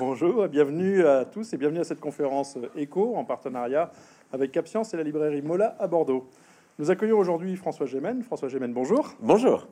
Bonjour 0.00 0.48
bienvenue 0.48 1.04
à 1.04 1.26
tous 1.26 1.52
et 1.52 1.58
bienvenue 1.58 1.80
à 1.80 1.84
cette 1.84 2.00
conférence 2.00 2.56
éco 2.74 3.16
en 3.16 3.24
partenariat 3.26 3.92
avec 4.32 4.50
Capscience 4.50 4.94
et 4.94 4.96
la 4.96 5.02
librairie 5.02 5.42
Mola 5.42 5.76
à 5.78 5.86
Bordeaux. 5.88 6.26
Nous 6.78 6.90
accueillons 6.90 7.18
aujourd'hui 7.18 7.54
François 7.54 7.84
Gémen. 7.84 8.22
François 8.22 8.48
Gémen, 8.48 8.72
bonjour. 8.72 9.14
Bonjour. 9.20 9.68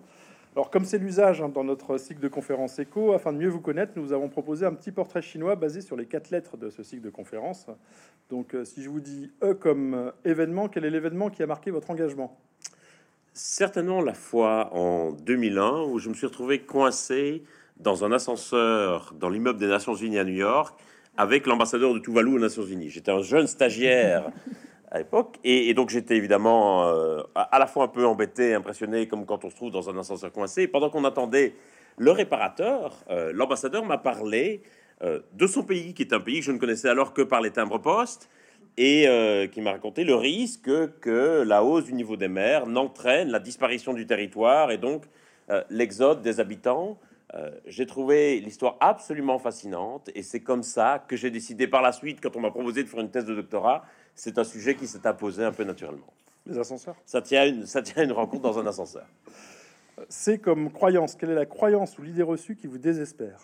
Alors, 0.54 0.69
comme 0.69 0.85
c'est 0.85 0.99
l'usage 0.99 1.41
hein, 1.41 1.49
dans 1.49 1.64
notre 1.64 1.96
cycle 1.96 2.21
de 2.21 2.29
conférences 2.29 2.79
éco, 2.79 3.14
afin 3.14 3.33
de 3.33 3.38
mieux 3.38 3.49
vous 3.49 3.62
connaître, 3.62 3.93
nous 3.96 4.12
avons 4.12 4.29
proposé 4.29 4.67
un 4.67 4.75
petit 4.75 4.93
portrait 4.93 5.22
chinois 5.22 5.56
basé 5.56 5.80
sur 5.80 5.96
les 5.96 6.04
quatre 6.04 6.29
lettres 6.29 6.59
de 6.59 6.69
ce 6.69 6.83
cycle 6.83 7.03
de 7.03 7.11
conférences. 7.11 7.69
Donc, 8.29 8.55
euh, 8.55 8.67
si 8.67 8.83
je 8.83 8.91
vous 8.91 9.01
dis 9.01 9.33
E 9.43 9.55
comme 9.55 9.95
euh, 9.95 10.11
événement, 10.27 10.69
quel 10.69 10.85
est 10.85 10.91
l'événement 10.91 11.31
qui 11.31 11.43
a 11.43 11.47
marqué 11.47 11.71
votre 11.71 11.91
engagement? 11.91 12.39
Certainement 13.33 14.03
la 14.03 14.13
fois 14.13 14.75
en 14.75 15.13
2001 15.13 15.85
où 15.85 15.99
je 15.99 16.11
me 16.11 16.15
suis 16.15 16.27
retrouvé 16.27 16.59
coincé 16.59 17.45
dans 17.81 18.05
un 18.05 18.13
ascenseur 18.13 19.15
dans 19.19 19.29
l'immeuble 19.29 19.59
des 19.59 19.67
Nations 19.67 19.95
Unies 19.95 20.19
à 20.19 20.25
New 20.25 20.35
York 20.35 20.79
avec 21.17 21.47
l'ambassadeur 21.47 21.95
de 21.95 21.99
Tuvalu 21.99 22.35
aux 22.35 22.39
Nations 22.39 22.64
Unies. 22.64 22.91
J'étais 22.91 23.11
un 23.11 23.23
jeune 23.23 23.46
stagiaire 23.46 24.31
à 24.91 24.99
l'époque 24.99 25.36
et, 25.45 25.69
et 25.69 25.75
donc 25.75 25.91
j'étais 25.91 26.17
évidemment 26.17 26.89
euh, 26.89 27.22
à, 27.35 27.59
la 27.59 27.67
fois 27.67 27.85
un 27.85 27.89
peu 27.89 28.07
embêté, 28.07 28.55
impressionné, 28.55 29.09
comme 29.09 29.27
quand 29.27 29.45
on 29.45 29.50
se 29.50 29.57
trouve 29.57 29.71
dans 29.71 29.91
un 29.91 29.99
ascenseur 29.99 30.33
coincé. 30.33 30.63
Et 30.63 30.69
pendant 30.69 30.91
qu'on 30.91 31.05
attendait 31.05 31.55
le 31.96 32.11
réparateur, 32.11 33.05
euh, 33.11 33.33
l'ambassadeur 33.33 33.84
m'a 33.84 33.98
parlé 33.98 34.62
euh, 35.03 35.20
de 35.33 35.47
son 35.47 35.62
pays, 35.62 35.95
qui 35.95 36.03
est 36.03 36.12
un 36.12 36.20
pays 36.20 36.41
que 36.41 36.47
je 36.47 36.53
ne 36.53 36.58
connaissais 36.58 36.89
alors 36.89 37.12
que 37.12 37.22
par 37.22 37.41
les 37.41 37.50
timbres-poste, 37.50 38.28
et 38.78 39.08
euh, 39.08 39.48
qui 39.48 39.61
m'a 39.61 39.72
raconté 39.72 40.05
le 40.05 40.14
risque 40.14 40.70
que 41.00 41.42
la 41.42 41.64
hausse 41.64 41.84
du 41.84 41.92
niveau 41.95 42.17
des 42.17 42.28
mers 42.28 42.67
n'entraîne 42.67 43.28
la 43.28 43.41
disparition 43.41 43.92
du 43.92 44.06
territoire 44.06 44.70
et 44.70 44.78
donc 44.78 45.05
euh, 45.50 45.62
l'exode 45.69 46.22
des 46.22 46.39
habitants. 46.39 46.98
Euh, 47.34 47.50
j'ai 47.67 47.84
trouvé 47.87 48.41
l'histoire 48.41 48.77
absolument 48.81 49.39
fascinante 49.39 50.11
et 50.14 50.23
c'est 50.23 50.41
comme 50.41 50.62
ça 50.62 51.05
que 51.06 51.14
j'ai 51.14 51.31
décidé 51.31 51.69
par 51.69 51.83
la 51.83 51.92
suite, 51.92 52.20
quand 52.23 52.34
on 52.36 52.41
m'a 52.41 52.50
proposé 52.50 52.83
de 52.83 52.89
faire 52.89 53.00
une 53.00 53.11
thèse 53.11 53.27
de 53.27 53.34
doctorat, 53.34 53.84
c'est 54.14 54.39
un 54.39 54.44
sujet 54.44 54.75
qui 54.75 54.86
s'est 54.86 55.06
imposé 55.06 55.44
un 55.44 55.52
peu 55.52 55.64
naturellement. 55.64 56.12
Les 56.47 56.58
ascenseurs? 56.58 56.97
Ça 57.05 57.20
tient 57.20 57.42
à 57.42 57.47
une, 57.47 57.67
ça 57.67 57.83
tient 57.83 58.02
à 58.02 58.05
une 58.05 58.12
rencontre 58.12 58.42
dans 58.42 58.58
un 58.58 58.67
ascenseur. 58.67 59.06
C'est 60.08 60.39
comme 60.39 60.72
croyance. 60.72 61.17
Quelle 61.17 61.30
est 61.30 61.34
la 61.34 61.44
croyance 61.44 61.98
ou 61.98 62.02
l'idée 62.02 62.22
reçue 62.22 62.56
qui 62.56 62.67
vous 62.67 62.78
désespère? 62.78 63.41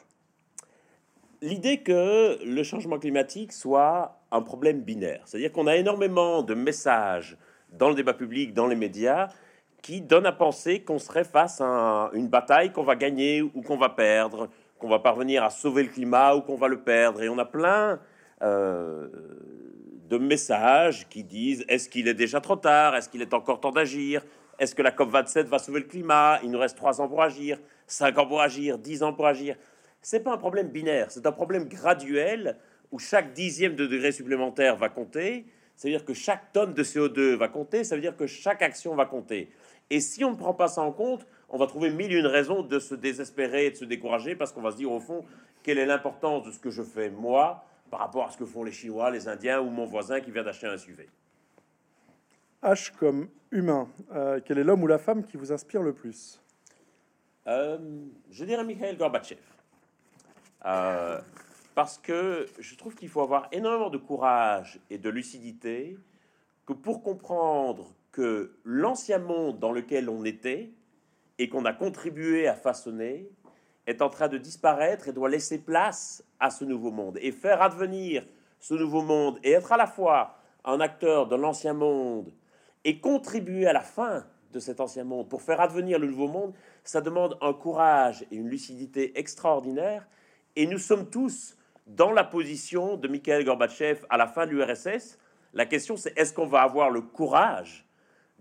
L'idée 1.42 1.83
que 1.83 2.42
le 2.42 2.62
changement 2.62 2.98
climatique 2.98 3.53
soit 3.53 4.19
un 4.30 4.41
problème 4.41 4.80
binaire, 4.80 5.20
c'est-à-dire 5.27 5.53
qu'on 5.53 5.67
a 5.67 5.77
énormément 5.77 6.42
de 6.42 6.55
messages 6.55 7.36
dans 7.70 7.91
le 7.91 7.95
débat 7.95 8.14
public, 8.14 8.55
dans 8.55 8.67
les 8.67 8.77
médias, 8.77 9.28
qui 9.84 10.00
donnent 10.00 10.24
à 10.24 10.32
penser 10.32 10.80
qu'on 10.80 10.98
serait 10.98 11.24
face 11.24 11.60
à 11.60 11.66
un- 11.66 12.10
une 12.12 12.28
bataille 12.28 12.72
qu'on 12.72 12.84
va 12.84 12.96
gagner 12.96 13.42
ou 13.42 13.60
qu'on 13.60 13.77
va 13.77 13.90
perdre, 13.90 14.48
qu'on 14.78 14.88
va 14.88 14.98
parvenir 14.98 15.44
à 15.44 15.50
sauver 15.50 15.82
le 15.82 15.90
climat 15.90 16.34
ou 16.34 16.40
qu'on 16.40 16.56
va 16.56 16.68
le 16.68 16.80
perdre. 16.80 17.22
Et 17.22 17.28
on 17.28 17.36
a 17.36 17.44
plein 17.44 18.00
euh, 18.40 19.08
de 20.08 20.16
messages 20.16 21.06
qui 21.10 21.22
disent 21.22 21.66
est-ce 21.68 21.90
qu'il 21.90 22.08
est 22.08 22.14
déjà 22.14 22.40
trop 22.40 22.56
tard? 22.56 22.96
Est-ce 22.96 23.10
qu'il 23.10 23.20
est 23.20 23.34
encore 23.34 23.60
temps 23.60 23.72
d'agir? 23.72 24.24
Est-ce 24.58 24.74
que 24.74 24.80
la 24.80 24.90
COP27 24.90 25.44
va 25.48 25.58
sauver 25.58 25.80
le 25.80 25.86
climat? 25.86 26.40
Il 26.42 26.50
nous 26.50 26.58
reste 26.58 26.78
trois 26.78 27.02
ans 27.02 27.08
pour 27.08 27.22
agir, 27.22 27.58
cinq 27.86 28.16
ans 28.16 28.27
pour 28.27 28.40
agir, 28.40 28.78
dix 28.78 29.02
ans 29.02 29.12
pour 29.12 29.27
agir. 29.27 29.55
C'est 30.00 30.20
pas 30.20 30.32
un 30.32 30.38
problème 30.38 30.68
binaire, 30.68 31.10
c'est 31.10 31.27
un 31.27 31.32
problème 31.32 31.68
graduel 31.68 32.56
où 32.90 32.98
chaque 32.98 33.34
dixième 33.34 33.74
de 33.77 33.86
degré 33.86 34.12
supplémentaire 34.12 34.77
va 34.77 34.88
compter. 34.88 35.44
Ça 35.77 35.88
veut 35.88 35.94
dire 35.94 36.05
que 36.05 36.14
chaque 36.14 36.52
tonne 36.52 36.72
de 36.72 36.84
CO2 36.84 37.34
va 37.34 37.48
compter, 37.48 37.82
ça 37.82 37.96
veut 37.96 38.00
dire 38.00 38.16
que 38.16 38.27
chaque 38.27 38.62
action 38.62 38.94
va 38.94 39.06
compter. 39.06 39.50
Et 39.90 40.00
si 40.00 40.24
on 40.24 40.30
ne 40.30 40.36
prend 40.36 40.54
pas 40.54 40.68
ça 40.68 40.82
en 40.82 40.92
compte, 40.92 41.27
on 41.48 41.58
va 41.58 41.66
trouver 41.66 41.90
mille 41.90 42.12
et 42.12 42.18
une 42.18 42.27
raisons 42.27 42.62
de 42.62 42.78
se 42.78 42.94
désespérer 42.94 43.66
et 43.66 43.70
de 43.70 43.77
se 43.77 43.84
décourager 43.84 44.34
parce 44.34 44.52
qu'on 44.52 44.62
va 44.62 44.72
se 44.72 44.77
dire 44.77 44.90
au 44.90 45.00
fond, 45.00 45.24
quelle 45.62 45.78
est 45.78 45.86
l'importance 45.86 46.44
de 46.44 46.50
ce 46.50 46.58
que 46.58 46.70
je 46.70 46.82
fais 46.82 47.10
moi 47.10 47.64
par 47.90 48.00
rapport 48.00 48.27
à 48.27 48.30
ce 48.30 48.38
que 48.38 48.46
font 48.46 48.64
les 48.64 48.72
Chinois, 48.72 49.10
les 49.10 49.28
Indiens 49.28 49.60
ou 49.60 49.70
mon 49.70 49.84
voisin 49.84 50.20
qui 50.20 50.30
vient 50.30 50.42
d'acheter 50.42 50.66
un 50.66 50.77
SUV. 50.77 51.08
H 52.62 52.92
comme 52.96 53.28
humain. 53.50 53.88
Euh, 54.12 54.40
quel 54.44 54.58
est 54.58 54.64
l'homme 54.64 54.83
ou 54.83 54.86
la 54.86 54.98
femme 54.98 55.27
qui 55.27 55.36
vous 55.36 55.52
inspire 55.52 55.83
le 55.83 55.92
plus? 55.92 56.40
Euh, 57.46 57.78
je 58.30 58.44
dirais 58.44 58.64
Mikhail 58.64 58.96
Gorbatchev. 58.96 59.40
Euh, 60.64 61.20
parce 61.74 61.98
que 61.98 62.46
je 62.58 62.74
trouve 62.74 62.94
qu'il 62.94 63.08
faut 63.08 63.20
avoir 63.20 63.48
énormément 63.52 63.90
de 63.90 63.98
courage 63.98 64.80
et 64.89 64.96
de 64.96 65.11
lucidité 65.11 65.98
que 66.67 66.73
pour 66.73 67.02
comprendre 67.02 67.94
que 68.14 68.55
l'ancien 68.64 69.19
monde 69.19 69.58
dans 69.58 69.73
lequel 69.73 70.08
on 70.08 70.25
était 70.25 70.70
et 71.41 71.48
qu'on 71.48 71.64
a 71.64 71.73
contribué 71.73 72.47
à 72.47 72.55
façonner 72.55 73.29
est 73.89 74.02
en 74.02 74.08
train 74.08 74.29
de 74.29 74.39
disparaître 74.39 75.08
et 75.08 75.13
doit 75.13 75.29
laisser 75.29 75.58
place 75.58 76.24
à 76.39 76.51
ce 76.51 76.64
nouveau 76.64 76.92
monde 76.92 77.19
et 77.20 77.33
faire 77.33 77.61
advenir 77.61 78.24
ce 78.61 78.74
nouveau 78.74 79.03
monde 79.03 79.41
et 79.42 79.51
être 79.51 79.73
à 79.73 79.77
la 79.77 79.89
fois 79.89 80.39
un 80.64 80.79
acteur 80.79 81.27
de 81.27 81.35
l'ancien 81.35 81.74
monde 81.74 82.33
et 82.85 83.01
contribuer 83.01 83.67
à 83.67 83.73
la 83.73 83.80
fin 83.80 84.24
de 84.53 84.61
cet 84.61 84.79
ancien 84.79 85.03
monde 85.03 85.29
pour 85.29 85.42
faire 85.42 85.61
advenir 85.61 85.98
le 85.98 86.07
nouveau 86.07 86.29
monde, 86.29 86.55
ça 86.85 87.01
demande 87.01 87.36
un 87.41 87.53
courage 87.53 88.24
et 88.30 88.36
une 88.36 88.48
lucidité 88.48 89.19
extraordinaire. 89.19 90.07
Et 90.55 90.69
nous 90.69 90.79
sommes 90.79 91.11
tous 91.11 91.57
dans 91.89 92.13
la 92.13 92.23
position 92.23 92.97
de 92.97 93.08
Mikhail 93.08 93.42
Gorbatchev 93.42 94.07
à 94.08 94.17
la 94.17 94.29
fin 94.29 94.47
de 94.47 94.53
l'URSS. 94.53 95.19
La 95.53 95.67
question, 95.67 95.97
c'est 95.97 96.17
est-ce 96.17 96.33
qu'on 96.33 96.47
va 96.47 96.63
avoir 96.63 96.91
le 96.91 97.01
courage 97.01 97.83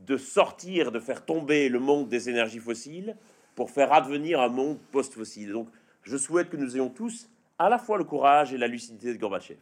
de 0.05 0.17
sortir, 0.17 0.91
de 0.91 0.99
faire 0.99 1.25
tomber 1.25 1.69
le 1.69 1.79
monde 1.79 2.09
des 2.09 2.29
énergies 2.29 2.59
fossiles 2.59 3.15
pour 3.55 3.69
faire 3.69 3.93
advenir 3.93 4.41
un 4.41 4.49
monde 4.49 4.77
post-fossile. 4.91 5.51
Donc, 5.51 5.67
je 6.03 6.17
souhaite 6.17 6.49
que 6.49 6.57
nous 6.57 6.75
ayons 6.75 6.89
tous 6.89 7.29
à 7.59 7.69
la 7.69 7.77
fois 7.77 7.97
le 7.97 8.03
courage 8.03 8.53
et 8.53 8.57
la 8.57 8.67
lucidité 8.67 9.13
de 9.13 9.17
Gorbatchev. 9.17 9.59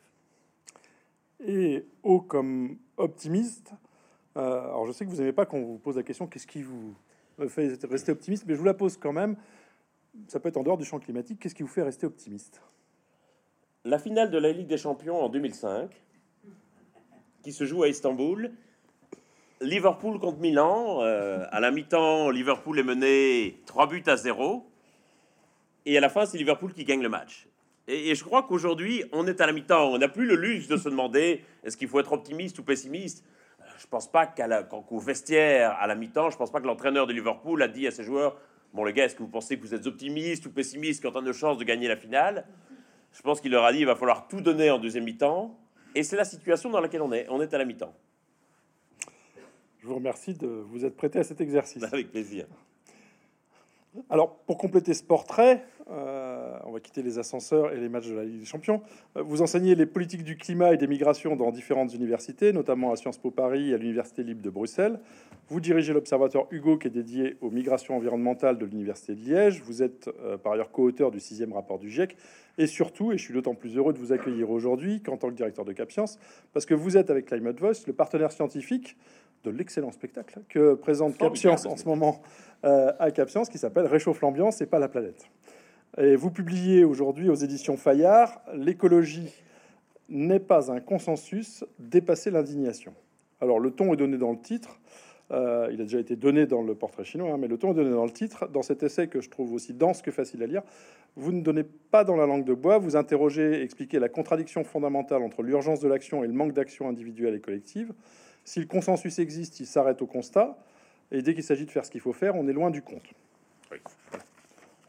Et 1.46 1.86
O 2.04 2.22
comme 2.22 2.78
optimiste. 2.98 3.74
Euh, 4.38 4.62
alors, 4.62 4.86
je 4.88 4.92
sais 4.92 5.06
que 5.06 5.10
vous 5.10 5.18
n'aimez 5.18 5.34
pas 5.34 5.46
qu'on 5.46 5.62
vous 5.62 5.78
pose 5.78 5.98
la 5.98 6.04
question 6.04 6.28
qu'est-ce 6.28 6.48
qui 6.48 6.62
vous 6.62 6.96
fait 7.48 7.78
rester 7.90 8.12
optimiste, 8.12 8.46
mais 8.48 8.54
je 8.54 8.60
vous 8.60 8.66
la 8.66 8.74
pose 8.74 8.98
quand 8.98 9.14
même. 9.14 9.36
Ça 10.28 10.40
peut 10.40 10.50
être 10.50 10.58
en 10.58 10.64
dehors 10.64 10.78
du 10.78 10.86
champ 10.86 11.00
climatique. 11.00 11.40
Qu'est-ce 11.40 11.56
qui 11.56 11.64
vous 11.64 11.70
fait 11.70 11.84
rester 11.84 12.06
optimiste? 12.06 12.62
La 13.84 13.98
finale 13.98 14.30
de 14.30 14.38
la 14.38 14.52
Ligue 14.52 14.68
des 14.68 14.78
Champions 14.78 15.20
en 15.20 15.30
2005, 15.30 15.90
qui 17.42 17.52
se 17.52 17.66
joue 17.66 17.84
à 17.84 17.88
Istanbul, 17.88 18.52
Liverpool 19.62 20.20
contre 20.20 20.40
Milan. 20.40 21.00
euh, 21.02 21.46
à 21.52 21.60
la 21.60 21.72
mi-temps, 21.72 22.30
Liverpool 22.32 22.80
est 22.80 22.84
mené 22.84 23.62
3 23.68 23.88
buts 23.88 24.04
à 24.08 24.18
0. 24.18 24.66
Et 25.86 25.98
à 25.98 26.02
la 26.02 26.10
fin, 26.10 26.26
c'est 26.26 26.38
Liverpool 26.38 26.74
qui 26.74 26.84
gagne 26.84 27.02
le 27.02 27.10
match. 27.10 27.48
Et, 27.88 28.14
je 28.16 28.24
crois 28.24 28.44
qu'aujourd'hui, 28.44 29.04
on 29.12 29.28
est 29.28 29.42
à 29.42 29.46
la 29.46 29.54
mi-temps. 29.54 29.92
On 29.92 29.98
n'a 29.98 30.08
plus 30.08 30.26
le 30.26 30.36
luxe 30.36 30.68
de 30.68 30.78
se 30.78 30.90
demander 30.90 31.44
est-ce 31.64 31.78
qu'il 31.78 31.88
faut 31.88 32.00
être 32.00 32.12
optimiste 32.12 32.58
ou 32.60 32.64
pessimiste? 32.64 33.24
Euh, 33.60 33.66
Je 33.80 33.88
pense 33.88 34.12
pas 34.12 34.26
qu'au 34.26 35.00
vestiaire, 35.00 35.76
à 35.80 35.88
la 35.88 35.96
mi-temps, 35.96 36.30
je 36.30 36.38
pense 36.38 36.52
pas 36.52 36.60
que 36.60 36.68
l'entraîneur 36.68 37.08
de 37.08 37.14
Liverpool 37.14 37.62
a 37.62 37.68
dit 37.68 37.88
à 37.88 37.92
ses 37.92 38.04
joueurs 38.04 38.38
Bon, 38.74 38.86
les 38.86 38.94
gars, 38.94 39.06
est-ce 39.06 39.16
que 39.16 39.24
vous 39.24 39.30
pensez 39.30 39.58
que 39.58 39.62
vous 39.62 39.76
êtes 39.76 39.86
optimiste 39.86 40.46
ou 40.46 40.52
pessimiste 40.52 41.04
quant 41.04 41.12
à 41.12 41.22
nos 41.22 41.34
chances 41.34 41.58
de 41.58 41.66
gagner 41.66 41.88
la 41.90 41.98
finale? 41.98 42.46
Je 43.12 43.22
pense 43.22 43.42
qu'il 43.42 43.52
leur 43.52 43.66
a 43.66 43.74
dit 43.74 43.80
il 43.80 43.86
va 43.86 43.96
falloir 43.96 44.28
tout 44.28 44.40
donner 44.40 44.72
en 44.72 44.80
deuxième 44.80 45.04
mi-temps. 45.04 45.58
Et 45.94 46.04
c'est 46.04 46.16
la 46.16 46.24
situation 46.24 46.70
dans 46.70 46.80
laquelle 46.80 47.02
on 47.02 47.12
est. 47.12 47.28
On 47.30 47.42
est 47.42 47.54
à 47.54 47.58
la 47.58 47.66
mi-temps. 47.66 47.94
Je 49.82 49.88
vous 49.88 49.96
remercie 49.96 50.36
de 50.36 50.48
vous 50.48 50.86
être 50.86 50.96
prêté 50.96 51.18
à 51.18 51.24
cet 51.24 51.42
exercice. 51.42 51.84
Avec 51.84 52.12
plaisir. 52.12 52.46
Alors, 54.12 54.38
pour 54.46 54.58
compléter 54.58 54.94
ce 54.94 55.04
portrait, 55.04 55.66
euh, 55.90 56.58
on 56.66 56.72
va 56.72 56.80
quitter 56.80 57.02
les 57.02 57.18
ascenseurs 57.18 57.74
et 57.74 57.80
les 57.80 57.90
matchs 57.90 58.08
de 58.08 58.14
la 58.14 58.24
Ligue 58.24 58.40
des 58.40 58.46
Champions. 58.46 58.82
Euh, 59.18 59.24
Vous 59.24 59.42
enseignez 59.42 59.74
les 59.74 59.88
politiques 59.88 60.24
du 60.24 60.38
climat 60.38 60.72
et 60.74 60.78
des 60.78 60.88
migrations 60.88 61.36
dans 61.36 61.52
différentes 61.52 61.94
universités, 61.96 62.54
notamment 62.54 62.94
à 62.94 62.96
Sciences 62.96 63.18
Po 63.18 63.32
Paris 63.32 63.72
et 63.72 63.74
à 63.74 63.78
l'Université 63.78 64.24
libre 64.24 64.42
de 64.42 64.50
Bruxelles. 64.52 65.00
Vous 65.50 65.60
dirigez 65.60 65.94
l'observatoire 65.94 66.46
Hugo, 66.52 66.78
qui 66.78 66.88
est 66.88 66.92
dédié 66.92 67.36
aux 67.42 67.50
migrations 67.50 67.98
environnementales 67.98 68.60
de 68.60 68.66
l'Université 68.66 69.16
de 69.16 69.22
Liège. 69.22 69.62
Vous 69.66 69.82
êtes 69.82 70.10
euh, 70.24 70.38
par 70.38 70.54
ailleurs 70.54 70.72
co-auteur 70.72 71.10
du 71.10 71.20
sixième 71.20 71.54
rapport 71.54 71.80
du 71.80 71.90
GIEC. 71.90 72.16
Et 72.58 72.68
surtout, 72.68 73.12
et 73.12 73.18
je 73.18 73.24
suis 73.24 73.34
d'autant 73.34 73.56
plus 73.56 73.76
heureux 73.76 73.94
de 73.94 73.98
vous 73.98 74.14
accueillir 74.14 74.52
aujourd'hui 74.52 75.02
qu'en 75.02 75.18
tant 75.18 75.30
que 75.30 75.36
directeur 75.36 75.66
de 75.66 75.74
CapScience, 75.74 76.20
parce 76.54 76.66
que 76.66 76.74
vous 76.76 76.96
êtes 76.96 77.10
avec 77.10 77.26
Climate 77.26 77.60
Voice 77.60 77.88
le 77.88 77.94
partenaire 77.94 78.32
scientifique 78.32 78.96
de 79.44 79.52
l'excellent 79.52 79.92
spectacle 79.92 80.40
que 80.50 80.76
présente 80.76 81.14
Formidable, 81.14 81.34
CapScience 81.34 81.66
en 81.66 81.78
ce 81.78 81.86
moment 81.86 82.22
euh, 82.64 82.92
à 83.00 83.12
CapScience, 83.12 83.50
qui 83.50 83.58
s'appelle 83.58 83.86
Réchauffe 83.86 84.22
l'ambiance 84.22 84.62
et 84.62 84.66
pas 84.66 84.80
la 84.80 84.88
planète. 84.88 85.26
Et 85.98 86.16
vous 86.16 86.32
publiez 86.32 86.84
aujourd'hui 86.86 87.30
aux 87.30 87.36
éditions 87.36 87.76
Fayard 87.76 88.42
L'écologie 88.54 89.34
n'est 90.10 90.40
pas 90.40 90.72
un 90.72 90.80
consensus, 90.80 91.66
dépasser 91.80 92.32
l'indignation. 92.32 92.94
Alors 93.40 93.60
le 93.60 93.72
ton 93.72 93.94
est 93.94 93.98
donné 93.98 94.18
dans 94.18 94.32
le 94.32 94.40
titre. 94.40 94.80
Euh, 95.32 95.70
il 95.72 95.80
a 95.80 95.86
déjà 95.86 96.00
été 96.00 96.16
donné 96.18 96.46
dans 96.46 96.62
le 96.62 96.76
portrait 96.76 97.06
chinois, 97.06 97.32
hein, 97.32 97.38
mais 97.38 97.48
le 97.48 97.58
ton 97.58 97.72
est 97.72 97.76
donné 97.76 97.92
dans 97.92 98.06
le 98.06 98.12
titre. 98.12 98.48
Dans 98.48 98.62
cet 98.62 98.84
essai 98.84 99.08
que 99.08 99.22
je 99.22 99.30
trouve 99.30 99.54
aussi 99.54 99.74
dense 99.74 100.02
que 100.02 100.12
facile 100.12 100.44
à 100.44 100.46
lire, 100.46 100.62
vous 101.16 101.32
ne 101.32 101.42
donnez 101.42 101.64
pas 101.64 102.04
dans 102.04 102.18
la 102.18 102.26
langue 102.26 102.44
de 102.44 102.54
bois, 102.54 102.78
vous 102.78 102.96
interrogez, 102.96 103.62
expliquez 103.64 104.00
la 104.00 104.10
contradiction 104.10 104.64
fondamentale 104.64 105.22
entre 105.24 105.42
l'urgence 105.42 105.80
de 105.80 105.88
l'action 105.88 106.24
et 106.24 106.28
le 106.28 106.34
manque 106.34 106.54
d'action 106.54 106.90
individuelle 106.90 107.36
et 107.36 107.40
collective. 107.40 107.94
Si 108.44 108.60
le 108.60 108.66
consensus 108.66 109.20
existe, 109.20 109.60
il 109.60 109.68
s'arrête 109.68 110.02
au 110.02 110.08
constat, 110.08 110.58
et 111.12 111.22
dès 111.22 111.34
qu'il 111.34 111.44
s'agit 111.44 111.66
de 111.66 111.72
faire 111.72 111.86
ce 111.86 111.92
qu'il 111.92 112.02
faut 112.02 112.14
faire, 112.14 112.36
on 112.36 112.48
est 112.48 112.54
loin 112.54 112.70
du 112.70 112.82
compte. 112.82 113.14
Oui. 113.72 113.78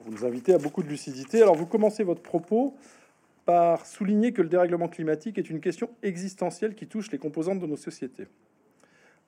Vous 0.01 0.11
nous 0.11 0.25
invitez 0.25 0.55
à 0.55 0.59
beaucoup 0.59 0.83
de 0.83 0.89
lucidité. 0.89 1.43
Alors 1.43 1.55
vous 1.55 1.67
commencez 1.67 2.03
votre 2.03 2.23
propos 2.23 2.75
par 3.45 3.87
souligner 3.87 4.33
que 4.33 4.43
le 4.43 4.49
dérèglement 4.49 4.89
climatique 4.89 5.39
est 5.39 5.51
une 5.51 5.61
question 5.61 5.91
existentielle 6.03 6.75
qui 6.75 6.87
touche 6.87 7.11
les 7.11 7.19
composantes 7.19 7.61
de 7.61 7.67
nos 7.67 7.77
sociétés. 7.77 8.27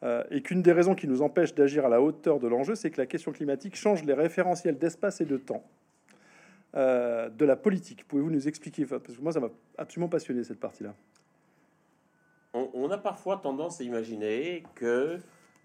Euh, 0.03 0.23
et 0.31 0.43
qu'une 0.43 0.63
des 0.63 0.73
raisons 0.73 0.95
qui 0.95 1.09
nous 1.09 1.23
empêche 1.23 1.55
d'agir 1.55 1.87
à 1.87 1.89
la 1.89 2.01
hauteur 2.01 2.39
de 2.39 2.47
l'enjeu, 2.47 2.75
c'est 2.75 2.91
que 2.91 3.01
la 3.01 3.07
question 3.07 3.33
climatique 3.33 3.77
change 3.77 4.05
les 4.05 4.13
référentiels 4.13 4.79
d'espace 4.79 5.21
et 5.21 5.25
de 5.25 5.37
temps 5.37 5.65
euh, 6.75 7.29
de 7.31 7.45
la 7.45 7.57
politique. 7.57 8.07
Pouvez-vous 8.07 8.31
nous 8.31 8.49
expliquer 8.49 8.85
Parce 8.85 9.03
que 9.17 9.23
moi, 9.23 9.33
ça 9.33 9.41
m'a 9.41 9.51
absolument 9.79 10.09
passionné 10.09 10.45
cette 10.45 10.61
partie-là. 10.61 10.95
On, 12.85 12.91
a 12.91 12.99
parfois 12.99 13.39
tendance 13.39 13.81
à 13.81 13.85
imaginer 13.85 14.63
que 14.75 15.19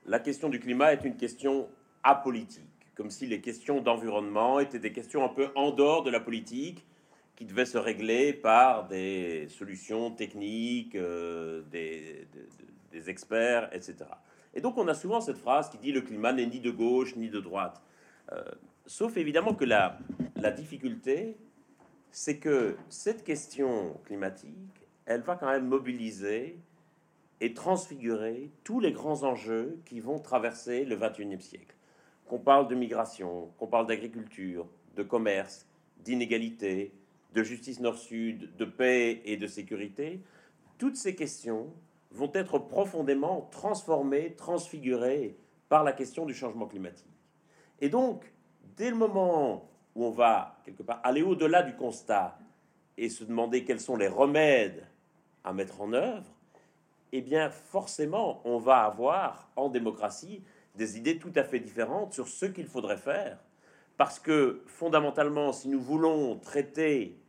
la 0.06 0.20
question 0.20 0.48
du 0.48 0.58
climat 0.58 0.94
est 0.94 1.04
une 1.04 1.18
question 1.18 1.68
apolitique, 2.02 2.64
comme 2.96 3.10
si 3.10 3.28
les 3.28 3.42
questions 3.42 3.82
d'environnement 3.82 4.62
étaient 4.62 4.80
des 4.80 4.94
questions 4.94 5.26
un 5.26 5.28
peu 5.28 5.50
en 5.56 5.72
dehors 5.72 6.04
de 6.04 6.12
la 6.12 6.22
politique, 6.22 6.86
qui 7.36 7.44
devaient 7.44 7.66
se 7.66 7.78
régler 7.78 8.32
par 8.32 8.88
des 8.88 9.50
solutions 9.50 10.12
techniques, 10.12 10.96
euh, 10.96 11.62
des, 11.70 13.10
experts, 13.10 13.70
etc. 13.74 13.98
Et 14.54 14.62
donc 14.62 14.78
on 14.78 14.88
a 14.88 14.94
souvent 14.94 15.20
cette 15.20 15.40
phrase 15.40 15.70
qui 15.70 15.78
dit 15.78 15.92
le 15.92 16.00
climat 16.00 16.32
n'est 16.32 16.46
ni 16.46 16.62
de 16.62 16.72
gauche 16.72 17.18
ni 17.18 17.30
de 17.30 17.42
droite. 17.42 17.82
Euh, 18.32 18.44
sauf 18.86 19.18
évidemment 19.18 19.56
que 19.56 19.66
la, 19.66 19.98
la 20.38 20.52
difficulté, 20.52 21.36
c'est 22.12 22.38
que 22.38 22.78
cette 22.88 23.26
question 23.26 24.00
climatique, 24.06 24.88
elle 25.06 25.22
va 25.22 25.36
quand 25.36 25.48
même 25.48 25.68
mobiliser 25.68 26.60
et 27.42 27.54
transfigurer 27.54 28.52
tous 28.64 28.80
les 28.80 28.92
grands 28.92 29.24
enjeux 29.24 29.80
qui 29.86 30.00
vont 30.00 30.20
traverser 30.20 30.86
le 30.86 30.98
21e 30.98 31.40
siècle. 31.40 31.76
Qu'on 32.28 32.40
parle 32.40 32.68
de 32.68 32.76
migration, 32.76 33.50
qu'on 33.58 33.68
parle 33.68 33.88
d'agriculture, 33.88 34.68
de 34.96 35.04
commerce, 35.04 35.68
d'inégalité, 36.04 36.94
de 37.34 37.44
justice 37.44 37.80
nord-sud, 37.80 38.56
de 38.58 38.66
paix 38.66 39.22
et 39.26 39.38
de 39.38 39.48
sécurité, 39.48 40.22
toutes 40.78 40.96
ces 40.96 41.16
questions 41.16 41.74
vont 42.12 42.32
être 42.34 42.58
profondément 42.58 43.48
transformés, 43.52 44.34
transfigurés 44.36 45.38
par 45.70 45.84
la 45.84 45.94
question 45.94 46.26
du 46.26 46.34
changement 46.34 46.68
climatique. 46.68 47.06
Et 47.80 47.90
donc, 47.90 48.34
dès 48.76 48.90
le 48.90 48.96
moment 48.96 49.70
où 49.96 50.06
on 50.06 50.12
va, 50.12 50.60
quelque 50.66 50.84
part, 50.84 51.00
aller 51.04 51.22
au-delà 51.22 51.64
du 51.64 51.76
constat 51.76 52.38
et 52.98 53.10
se 53.10 53.24
demander 53.24 53.64
quels 53.64 53.80
sont 53.80 53.96
les 53.96 54.08
remèdes 54.08 54.86
à 55.44 55.54
mettre 55.54 55.82
en 55.82 55.94
œuvre, 55.94 56.39
eh 57.12 57.22
bien, 57.22 57.50
forcément, 57.50 58.42
on 58.46 58.58
va 58.58 58.84
avoir 58.84 59.50
en 59.56 59.70
démocratie 59.70 60.44
des 60.76 60.98
idées 60.98 61.18
tout 61.18 61.34
à 61.36 61.44
fait 61.44 61.60
différentes 61.60 62.14
sur 62.14 62.28
ce 62.28 62.46
qu'il 62.46 62.68
faudrait 62.68 62.98
faire. 62.98 63.40
Parce 63.98 64.20
que, 64.20 64.64
fondamentalement, 64.68 65.52
si 65.52 65.68
nous 65.68 65.82
voulons 65.82 66.38
traiter 66.38 67.20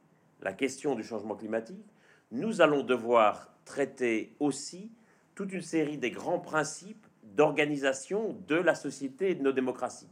la 0.43 0.53
question 0.53 0.95
du 0.95 1.03
changement 1.03 1.35
climatique, 1.35 1.85
nous 2.31 2.61
allons 2.61 2.83
devoir 2.83 3.53
traiter 3.65 4.37
aussi 4.39 4.93
toute 5.35 5.53
une 5.53 5.63
série 5.63 5.99
des 5.99 6.11
grands 6.11 6.39
principes 6.39 7.07
d'organisation 7.23 8.37
de 8.47 8.57
la 8.57 8.75
société 8.75 9.31
et 9.31 9.35
de 9.35 9.43
nos 9.43 9.53
démocraties. 9.53 10.11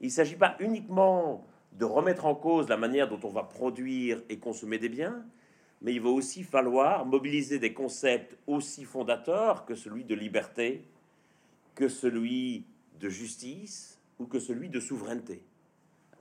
Il 0.00 0.06
ne 0.06 0.10
s'agit 0.10 0.36
pas 0.36 0.56
uniquement 0.58 1.46
de 1.72 1.84
remettre 1.84 2.26
en 2.26 2.34
cause 2.34 2.68
la 2.68 2.76
manière 2.76 3.08
dont 3.08 3.20
on 3.22 3.30
va 3.32 3.44
produire 3.44 4.22
et 4.28 4.38
consommer 4.38 4.78
des 4.78 4.88
biens, 4.88 5.24
mais 5.82 5.94
il 5.94 6.00
va 6.00 6.10
aussi 6.10 6.44
falloir 6.44 7.04
mobiliser 7.04 7.58
des 7.58 7.74
concepts 7.74 8.36
aussi 8.46 8.84
fondateurs 8.84 9.66
que 9.66 9.74
celui 9.74 10.04
de 10.04 10.14
liberté, 10.14 10.84
que 11.74 11.88
celui 11.88 12.64
de 13.00 13.08
justice 13.08 14.00
ou 14.18 14.26
que 14.26 14.38
celui 14.38 14.68
de 14.68 14.78
souveraineté. 14.78 15.42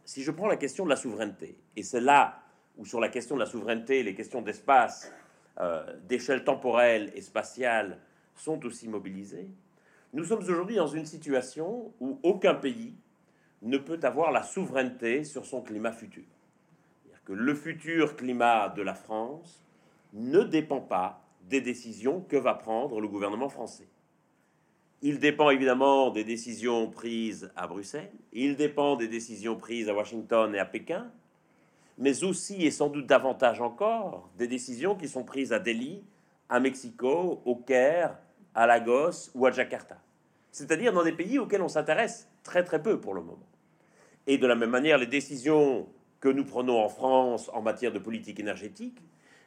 Si 0.04 0.24
je 0.24 0.32
prends 0.32 0.48
la 0.48 0.58
question 0.58 0.84
de 0.84 0.90
la 0.90 0.96
souveraineté, 0.96 1.56
et 1.76 1.84
c'est 1.84 2.02
là 2.02 2.42
où 2.78 2.86
sur 2.86 3.00
la 3.00 3.10
question 3.10 3.36
de 3.36 3.42
la 3.42 3.46
souveraineté, 3.46 4.02
les 4.02 4.16
questions 4.16 4.42
d'espace 4.42 5.12
euh, 5.60 5.86
d'échelle 6.08 6.44
temporelle 6.44 7.12
et 7.14 7.22
spatiale 7.22 8.00
sont 8.36 8.66
aussi 8.66 8.88
mobilisées, 8.88 9.50
nous 10.14 10.26
sommes 10.26 10.40
aujourd'hui 10.40 10.76
dans 10.76 10.88
une 10.88 11.06
situation 11.06 11.94
où 12.00 12.20
aucun 12.24 12.56
pays 12.56 12.96
ne 13.62 13.78
peut 13.78 14.00
avoir 14.02 14.32
la 14.32 14.42
souveraineté 14.42 15.24
sur 15.24 15.46
son 15.46 15.62
climat 15.62 15.92
futur. 15.92 16.24
Que 17.26 17.34
le 17.34 17.54
futur 17.54 18.16
climat 18.16 18.70
de 18.70 18.82
la 18.82 18.94
France 18.94 19.64
ne 20.14 20.42
dépend 20.42 20.82
pas 20.82 21.22
des 21.50 21.62
décisions 21.62 22.22
que 22.22 22.38
va 22.38 22.54
prendre 22.54 23.00
le 23.00 23.08
gouvernement 23.08 23.50
français. 23.50 23.88
Il 25.02 25.20
dépend 25.20 25.50
évidemment 25.50 26.12
des 26.12 26.24
décisions 26.24 26.90
prises 26.90 27.52
à 27.56 27.66
Bruxelles, 27.68 28.12
il 28.34 28.56
dépend 28.56 28.96
des 28.96 29.08
décisions 29.08 29.56
prises 29.56 29.90
à 29.90 29.96
Washington 29.96 30.54
et 30.54 30.60
à 30.60 30.66
Pékin, 30.66 31.12
mais 31.98 32.24
aussi 32.24 32.66
et 32.66 32.72
sans 32.72 32.90
doute 32.90 33.08
davantage 33.08 33.62
encore 33.62 34.30
des 34.38 34.48
décisions 34.48 34.96
qui 34.96 35.08
sont 35.08 35.24
prises 35.24 35.54
à 35.54 35.60
Delhi, 35.60 36.04
à 36.50 36.60
Mexico, 36.60 37.42
au 37.46 37.56
Caire, 37.56 38.18
à 38.54 38.68
Lagos 38.68 39.32
ou 39.34 39.46
à 39.46 39.52
Jakarta. 39.52 39.98
C'est-à-dire 40.52 40.94
dans 40.94 41.04
des 41.04 41.14
pays 41.14 41.40
auxquels 41.40 41.62
on 41.62 41.68
s'intéresse 41.68 42.30
très 42.44 42.64
très 42.64 42.82
peu 42.82 43.00
pour 43.00 43.14
le 43.14 43.22
moment. 43.22 43.48
Et 44.28 44.38
de 44.38 44.46
la 44.46 44.56
même 44.56 44.70
manière, 44.70 44.98
les 44.98 45.08
décisions 45.08 45.88
que 46.22 46.30
nous 46.30 46.46
prenons 46.46 46.80
en 46.80 46.88
France 46.88 47.50
en 47.54 47.62
matière 47.62 47.92
de 47.92 48.00
politique 48.00 48.40
énergétique 48.40 49.02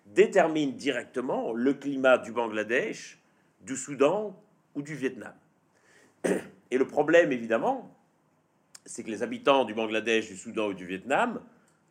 déterminent 0.06 0.72
directement 0.72 1.52
le 1.52 1.72
climat 1.72 2.18
du 2.18 2.32
Bangladesh, 2.32 3.18
du 3.62 3.76
Soudan 3.76 4.36
ou 4.74 4.82
du 4.82 4.94
Vietnam. 4.94 5.32
Et 6.70 6.76
le 6.76 6.86
problème, 6.86 7.32
évidemment, 7.32 7.96
c'est 8.84 9.04
que 9.04 9.10
les 9.10 9.22
habitants 9.22 9.64
du 9.64 9.72
Bangladesh, 9.72 10.28
du 10.28 10.36
Soudan 10.36 10.68
ou 10.68 10.74
du 10.74 10.84
Vietnam 10.84 11.40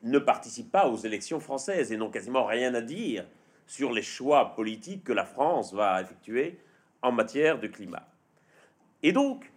ne 0.03 0.19
participent 0.19 0.71
pas 0.71 0.89
aux 0.89 0.97
élections 0.97 1.39
françaises 1.39 1.91
et 1.91 1.97
n'ont 1.97 2.11
quasiment 2.11 2.45
rien 2.45 2.73
à 2.75 2.81
dire 2.81 3.25
sur 3.65 3.91
les 3.93 4.01
choix 4.01 4.53
politiques 4.53 5.05
que 5.05 5.13
la 5.13 5.23
France 5.23 5.73
va 5.73 6.01
effectuer 6.01 6.59
en 7.01 7.13
matière 7.13 7.59
de 7.59 7.67
climat. 7.67 8.07
Et 9.01 9.13
donc, 9.13 9.49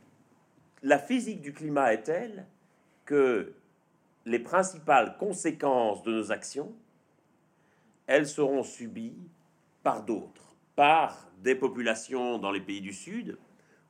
la 0.83 0.99
physique 0.99 1.41
du 1.41 1.53
climat 1.53 1.93
est 1.93 2.05
telle 2.05 2.47
que 3.05 3.53
les 4.27 4.41
principales 4.41 5.17
conséquences 5.19 6.03
de 6.03 6.13
nos 6.13 6.33
actions, 6.33 6.73
elles 8.09 8.27
seront 8.27 8.65
subies 8.65 9.17
par 9.85 10.03
d'autres, 10.03 10.57
par 10.75 11.29
des 11.39 11.55
populations 11.55 12.39
dans 12.39 12.51
les 12.51 12.61
pays 12.61 12.81
du 12.81 12.93
Sud, 12.93 13.39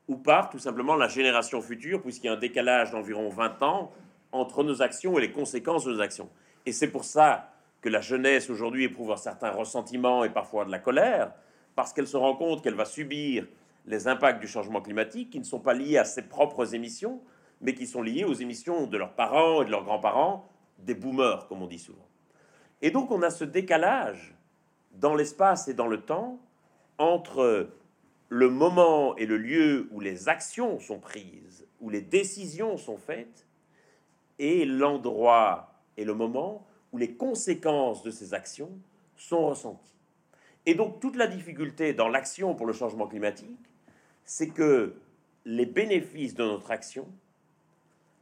ou 0.08 0.16
par 0.16 0.50
tout 0.50 0.58
simplement 0.58 0.94
la 0.94 1.08
génération 1.08 1.60
future, 1.62 2.02
puisqu'il 2.02 2.26
y 2.26 2.30
a 2.30 2.34
un 2.34 2.38
décalage 2.38 2.90
d'environ 2.90 3.30
20 3.30 3.62
ans 3.62 3.92
entre 4.30 4.62
nos 4.62 4.82
actions 4.82 5.18
et 5.18 5.22
les 5.22 5.32
conséquences 5.32 5.84
de 5.84 5.94
nos 5.94 6.00
actions. 6.00 6.28
Et 6.66 6.72
c'est 6.72 6.88
pour 6.88 7.04
ça 7.04 7.52
que 7.80 7.88
la 7.88 8.02
jeunesse 8.02 8.50
aujourd'hui 8.50 8.84
éprouve 8.84 9.12
un 9.12 9.16
certain 9.16 9.50
ressentiment 9.50 10.22
et 10.22 10.30
parfois 10.30 10.66
de 10.66 10.70
la 10.70 10.78
colère, 10.78 11.32
parce 11.74 11.92
qu'elle 11.92 12.06
se 12.06 12.16
rend 12.16 12.36
compte 12.36 12.62
qu'elle 12.62 12.74
va 12.74 12.84
subir 12.84 13.46
les 13.86 14.06
impacts 14.06 14.40
du 14.40 14.48
changement 14.48 14.82
climatique 14.82 15.30
qui 15.30 15.38
ne 15.38 15.44
sont 15.44 15.60
pas 15.60 15.74
liés 15.74 15.96
à 15.96 16.04
ses 16.04 16.22
propres 16.22 16.74
émissions, 16.74 17.20
mais 17.60 17.74
qui 17.74 17.86
sont 17.86 18.02
liés 18.02 18.24
aux 18.24 18.34
émissions 18.34 18.86
de 18.86 18.96
leurs 18.96 19.14
parents 19.14 19.62
et 19.62 19.64
de 19.64 19.70
leurs 19.70 19.84
grands-parents, 19.84 20.48
des 20.78 20.94
boomers, 20.94 21.46
comme 21.48 21.62
on 21.62 21.66
dit 21.66 21.78
souvent. 21.78 22.06
Et 22.82 22.90
donc 22.90 23.10
on 23.10 23.22
a 23.22 23.30
ce 23.30 23.44
décalage 23.44 24.34
dans 24.92 25.14
l'espace 25.14 25.68
et 25.68 25.74
dans 25.74 25.86
le 25.86 26.02
temps 26.02 26.38
entre 26.98 27.70
le 28.28 28.48
moment 28.50 29.16
et 29.16 29.26
le 29.26 29.36
lieu 29.36 29.88
où 29.92 30.00
les 30.00 30.28
actions 30.28 30.78
sont 30.78 30.98
prises, 30.98 31.66
où 31.80 31.90
les 31.90 32.00
décisions 32.00 32.76
sont 32.76 32.98
faites, 32.98 33.46
et 34.38 34.64
l'endroit 34.64 35.72
et 35.96 36.04
le 36.04 36.14
moment 36.14 36.66
où 36.92 36.98
les 36.98 37.14
conséquences 37.14 38.02
de 38.02 38.10
ces 38.10 38.34
actions 38.34 38.70
sont 39.16 39.46
ressenties. 39.46 39.94
Et 40.66 40.74
donc 40.74 41.00
toute 41.00 41.16
la 41.16 41.26
difficulté 41.26 41.94
dans 41.94 42.08
l'action 42.08 42.54
pour 42.54 42.66
le 42.66 42.72
changement 42.72 43.06
climatique, 43.06 43.58
c'est 44.24 44.48
que 44.48 44.94
les 45.44 45.66
bénéfices 45.66 46.34
de 46.34 46.44
notre 46.44 46.70
action 46.70 47.08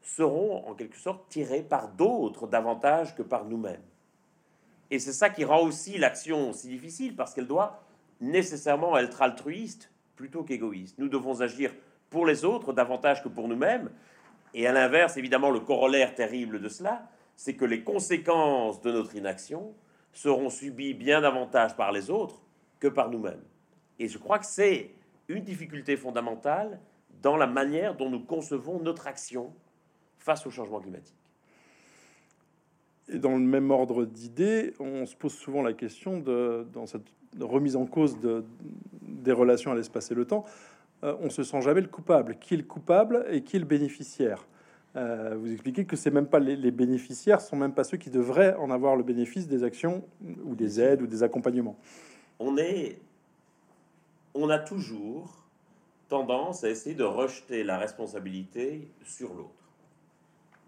seront 0.05 0.69
en 0.69 0.75
quelque 0.75 0.99
sorte 0.99 1.29
tirés 1.29 1.63
par 1.63 1.89
d'autres 1.89 2.47
davantage 2.47 3.15
que 3.17 3.23
par 3.23 3.47
nous-mêmes. 3.47 3.83
Et 4.91 4.99
c'est 4.99 5.15
ça 5.15 5.31
qui 5.31 5.45
rend 5.45 5.63
aussi 5.63 5.99
l'action 5.99 6.53
si 6.53 6.69
difficile, 6.69 7.17
parce 7.17 7.35
qu'elle 7.35 7.47
doit 7.47 7.83
nécessairement 8.21 8.97
être 8.99 9.23
altruiste 9.23 9.91
plutôt 10.15 10.45
qu'égoïste. 10.45 10.99
Nous 10.99 11.09
devons 11.09 11.41
agir 11.41 11.75
pour 12.11 12.27
les 12.27 12.45
autres 12.45 12.73
davantage 12.73 13.23
que 13.23 13.29
pour 13.29 13.49
nous-mêmes. 13.49 13.91
Et 14.53 14.67
à 14.67 14.73
l'inverse, 14.73 15.17
évidemment, 15.17 15.51
le 15.51 15.61
corollaire 15.61 16.15
terrible 16.15 16.61
de 16.61 16.69
cela, 16.69 17.09
c'est 17.35 17.55
que 17.55 17.65
les 17.65 17.83
conséquences 17.83 18.81
de 18.83 18.93
notre 18.93 19.17
inaction 19.17 19.75
seront 20.13 20.51
subies 20.51 20.95
bien 20.95 21.23
davantage 21.23 21.75
par 21.77 21.91
les 21.91 22.11
autres 22.11 22.41
que 22.79 22.87
par 22.87 23.11
nous-mêmes. 23.11 23.43
Et 23.99 24.07
je 24.07 24.19
crois 24.19 24.39
que 24.39 24.47
c'est 24.47 24.91
une 25.29 25.43
difficulté 25.43 25.97
fondamentale 25.97 26.79
dans 27.23 27.37
la 27.37 27.47
manière 27.47 27.97
dont 27.97 28.11
nous 28.11 28.21
concevons 28.21 28.79
notre 28.81 29.07
action 29.07 29.53
face 30.25 30.47
au 30.47 30.51
changement 30.51 30.81
climatique. 30.81 31.15
Et 33.09 33.19
dans 33.19 33.33
le 33.33 33.45
même 33.45 33.71
ordre 33.71 34.07
d'idées, 34.07 34.73
on 34.81 35.05
se 35.05 35.15
pose 35.15 35.35
souvent 35.35 35.61
la 35.61 35.75
question 35.75 36.19
de, 36.19 36.67
dans 36.73 36.87
cette 36.87 37.07
remise 37.39 37.77
en 37.77 37.85
cause 37.85 38.19
de, 38.21 38.43
des 39.03 39.33
relations 39.33 39.71
à 39.71 39.75
l'espace 39.75 40.11
et 40.11 40.15
le 40.15 40.25
temps, 40.25 40.47
euh, 41.03 41.15
on 41.21 41.29
se 41.29 41.43
sent 41.43 41.61
jamais 41.61 41.83
le 41.83 41.89
coupable. 41.89 42.39
Qui 42.41 42.55
est 42.55 42.57
le 42.57 42.63
coupable 42.63 43.27
et 43.31 43.43
qui 43.43 43.57
est 43.57 43.59
le 43.59 43.67
bénéficiaire? 43.67 44.47
Euh, 44.97 45.37
vous 45.39 45.53
expliquez 45.53 45.85
que 45.85 45.97
c'est 45.97 46.11
même 46.11 46.27
pas 46.27 46.39
les, 46.39 46.57
les, 46.57 46.71
bénéficiaires, 46.71 47.43
sont 47.43 47.57
même 47.57 47.75
pas 47.75 47.85
ceux 47.85 47.99
qui 47.99 48.09
devraient 48.09 48.55
en 48.55 48.71
avoir 48.71 48.97
le 48.97 49.03
bénéfice 49.03 49.47
des 49.47 49.63
actions 49.63 50.05
ou 50.45 50.55
des 50.55 50.81
aides 50.81 51.03
ou 51.03 51.07
des 51.07 51.23
accompagnements. 51.23 51.77
On 52.39 52.57
est, 52.57 52.99
on 54.33 54.49
a 54.49 54.59
toujours 54.59 55.45
tendance 56.09 56.65
à 56.65 56.71
essayer 56.71 56.95
de 56.95 57.05
rejeter 57.05 57.63
la 57.63 57.77
responsabilité 57.77 58.89
sur 59.05 59.35
l'autre. 59.35 59.64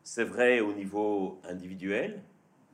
C'est 0.09 0.23
vrai 0.23 0.61
au 0.61 0.73
niveau 0.73 1.41
individuel, 1.43 2.23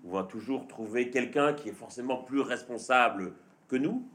on 0.07 0.12
va 0.12 0.23
toujours 0.23 0.69
trouver 0.69 1.09
quelqu'un 1.09 1.55
qui 1.55 1.71
est 1.71 1.73
forcément 1.73 2.19
plus 2.19 2.43
responsable 2.43 3.33
que 3.69 3.77
nous. 3.77 4.07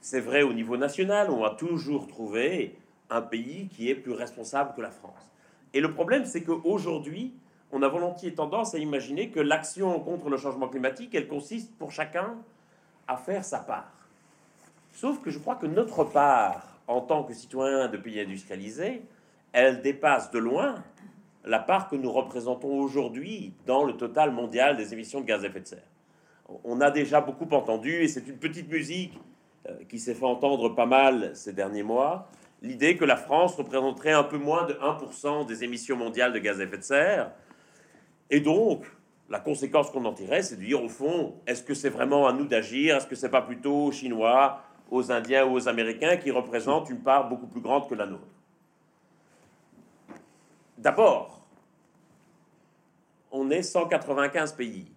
C'est 0.00 0.20
vrai 0.20 0.44
au 0.44 0.52
niveau 0.52 0.76
national, 0.76 1.28
on 1.30 1.40
va 1.40 1.50
toujours 1.50 2.06
trouver 2.06 2.78
un 3.10 3.20
pays 3.20 3.66
qui 3.66 3.90
est 3.90 3.96
plus 3.96 4.12
responsable 4.12 4.74
que 4.76 4.80
la 4.80 4.92
France. 4.92 5.32
Et 5.74 5.80
le 5.80 5.92
problème, 5.92 6.24
c'est 6.24 6.44
qu'aujourd'hui, 6.44 7.34
on 7.72 7.82
a 7.82 7.88
volontiers 7.88 8.32
tendance 8.32 8.76
à 8.76 8.78
imaginer 8.78 9.30
que 9.30 9.40
l'action 9.40 9.98
contre 9.98 10.30
le 10.30 10.36
changement 10.36 10.68
climatique, 10.68 11.16
elle 11.16 11.26
consiste 11.26 11.76
pour 11.78 11.90
chacun 11.90 12.36
à 13.08 13.16
faire 13.16 13.44
sa 13.44 13.58
part. 13.58 13.90
Sauf 14.92 15.20
que 15.20 15.32
je 15.32 15.40
crois 15.40 15.56
que 15.56 15.66
notre 15.66 16.04
part, 16.04 16.78
en 16.86 17.00
tant 17.00 17.24
que 17.24 17.34
citoyen 17.34 17.88
de 17.88 17.96
pays 17.96 18.20
industrialisés, 18.20 19.02
elle 19.52 19.82
dépasse 19.82 20.30
de 20.30 20.38
loin 20.38 20.76
la 21.44 21.58
part 21.58 21.88
que 21.88 21.96
nous 21.96 22.10
représentons 22.10 22.80
aujourd'hui 22.80 23.54
dans 23.66 23.84
le 23.84 23.94
total 23.94 24.30
mondial 24.30 24.76
des 24.76 24.92
émissions 24.92 25.20
de 25.20 25.26
gaz 25.26 25.44
à 25.44 25.48
effet 25.48 25.60
de 25.60 25.66
serre. 25.66 25.90
On 26.64 26.80
a 26.80 26.90
déjà 26.90 27.20
beaucoup 27.20 27.48
entendu, 27.54 28.02
et 28.02 28.08
c'est 28.08 28.26
une 28.28 28.38
petite 28.38 28.70
musique 28.70 29.18
euh, 29.68 29.76
qui 29.88 29.98
s'est 29.98 30.14
fait 30.14 30.24
entendre 30.24 30.68
pas 30.70 30.86
mal 30.86 31.30
ces 31.34 31.52
derniers 31.52 31.82
mois, 31.82 32.28
l'idée 32.62 32.96
que 32.96 33.04
la 33.04 33.16
France 33.16 33.56
représenterait 33.56 34.12
un 34.12 34.24
peu 34.24 34.38
moins 34.38 34.66
de 34.66 34.74
1% 34.74 35.46
des 35.46 35.64
émissions 35.64 35.96
mondiales 35.96 36.32
de 36.32 36.38
gaz 36.38 36.60
à 36.60 36.64
effet 36.64 36.78
de 36.78 36.82
serre. 36.82 37.30
Et 38.30 38.40
donc, 38.40 38.84
la 39.28 39.40
conséquence 39.40 39.90
qu'on 39.90 40.04
en 40.04 40.12
tirait, 40.12 40.42
c'est 40.42 40.56
de 40.56 40.64
dire 40.64 40.82
au 40.82 40.88
fond, 40.88 41.34
est-ce 41.46 41.62
que 41.62 41.74
c'est 41.74 41.88
vraiment 41.88 42.26
à 42.28 42.32
nous 42.32 42.46
d'agir? 42.46 42.96
Est-ce 42.96 43.06
que 43.06 43.14
c'est 43.14 43.30
pas 43.30 43.42
plutôt 43.42 43.86
aux 43.86 43.92
Chinois, 43.92 44.60
aux 44.90 45.10
Indiens 45.10 45.46
ou 45.46 45.54
aux 45.54 45.68
Américains 45.68 46.16
qui 46.16 46.30
représentent 46.30 46.90
une 46.90 47.00
part 47.00 47.28
beaucoup 47.28 47.46
plus 47.46 47.60
grande 47.60 47.88
que 47.88 47.94
la 47.94 48.06
nôtre? 48.06 48.26
D'abord, 50.82 51.46
on 53.30 53.50
est 53.50 53.62
195 53.62 54.54
pays. 54.54 54.90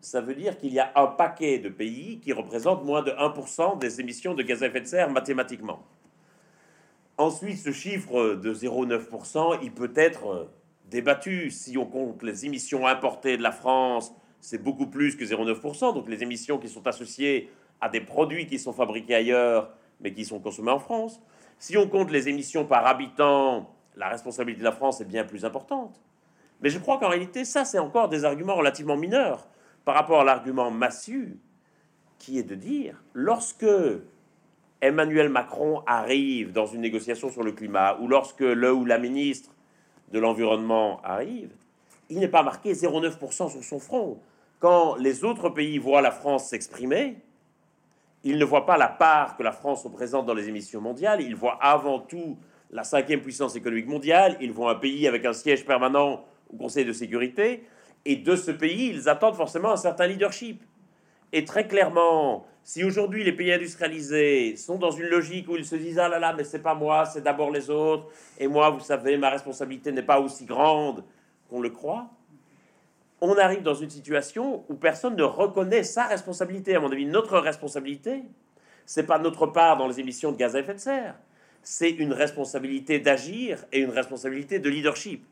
Ça 0.00 0.20
veut 0.20 0.36
dire 0.36 0.56
qu'il 0.56 0.72
y 0.72 0.78
a 0.78 0.92
un 0.94 1.08
paquet 1.08 1.58
de 1.58 1.68
pays 1.68 2.20
qui 2.20 2.32
représentent 2.32 2.84
moins 2.84 3.02
de 3.02 3.10
1% 3.10 3.80
des 3.80 4.00
émissions 4.00 4.34
de 4.34 4.44
gaz 4.44 4.62
à 4.62 4.68
effet 4.68 4.82
de 4.82 4.86
serre 4.86 5.10
mathématiquement. 5.10 5.82
Ensuite, 7.18 7.58
ce 7.58 7.72
chiffre 7.72 8.34
de 8.36 8.54
0,9%, 8.54 9.58
il 9.64 9.72
peut 9.72 9.92
être 9.96 10.48
débattu. 10.90 11.50
Si 11.50 11.76
on 11.76 11.86
compte 11.86 12.22
les 12.22 12.46
émissions 12.46 12.86
importées 12.86 13.36
de 13.36 13.42
la 13.42 13.50
France, 13.50 14.14
c'est 14.40 14.62
beaucoup 14.62 14.86
plus 14.86 15.16
que 15.16 15.24
0,9%. 15.24 15.92
Donc 15.92 16.08
les 16.08 16.22
émissions 16.22 16.58
qui 16.58 16.68
sont 16.68 16.86
associées 16.86 17.50
à 17.80 17.88
des 17.88 18.00
produits 18.00 18.46
qui 18.46 18.60
sont 18.60 18.72
fabriqués 18.72 19.16
ailleurs, 19.16 19.72
mais 20.00 20.12
qui 20.12 20.24
sont 20.24 20.38
consommés 20.38 20.70
en 20.70 20.78
France. 20.78 21.20
Si 21.58 21.76
on 21.76 21.88
compte 21.88 22.12
les 22.12 22.28
émissions 22.28 22.64
par 22.64 22.86
habitant, 22.86 23.73
la 23.96 24.08
responsabilité 24.08 24.60
de 24.60 24.64
la 24.64 24.72
France 24.72 25.00
est 25.00 25.04
bien 25.04 25.24
plus 25.24 25.44
importante. 25.44 26.00
Mais 26.60 26.70
je 26.70 26.78
crois 26.78 26.98
qu'en 26.98 27.08
réalité, 27.08 27.44
ça, 27.44 27.64
c'est 27.64 27.78
encore 27.78 28.08
des 28.08 28.24
arguments 28.24 28.54
relativement 28.54 28.96
mineurs 28.96 29.46
par 29.84 29.94
rapport 29.94 30.20
à 30.20 30.24
l'argument 30.24 30.70
massu, 30.70 31.38
qui 32.18 32.38
est 32.38 32.42
de 32.44 32.54
dire, 32.54 33.02
lorsque 33.12 33.66
Emmanuel 34.80 35.28
Macron 35.28 35.82
arrive 35.86 36.52
dans 36.52 36.66
une 36.66 36.80
négociation 36.80 37.30
sur 37.30 37.42
le 37.42 37.52
climat, 37.52 37.98
ou 38.00 38.08
lorsque 38.08 38.40
le 38.40 38.72
ou 38.72 38.84
la 38.84 38.98
ministre 38.98 39.50
de 40.12 40.18
l'Environnement 40.18 41.00
arrive, 41.02 41.50
il 42.08 42.18
n'est 42.18 42.28
pas 42.28 42.42
marqué 42.42 42.72
0,9% 42.72 43.50
sur 43.50 43.64
son 43.64 43.78
front. 43.78 44.18
Quand 44.58 44.96
les 44.96 45.24
autres 45.24 45.50
pays 45.50 45.78
voient 45.78 46.02
la 46.02 46.10
France 46.10 46.48
s'exprimer, 46.48 47.18
ils 48.22 48.38
ne 48.38 48.44
voient 48.44 48.64
pas 48.64 48.78
la 48.78 48.88
part 48.88 49.36
que 49.36 49.42
la 49.42 49.52
France 49.52 49.84
représente 49.84 50.24
dans 50.24 50.34
les 50.34 50.48
émissions 50.48 50.80
mondiales, 50.80 51.20
ils 51.20 51.36
voient 51.36 51.58
avant 51.60 51.98
tout 51.98 52.38
la 52.74 52.82
cinquième 52.82 53.22
puissance 53.22 53.54
économique 53.54 53.86
mondiale, 53.86 54.36
ils 54.40 54.52
voient 54.52 54.72
un 54.72 54.74
pays 54.74 55.06
avec 55.06 55.24
un 55.24 55.32
siège 55.32 55.64
permanent 55.64 56.24
au 56.52 56.56
Conseil 56.56 56.84
de 56.84 56.92
sécurité, 56.92 57.62
et 58.04 58.16
de 58.16 58.34
ce 58.34 58.50
pays, 58.50 58.88
ils 58.88 59.08
attendent 59.08 59.36
forcément 59.36 59.70
un 59.70 59.76
certain 59.76 60.08
leadership. 60.08 60.62
Et 61.32 61.44
très 61.44 61.68
clairement, 61.68 62.46
si 62.64 62.82
aujourd'hui 62.82 63.22
les 63.22 63.32
pays 63.32 63.52
industrialisés 63.52 64.56
sont 64.56 64.76
dans 64.76 64.90
une 64.90 65.06
logique 65.06 65.48
où 65.48 65.56
ils 65.56 65.64
se 65.64 65.76
disent 65.76 65.98
ah 66.00 66.08
là 66.08 66.18
là 66.18 66.32
mais 66.32 66.44
c'est 66.44 66.62
pas 66.62 66.74
moi 66.74 67.04
c'est 67.04 67.20
d'abord 67.20 67.50
les 67.50 67.68
autres 67.68 68.08
et 68.38 68.48
moi 68.48 68.70
vous 68.70 68.80
savez 68.80 69.18
ma 69.18 69.28
responsabilité 69.28 69.92
n'est 69.92 70.02
pas 70.02 70.18
aussi 70.18 70.46
grande 70.46 71.04
qu'on 71.50 71.60
le 71.60 71.68
croit 71.68 72.06
on 73.20 73.36
arrive 73.36 73.62
dans 73.62 73.74
une 73.74 73.90
situation 73.90 74.64
où 74.70 74.74
personne 74.76 75.14
ne 75.14 75.22
reconnaît 75.22 75.82
sa 75.82 76.04
responsabilité 76.04 76.74
à 76.74 76.80
mon 76.80 76.90
avis 76.90 77.04
notre 77.04 77.38
responsabilité 77.38 78.22
c'est 78.86 79.04
pas 79.04 79.18
notre 79.18 79.46
part 79.46 79.76
dans 79.76 79.86
les 79.86 80.00
émissions 80.00 80.32
de 80.32 80.38
gaz 80.38 80.56
à 80.56 80.60
effet 80.60 80.74
de 80.74 80.80
serre 80.80 81.16
c'est 81.64 81.90
une 81.90 82.12
responsabilité 82.12 83.00
d'agir 83.00 83.64
et 83.72 83.80
une 83.80 83.90
responsabilité 83.90 84.58
de 84.58 84.68
leadership 84.68 85.24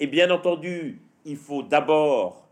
et 0.00 0.06
bien 0.06 0.30
entendu 0.30 1.00
il 1.24 1.36
faut 1.36 1.62
d'abord 1.62 2.44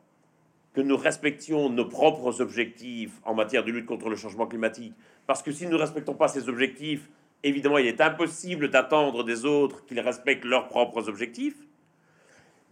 que 0.74 0.80
nous 0.80 0.96
respections 0.96 1.68
nos 1.68 1.84
propres 1.84 2.40
objectifs 2.40 3.20
en 3.24 3.34
matière 3.34 3.64
de 3.64 3.70
lutte 3.70 3.86
contre 3.86 4.08
le 4.08 4.16
changement 4.16 4.46
climatique. 4.46 4.94
Parce 5.26 5.42
que 5.42 5.52
si 5.52 5.64
nous 5.64 5.72
ne 5.72 5.76
respectons 5.76 6.14
pas 6.14 6.28
ces 6.28 6.48
objectifs, 6.48 7.10
évidemment, 7.42 7.78
il 7.78 7.86
est 7.86 8.00
impossible 8.00 8.70
d'attendre 8.70 9.24
des 9.24 9.44
autres 9.44 9.84
qu'ils 9.84 10.00
respectent 10.00 10.44
leurs 10.44 10.68
propres 10.68 11.08
objectifs. 11.08 11.56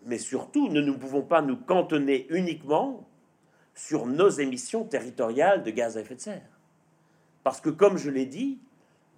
Mais 0.06 0.18
surtout, 0.18 0.68
nous 0.68 0.80
ne 0.80 0.92
pouvons 0.92 1.22
pas 1.22 1.42
nous 1.42 1.56
cantonner 1.56 2.26
uniquement 2.30 3.06
sur 3.74 4.06
nos 4.06 4.30
émissions 4.30 4.84
territoriales 4.84 5.62
de 5.62 5.70
gaz 5.70 5.98
à 5.98 6.00
effet 6.00 6.14
de 6.14 6.20
serre. 6.20 6.58
Parce 7.44 7.60
que, 7.60 7.70
comme 7.70 7.98
je 7.98 8.10
l'ai 8.10 8.26
dit, 8.26 8.58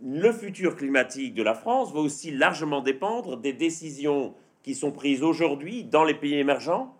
le 0.05 0.33
futur 0.33 0.77
climatique 0.77 1.35
de 1.35 1.43
la 1.43 1.55
France 1.55 1.93
va 1.93 2.01
aussi 2.01 2.33
largement 2.33 2.81
dépendre 2.81 3.37
des 3.37 3.53
décisions 3.53 4.35
qui 4.63 4.75
sont 4.75 4.91
prises 4.91 5.23
aujourd'hui 5.23 5.85
dans 5.85 6.05
les 6.05 6.15
pays 6.15 6.35
émergents 6.35 6.97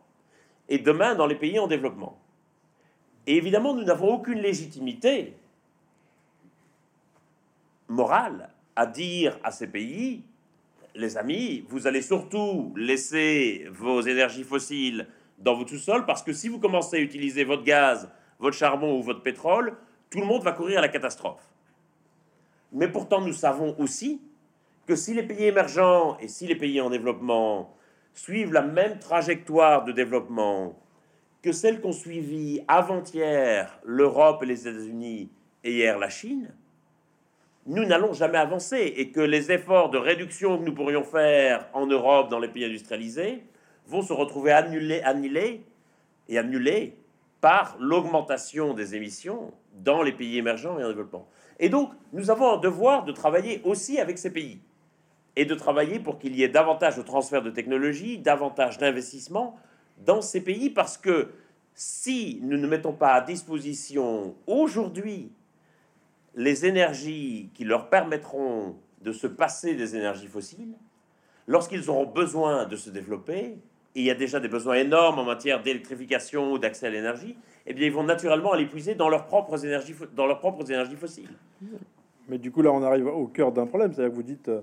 et 0.69 0.79
demain 0.79 1.15
dans 1.15 1.27
les 1.27 1.35
pays 1.35 1.59
en 1.59 1.67
développement. 1.67 2.19
Et 3.27 3.37
évidemment, 3.37 3.75
nous 3.75 3.85
n'avons 3.85 4.15
aucune 4.15 4.39
légitimité 4.39 5.35
morale 7.89 8.51
à 8.77 8.87
dire 8.87 9.39
à 9.43 9.51
ces 9.51 9.67
pays, 9.67 10.23
les 10.95 11.17
amis, 11.17 11.65
vous 11.69 11.87
allez 11.87 12.03
surtout 12.03 12.73
laisser 12.77 13.67
vos 13.73 14.01
énergies 14.01 14.45
fossiles 14.45 15.09
dans 15.39 15.55
votre 15.55 15.71
sous-sol 15.71 16.07
parce 16.07 16.23
que 16.23 16.33
si 16.33 16.49
vous 16.49 16.61
commencez 16.61 16.99
à 16.99 17.01
utiliser 17.01 17.45
votre 17.45 17.65
gaz, 17.65 18.09
votre 18.39 18.57
charbon 18.57 18.99
ou 18.99 19.03
votre 19.03 19.23
pétrole, 19.23 19.77
tout 20.11 20.21
le 20.21 20.27
monde 20.27 20.43
va 20.43 20.53
courir 20.53 20.79
à 20.79 20.83
la 20.83 20.89
catastrophe. 20.89 21.52
Mais 22.73 22.89
pourtant, 22.89 23.21
nous 23.21 23.33
savons 23.33 23.77
aussi 23.79 24.21
que 24.87 24.97
si 24.97 25.15
les 25.15 25.23
pays 25.23 25.45
émergents 25.45 26.19
et 26.19 26.29
si 26.29 26.47
les 26.47 26.57
pays 26.57 26.81
en 26.81 26.91
développement 26.91 27.77
suivent 28.15 28.53
la 28.53 28.63
même 28.63 28.99
trajectoire 28.99 29.85
de 29.85 29.93
développement 29.93 30.79
que 31.43 31.53
celle 31.53 31.81
qu'ont 31.81 31.93
suivi 31.93 32.63
avant-hier 32.69 33.81
l'Europe 33.85 34.43
et 34.43 34.47
les 34.47 34.69
États-Unis 34.69 35.31
et 35.65 35.73
hier 35.73 35.99
la 35.99 36.09
Chine, 36.09 36.55
nous 37.67 37.85
n'allons 37.85 38.13
jamais 38.13 38.39
avancer 38.39 38.95
et 38.97 39.11
que 39.11 39.21
les 39.21 39.53
efforts 39.53 39.91
de 39.91 39.99
réduction 39.99 40.59
que 40.59 40.65
nous 40.65 40.75
pourrions 40.75 41.05
faire 41.05 41.69
en 41.73 41.87
Europe 41.87 42.29
dans 42.29 42.39
les 42.39 42.49
pays 42.49 42.65
industrialisés 42.65 43.45
vont 43.87 44.03
se 44.03 44.13
retrouver 44.13 44.53
annulés, 44.53 45.03
annulés 45.03 45.65
et 46.29 46.39
annulés 46.39 46.97
par 47.41 47.77
l'augmentation 47.79 48.75
des 48.75 48.95
émissions 48.95 49.53
dans 49.75 50.03
les 50.03 50.13
pays 50.13 50.39
émergents 50.39 50.79
et 50.79 50.85
en 50.85 50.89
développement. 50.89 51.29
Et 51.63 51.69
donc, 51.69 51.93
nous 52.13 52.31
avons 52.31 52.55
un 52.55 52.57
devoir 52.59 53.05
de 53.05 53.13
travailler 53.13 53.63
aussi 53.65 54.01
avec 54.01 54.19
ces 54.19 54.33
pays. 54.33 54.61
Et 55.37 55.45
de 55.45 55.55
travailler 55.55 56.01
pour 56.01 56.19
qu'il 56.19 56.35
y 56.37 56.43
ait 56.43 56.49
davantage 56.49 56.97
de 56.97 57.03
transfert 57.03 57.41
de 57.41 57.51
technologie, 57.51 58.19
davantage 58.19 58.79
d'investissement 58.79 59.57
dans 60.05 60.21
ces 60.21 60.43
pays, 60.43 60.71
parce 60.71 60.99
que 60.99 61.29
si 61.75 62.41
nous 62.43 62.59
ne 62.59 62.67
mettons 62.67 62.93
pas 62.93 63.13
à 63.13 63.21
disposition 63.21 64.35
aujourd'hui 64.47 65.31
les 66.35 66.67
énergies 66.67 67.51
qui 67.55 67.65
leur 67.65 67.89
permettront 67.89 68.75
de 69.01 69.13
se 69.13 69.29
passer 69.29 69.75
des 69.75 69.95
énergies 69.95 70.27
fossiles, 70.27 70.75
lorsqu'ils 71.47 71.89
auront 71.89 72.07
besoin 72.07 72.67
de 72.67 72.75
se 72.75 72.91
développer, 72.91 73.57
il 73.95 74.03
y 74.03 74.11
a 74.11 74.15
déjà 74.15 74.41
des 74.41 74.49
besoins 74.49 74.75
énormes 74.75 75.21
en 75.21 75.25
matière 75.25 75.63
d'électrification 75.63 76.53
ou 76.53 76.59
d'accès 76.59 76.89
à 76.89 76.91
l'énergie, 76.91 77.37
eh 77.67 77.75
bien, 77.75 77.87
ils 77.87 77.93
vont 77.93 78.05
naturellement 78.05 78.53
aller 78.53 78.67
puiser 78.67 78.95
dans 78.95 79.09
leurs 79.09 79.27
propres 79.27 79.65
énergies, 79.65 79.95
dans 80.15 80.27
leurs 80.27 80.41
propres 80.41 80.71
énergies 80.71 80.97
fossiles. 80.97 81.31
Mais 82.29 82.39
du 82.39 82.51
coup, 82.51 82.63
là, 82.63 82.73
on 82.73 82.83
arrive 82.83 83.07
au 83.07 83.27
cœur 83.27 83.53
d'un 83.53 83.67
problème, 83.67 83.93
c'est-à-dire 83.93 84.11
que 84.11 84.17
vous 84.17 84.23
dites, 84.23 84.49
euh, 84.49 84.61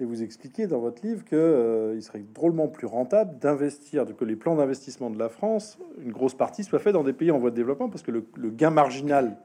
et 0.00 0.04
vous 0.04 0.22
expliquez 0.22 0.66
dans 0.66 0.78
votre 0.78 1.04
livre 1.04 1.24
qu'il 1.24 1.38
euh, 1.38 2.00
serait 2.00 2.22
drôlement 2.34 2.68
plus 2.68 2.86
rentable 2.86 3.38
d'investir, 3.38 4.04
que 4.16 4.24
les 4.24 4.36
plans 4.36 4.54
d'investissement 4.54 5.10
de 5.10 5.18
la 5.18 5.28
France, 5.28 5.78
une 6.00 6.12
grosse 6.12 6.34
partie, 6.34 6.62
soit 6.62 6.78
fait 6.78 6.92
dans 6.92 7.02
des 7.02 7.12
pays 7.12 7.30
en 7.30 7.38
voie 7.38 7.50
de 7.50 7.56
développement, 7.56 7.88
parce 7.88 8.02
que 8.02 8.12
le, 8.12 8.50
gain 8.50 8.70
marginal 8.70 9.36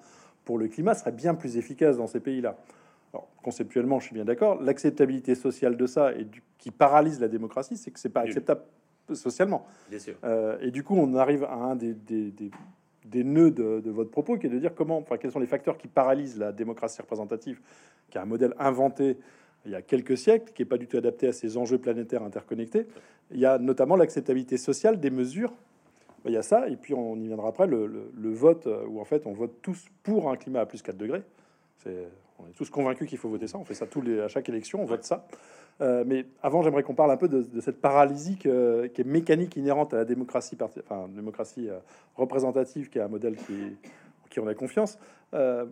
pour 0.45 0.57
le 0.57 0.67
climat 0.67 0.93
serait 0.93 1.11
bien 1.11 1.33
plus 1.33 1.57
efficace 1.57 1.97
dans 1.97 2.07
ces 2.07 2.19
pays-là. 2.19 2.57
Alors, 3.13 3.27
conceptuellement, 3.41 3.99
je 3.99 4.05
suis 4.05 4.13
bien 4.13 4.25
d'accord. 4.25 4.61
L'acceptabilité 4.61 5.35
sociale 5.35 5.75
de 5.75 5.87
ça 5.87 6.13
et 6.13 6.23
du, 6.23 6.43
qui 6.59 6.71
paralyse 6.71 7.19
la 7.19 7.27
démocratie, 7.27 7.77
c'est 7.77 7.91
que 7.91 7.99
c'est 7.99 8.09
pas 8.09 8.21
acceptable 8.21 8.61
socialement. 9.13 9.65
Bien 9.89 9.99
sûr. 9.99 10.15
Euh, 10.23 10.57
et 10.61 10.71
du 10.71 10.83
coup, 10.83 10.95
on 10.95 11.15
arrive 11.15 11.43
à 11.43 11.53
un 11.53 11.75
des, 11.75 11.93
des, 11.93 12.31
des, 12.31 12.51
des 13.05 13.23
nœuds 13.23 13.51
de, 13.51 13.81
de, 13.81 13.91
votre 13.91 14.09
propos, 14.09 14.37
qui 14.37 14.47
est 14.47 14.49
de 14.49 14.59
dire 14.59 14.73
comment, 14.73 14.97
enfin, 14.97 15.17
quels 15.17 15.31
sont 15.31 15.39
les 15.39 15.47
facteurs 15.47 15.77
qui 15.77 15.87
paralysent 15.87 16.37
la 16.37 16.51
démocratie 16.51 17.01
représentative, 17.01 17.59
qui 18.09 18.17
est 18.17 18.21
un 18.21 18.25
modèle 18.25 18.53
inventé 18.59 19.17
il 19.65 19.71
y 19.71 19.75
a 19.75 19.81
quelques 19.81 20.17
siècles, 20.17 20.51
qui 20.53 20.61
n'est 20.61 20.67
pas 20.67 20.77
du 20.77 20.87
tout 20.87 20.97
adapté 20.97 21.27
à 21.27 21.31
ces 21.31 21.55
enjeux 21.55 21.77
planétaires 21.77 22.23
interconnectés. 22.23 22.85
Il 23.31 23.39
y 23.39 23.45
a 23.45 23.57
notamment 23.57 23.95
l'acceptabilité 23.95 24.57
sociale 24.57 24.99
des 24.99 25.09
mesures. 25.09 25.53
Il 26.25 26.31
y 26.31 26.37
a 26.37 26.43
ça, 26.43 26.67
et 26.67 26.75
puis 26.75 26.93
on 26.93 27.15
y 27.15 27.27
viendra 27.27 27.47
après, 27.47 27.67
le, 27.67 27.87
le, 27.87 28.11
le 28.13 28.29
vote, 28.29 28.67
où 28.89 28.99
en 28.99 29.05
fait 29.05 29.25
on 29.25 29.31
vote 29.31 29.61
tous 29.61 29.85
pour 30.03 30.29
un 30.29 30.35
climat 30.35 30.61
à 30.61 30.65
plus 30.65 30.81
4 30.81 30.97
degrés. 30.97 31.23
C'est 31.77 32.09
on 32.39 32.47
est 32.47 32.53
tous 32.53 32.69
convaincus 32.69 33.07
qu'il 33.07 33.17
faut 33.17 33.29
voter 33.29 33.47
ça. 33.47 33.57
On 33.57 33.65
fait 33.65 33.73
ça 33.73 33.87
tous 33.87 34.01
les, 34.01 34.19
à 34.19 34.27
chaque 34.27 34.49
élection, 34.49 34.81
on 34.81 34.85
vote 34.85 35.03
ça. 35.03 35.25
Euh, 35.81 36.03
mais 36.05 36.25
avant, 36.41 36.61
j'aimerais 36.61 36.83
qu'on 36.83 36.95
parle 36.95 37.11
un 37.11 37.17
peu 37.17 37.27
de, 37.27 37.59
cette 37.61 37.81
paralysie 37.81 38.37
qui 38.37 38.47
est 38.47 39.05
mécanique 39.05 39.55
inhérente 39.55 39.93
à 39.93 39.97
la 39.97 40.05
démocratie, 40.05 40.57
enfin, 40.61 41.07
démocratie 41.09 41.69
euh, 41.69 41.79
représentative, 42.15 42.89
qui 42.89 42.99
est 42.99 43.01
un 43.01 43.07
modèle 43.07 43.35
qui, 43.35 43.75
qui 44.29 44.39
on 44.39 44.47
a 44.47 44.53
confiance. 44.53 44.97
Euh, 45.33 45.65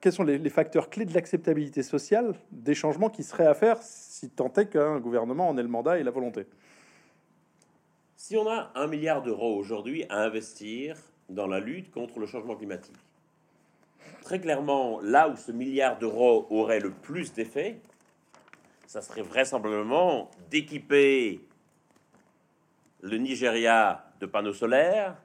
quels 0.00 0.12
sont 0.12 0.22
les, 0.22 0.38
les, 0.38 0.50
facteurs 0.50 0.88
clés 0.88 1.04
de 1.04 1.12
l'acceptabilité 1.12 1.82
sociale 1.82 2.34
des 2.52 2.74
changements 2.74 3.10
qui 3.10 3.24
seraient 3.24 3.46
à 3.46 3.54
faire 3.54 3.78
si 3.82 4.30
tant 4.30 4.52
est 4.52 4.66
qu'un 4.66 5.00
gouvernement 5.00 5.48
en 5.48 5.58
ait 5.58 5.62
le 5.62 5.68
mandat 5.68 5.98
et 5.98 6.04
la 6.04 6.12
volonté? 6.12 6.46
Si 8.16 8.36
on 8.36 8.48
a 8.48 8.70
un 8.76 8.86
milliard 8.86 9.22
d'euros 9.22 9.56
aujourd'hui 9.56 10.04
à 10.10 10.22
investir 10.22 10.96
dans 11.28 11.46
la 11.46 11.58
lutte 11.58 11.90
contre 11.90 12.20
le 12.20 12.26
changement 12.26 12.54
climatique, 12.54 12.94
très 14.28 14.40
clairement, 14.40 15.00
là 15.00 15.30
où 15.30 15.36
ce 15.36 15.52
milliard 15.52 15.98
d'euros 15.98 16.46
aurait 16.50 16.80
le 16.80 16.90
plus 16.90 17.32
d'effet, 17.32 17.80
ça 18.86 19.00
serait 19.00 19.22
vraisemblablement 19.22 20.30
d'équiper 20.50 21.40
le 23.00 23.16
Nigeria 23.16 24.04
de 24.20 24.26
panneaux 24.26 24.52
solaires, 24.52 25.16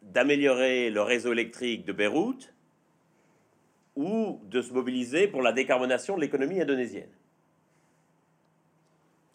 d'améliorer 0.00 0.88
le 0.88 1.02
réseau 1.02 1.32
électrique 1.32 1.84
de 1.84 1.92
Beyrouth 1.92 2.54
ou 3.96 4.40
de 4.44 4.62
se 4.62 4.72
mobiliser 4.72 5.28
pour 5.28 5.42
la 5.42 5.52
décarbonation 5.52 6.16
de 6.16 6.22
l'économie 6.22 6.62
indonésienne. 6.62 7.12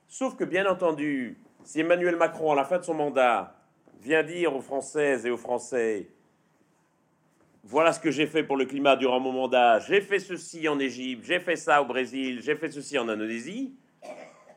Sauf 0.08 0.36
que, 0.36 0.44
bien 0.44 0.66
entendu, 0.66 1.38
si 1.64 1.82
Emmanuel 1.82 2.16
Macron, 2.16 2.54
à 2.54 2.56
la 2.56 2.66
fin 2.66 2.80
de 2.80 2.84
son 2.84 2.96
mandat, 2.96 3.56
vient 4.02 4.24
dire 4.24 4.56
aux 4.56 4.62
Françaises 4.62 5.28
et 5.28 5.30
aux 5.30 5.38
Français 5.38 6.10
voilà 7.64 7.94
ce 7.94 8.00
que 8.00 8.12
j'ai 8.12 8.26
fait 8.26 8.44
pour 8.44 8.58
le 8.58 8.66
climat 8.66 8.96
durant 8.96 9.20
mon 9.20 9.32
mandat, 9.32 9.80
j'ai 9.80 10.02
fait 10.02 10.20
ceci 10.20 10.68
en 10.68 10.80
Égypte, 10.80 11.26
j'ai 11.26 11.40
fait 11.40 11.56
ça 11.56 11.82
au 11.82 11.86
Brésil, 11.86 12.42
j'ai 12.44 12.56
fait 12.56 12.70
ceci 12.70 12.98
en 12.98 13.08
Indonésie, 13.10 13.74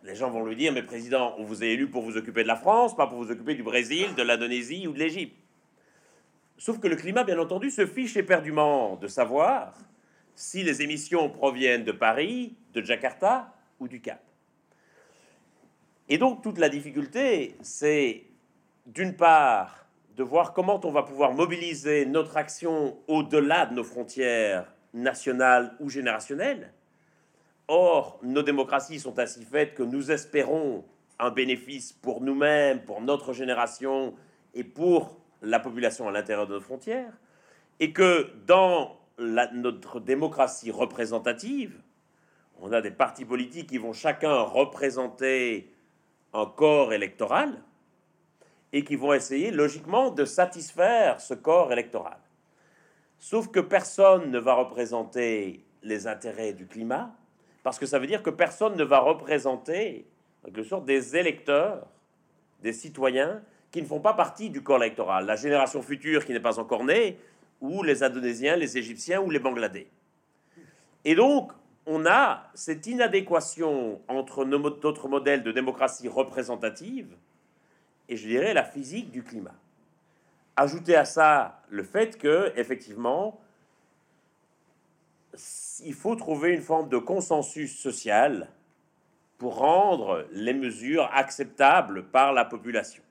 les 0.04 0.16
gens 0.16 0.30
vont 0.30 0.44
lui 0.44 0.56
dire, 0.56 0.72
mais 0.72 0.82
président, 0.82 1.34
on 1.38 1.44
vous 1.44 1.62
a 1.62 1.66
élu 1.66 1.88
pour 1.88 2.02
vous 2.02 2.16
occuper 2.16 2.42
de 2.42 2.48
la 2.48 2.56
France, 2.56 2.96
pas 2.96 3.06
pour 3.06 3.18
vous 3.18 3.30
occuper 3.30 3.54
du 3.54 3.62
Brésil, 3.62 4.14
de 4.16 4.22
l'Indonésie 4.22 4.86
ou 4.88 4.92
de 4.92 4.98
l'Égypte. 4.98 5.36
Sauf 6.58 6.80
que 6.80 6.88
le 6.88 6.96
climat, 6.96 7.24
bien 7.24 7.38
entendu, 7.38 7.70
se 7.70 7.86
fiche 7.86 8.16
éperdument 8.16 8.96
de 8.96 9.06
savoir 9.06 9.74
si 10.34 10.62
les 10.62 10.82
émissions 10.82 11.28
proviennent 11.28 11.84
de 11.84 11.92
Paris, 11.92 12.56
de 12.72 12.82
Jakarta 12.82 13.54
ou 13.78 13.86
du 13.86 14.00
Cap. 14.00 14.20
Et 16.08 16.18
donc 16.18 16.42
toute 16.42 16.58
la 16.58 16.68
difficulté, 16.68 17.56
c'est 17.62 18.24
d'une 18.86 19.14
part 19.16 19.81
de 20.16 20.22
voir 20.22 20.52
comment 20.52 20.80
on 20.84 20.90
va 20.90 21.02
pouvoir 21.02 21.32
mobiliser 21.32 22.06
notre 22.06 22.36
action 22.36 22.98
au-delà 23.08 23.66
de 23.66 23.74
nos 23.74 23.84
frontières 23.84 24.72
nationales 24.92 25.74
ou 25.80 25.88
générationnelles. 25.88 26.72
Or, 27.68 28.18
nos 28.22 28.42
démocraties 28.42 29.00
sont 29.00 29.18
ainsi 29.18 29.44
faites 29.44 29.74
que 29.74 29.82
nous 29.82 30.10
espérons 30.10 30.84
un 31.18 31.30
bénéfice 31.30 31.92
pour 31.92 32.20
nous-mêmes, 32.20 32.82
pour 32.82 33.00
notre 33.00 33.32
génération 33.32 34.14
et 34.54 34.64
pour 34.64 35.16
la 35.40 35.60
population 35.60 36.08
à 36.08 36.12
l'intérieur 36.12 36.46
de 36.46 36.54
nos 36.54 36.60
frontières, 36.60 37.12
et 37.80 37.92
que 37.92 38.30
dans 38.46 38.98
notre 39.18 40.00
démocratie 40.00 40.70
représentative, 40.70 41.80
on 42.60 42.72
a 42.72 42.80
des 42.80 42.90
partis 42.90 43.24
politiques 43.24 43.68
qui 43.68 43.78
vont 43.78 43.92
chacun 43.92 44.40
représenter 44.42 45.72
un 46.32 46.46
corps 46.46 46.92
électoral, 46.92 47.62
et 48.72 48.84
qui 48.84 48.96
vont 48.96 49.12
essayer 49.12 49.50
logiquement 49.50 50.10
de 50.10 50.24
satisfaire 50.24 51.20
ce 51.20 51.34
corps 51.34 51.72
électoral. 51.72 52.18
Sauf 53.18 53.48
que 53.48 53.60
personne 53.60 54.30
ne 54.30 54.38
va 54.38 54.54
représenter 54.54 55.64
les 55.82 56.06
intérêts 56.06 56.52
du 56.52 56.66
climat, 56.66 57.14
parce 57.62 57.78
que 57.78 57.86
ça 57.86 57.98
veut 57.98 58.06
dire 58.06 58.22
que 58.22 58.30
personne 58.30 58.76
ne 58.76 58.84
va 58.84 58.98
représenter, 58.98 60.06
en 60.42 60.46
quelque 60.46 60.64
sorte, 60.64 60.84
des 60.84 61.16
électeurs, 61.16 61.86
des 62.62 62.72
citoyens 62.72 63.42
qui 63.70 63.80
ne 63.80 63.86
font 63.86 64.00
pas 64.00 64.14
partie 64.14 64.50
du 64.50 64.62
corps 64.62 64.82
électoral, 64.82 65.26
la 65.26 65.36
génération 65.36 65.82
future 65.82 66.24
qui 66.24 66.32
n'est 66.32 66.40
pas 66.40 66.58
encore 66.58 66.84
née, 66.84 67.18
ou 67.60 67.82
les 67.82 68.02
Indonésiens, 68.02 68.56
les 68.56 68.76
Égyptiens 68.76 69.20
ou 69.20 69.30
les 69.30 69.38
Bangladais. 69.38 69.86
Et 71.04 71.14
donc, 71.14 71.52
on 71.86 72.06
a 72.06 72.44
cette 72.54 72.86
inadéquation 72.86 74.00
entre 74.08 74.44
notre 74.44 75.08
modèle 75.08 75.42
de 75.42 75.52
démocratie 75.52 76.08
représentative 76.08 77.16
et 78.12 78.16
je 78.16 78.28
dirais 78.28 78.52
la 78.52 78.62
physique 78.62 79.10
du 79.10 79.22
climat. 79.22 79.54
Ajoutez 80.56 80.96
à 80.96 81.06
ça 81.06 81.62
le 81.70 81.82
fait 81.82 82.18
que, 82.18 82.52
effectivement, 82.56 83.40
il 85.82 85.94
faut 85.94 86.14
trouver 86.14 86.52
une 86.52 86.60
forme 86.60 86.90
de 86.90 86.98
consensus 86.98 87.80
social 87.80 88.50
pour 89.38 89.56
rendre 89.56 90.26
les 90.30 90.52
mesures 90.52 91.08
acceptables 91.14 92.04
par 92.04 92.34
la 92.34 92.44
population. 92.44 93.02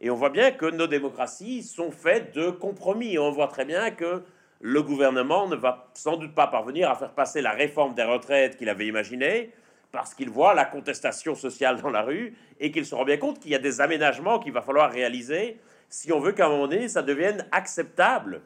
Et 0.00 0.08
on 0.08 0.14
voit 0.14 0.30
bien 0.30 0.52
que 0.52 0.64
nos 0.64 0.86
démocraties 0.86 1.62
sont 1.62 1.90
faites 1.90 2.34
de 2.34 2.48
compromis. 2.48 3.18
On 3.18 3.30
voit 3.32 3.48
très 3.48 3.66
bien 3.66 3.90
que 3.90 4.22
le 4.62 4.82
gouvernement 4.82 5.48
ne 5.48 5.56
va 5.56 5.90
sans 5.92 6.16
doute 6.16 6.34
pas 6.34 6.46
parvenir 6.46 6.90
à 6.90 6.94
faire 6.94 7.12
passer 7.12 7.42
la 7.42 7.52
réforme 7.52 7.92
des 7.92 8.04
retraites 8.04 8.56
qu'il 8.56 8.70
avait 8.70 8.86
imaginée, 8.86 9.52
parce 9.92 10.14
qu'il 10.14 10.30
voit 10.30 10.54
la 10.54 10.64
contestation 10.64 11.34
sociale 11.34 11.80
dans 11.80 11.90
la 11.90 12.02
rue 12.02 12.36
et 12.58 12.70
qu'il 12.70 12.86
se 12.86 12.94
rend 12.94 13.04
bien 13.04 13.16
compte 13.16 13.40
qu'il 13.40 13.50
y 13.50 13.54
a 13.54 13.58
des 13.58 13.80
aménagements 13.80 14.38
qu'il 14.38 14.52
va 14.52 14.62
falloir 14.62 14.90
réaliser 14.90 15.58
si 15.88 16.12
on 16.12 16.20
veut 16.20 16.32
qu'à 16.32 16.46
un 16.46 16.50
moment 16.50 16.68
donné, 16.68 16.88
ça 16.88 17.02
devienne 17.02 17.46
acceptable 17.50 18.42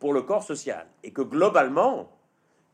pour 0.00 0.12
le 0.12 0.22
corps 0.22 0.42
social. 0.42 0.86
Et 1.04 1.12
que 1.12 1.22
globalement, 1.22 2.10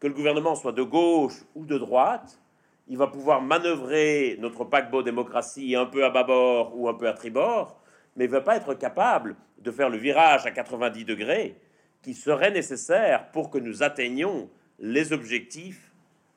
que 0.01 0.07
le 0.07 0.15
gouvernement 0.15 0.55
soit 0.55 0.73
de 0.73 0.83
gauche 0.83 1.45
ou 1.55 1.67
de 1.67 1.77
droite, 1.77 2.41
il 2.89 2.97
va 2.97 3.09
pouvoir 3.09 3.43
manœuvrer 3.43 4.37
notre 4.41 4.65
paquebot 4.65 5.03
démocratie 5.03 5.75
un 5.75 5.87
peu 5.87 6.05
à 6.05 6.11
bâbord 6.11 6.73
ou 6.79 6.89
un 6.89 6.95
peu 6.95 7.09
à 7.09 7.13
tribord, 7.13 7.79
mais 8.17 8.25
il 8.25 8.31
ne 8.31 8.33
va 8.33 8.41
pas 8.41 8.57
être 8.57 8.75
capable 8.75 9.37
de 9.59 9.71
faire 9.71 9.91
le 9.91 9.99
virage 9.99 10.47
à 10.47 10.51
90 10.51 11.05
degrés 11.05 11.61
qui 12.03 12.15
serait 12.15 12.53
nécessaire 12.53 13.31
pour 13.33 13.51
que 13.51 13.59
nous 13.59 13.83
atteignions 13.83 14.49
les 14.79 15.13
objectifs 15.13 15.93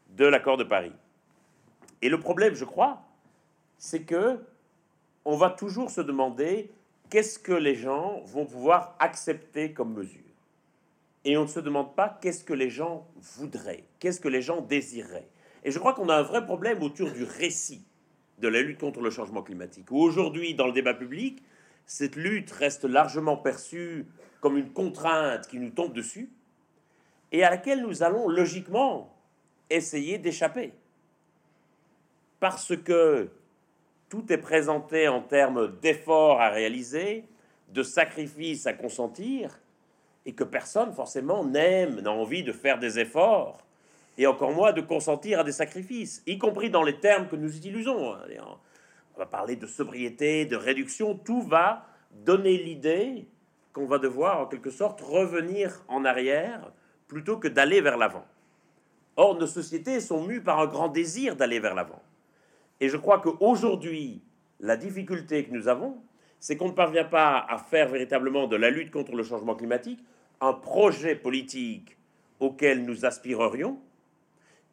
de 0.10 0.26
l'accord 0.26 0.58
de 0.58 0.63
Paris. 0.63 0.94
Et 2.01 2.09
le 2.09 2.19
problème, 2.19 2.55
je 2.55 2.65
crois, 2.65 3.01
c'est 3.77 4.03
que 4.03 4.39
on 5.25 5.35
va 5.35 5.49
toujours 5.49 5.91
se 5.91 6.01
demander 6.01 6.71
qu'est-ce 7.09 7.39
que 7.39 7.53
les 7.53 7.75
gens 7.75 8.21
vont 8.25 8.45
pouvoir 8.45 8.95
accepter 8.99 9.73
comme 9.73 9.93
mesure. 9.93 10.21
Et 11.25 11.38
on 11.38 11.43
ne 11.43 11.47
se 11.47 11.59
demande 11.59 11.95
pas 11.95 12.17
qu'est-ce 12.21 12.43
que 12.43 12.53
les 12.53 12.69
gens 12.69 13.07
voudraient, 13.17 13.83
qu'est-ce 13.99 14.19
que 14.19 14.29
les 14.29 14.41
gens 14.41 14.62
désireraient. 14.62 15.27
Et 15.63 15.71
je 15.71 15.79
crois 15.79 15.93
qu'on 15.93 16.09
a 16.09 16.15
un 16.15 16.23
vrai 16.23 16.45
problème 16.45 16.81
autour 16.81 17.12
du 17.12 17.23
récit 17.23 17.83
de 18.39 18.47
la 18.47 18.62
lutte 18.62 18.79
contre 18.79 19.01
le 19.01 19.09
changement 19.09 19.43
climatique. 19.43 19.91
Aujourd'hui, 19.91 20.55
dans 20.55 20.67
le 20.67 20.71
débat 20.71 20.93
public, 20.93 21.43
cette 21.85 22.15
lutte 22.15 22.51
reste 22.51 22.85
largement 22.85 23.35
perçue 23.35 24.05
comme 24.39 24.57
une 24.57 24.71
contrainte 24.71 25.47
qui 25.47 25.59
nous 25.59 25.71
tombe 25.71 25.93
dessus 25.93 26.29
et 27.31 27.43
à 27.43 27.49
laquelle 27.49 27.81
nous 27.81 28.03
allons 28.03 28.29
logiquement 28.29 29.15
essayer 29.69 30.17
d'échapper 30.17 30.73
parce 32.39 32.75
que 32.75 33.30
tout 34.10 34.32
est 34.32 34.38
présenté 34.38 35.08
en 35.08 35.21
termes 35.21 35.80
d'efforts 35.82 36.41
à 36.41 36.49
réaliser, 36.49 37.25
de 37.69 37.84
sacrifices 37.84 38.65
à 38.65 38.73
consentir, 38.73 39.60
et 40.25 40.34
que 40.34 40.43
personne 40.43 40.93
forcément 40.93 41.45
n'aime, 41.45 42.02
n'a 42.02 42.12
envie 42.12 42.43
de 42.43 42.52
faire 42.52 42.80
des 42.80 42.99
efforts, 42.99 43.65
et 44.17 44.28
encore 44.28 44.52
moins 44.52 44.73
de 44.73 44.82
consentir 44.82 45.39
à 45.39 45.43
des 45.43 45.52
sacrifices, 45.52 46.23
y 46.25 46.38
compris 46.38 46.69
dans 46.69 46.84
les 46.84 46.99
termes 46.99 47.28
que 47.28 47.36
nous 47.36 47.56
utilisons. 47.56 48.15
On 49.15 49.19
va 49.19 49.25
parler 49.25 49.56
de 49.56 49.67
sobriété, 49.67 50.45
de 50.45 50.56
réduction, 50.56 51.15
tout 51.15 51.41
va 51.41 51.86
donner 52.12 52.58
l'idée 52.58 53.28
qu'on 53.73 53.86
va 53.86 53.97
devoir 53.97 54.41
en 54.41 54.45
quelque 54.47 54.71
sorte 54.71 55.02
revenir 55.02 55.84
en 55.88 56.04
arrière 56.04 56.71
plutôt 57.08 57.38
que 57.38 57.47
d'aller 57.47 57.82
vers 57.82 57.97
l'avant. 57.97 58.25
Or, 59.15 59.38
nos 59.38 59.47
sociétés 59.47 59.99
sont 59.99 60.23
mues 60.23 60.41
par 60.41 60.60
un 60.60 60.67
grand 60.67 60.88
désir 60.88 61.36
d'aller 61.36 61.60
vers 61.60 61.75
l'avant. 61.75 62.02
Et 62.82 62.89
je 62.89 62.98
crois 62.98 63.20
qu'aujourd'hui, 63.20 64.22
la 64.60 64.78
difficulté 64.78 65.44
que 65.44 65.52
nous 65.52 65.68
avons, 65.68 65.98
c'est 66.39 66.56
qu'on 66.56 66.70
ne 66.70 66.74
parvient 66.74 67.06
pas 67.06 67.46
à 67.50 67.58
faire 67.58 67.89
véritablement 67.89 68.48
de 68.48 68.56
la 68.56 68.70
lutte 68.70 68.92
contre 68.92 69.15
le 69.15 69.24
changement 69.24 69.56
climatique 69.56 70.00
un 70.42 70.54
projet 70.54 71.15
politique 71.15 71.98
auquel 72.39 72.86
nous 72.86 73.06
aspirerions 73.06 73.80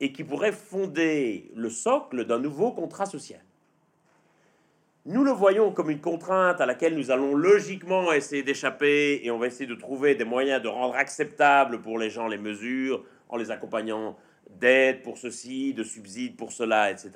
et 0.00 0.12
qui 0.12 0.24
pourrait 0.24 0.52
fonder 0.52 1.50
le 1.54 1.70
socle 1.70 2.24
d'un 2.24 2.38
nouveau 2.38 2.70
contrat 2.70 3.06
social. 3.06 3.40
nous 5.06 5.24
le 5.24 5.30
voyons 5.30 5.72
comme 5.72 5.90
une 5.90 6.00
contrainte 6.00 6.60
à 6.60 6.66
laquelle 6.66 6.96
nous 6.96 7.10
allons 7.10 7.34
logiquement 7.34 8.12
essayer 8.12 8.42
d'échapper 8.42 9.20
et 9.24 9.30
on 9.30 9.38
va 9.38 9.46
essayer 9.46 9.66
de 9.66 9.74
trouver 9.74 10.14
des 10.14 10.24
moyens 10.24 10.62
de 10.62 10.68
rendre 10.68 10.94
acceptables 10.94 11.80
pour 11.80 11.98
les 11.98 12.10
gens 12.10 12.28
les 12.28 12.38
mesures 12.38 13.04
en 13.28 13.36
les 13.36 13.50
accompagnant 13.50 14.16
d'aide 14.60 15.02
pour 15.02 15.18
ceci, 15.18 15.74
de 15.74 15.82
subsides 15.82 16.36
pour 16.36 16.52
cela, 16.52 16.90
etc. 16.90 17.10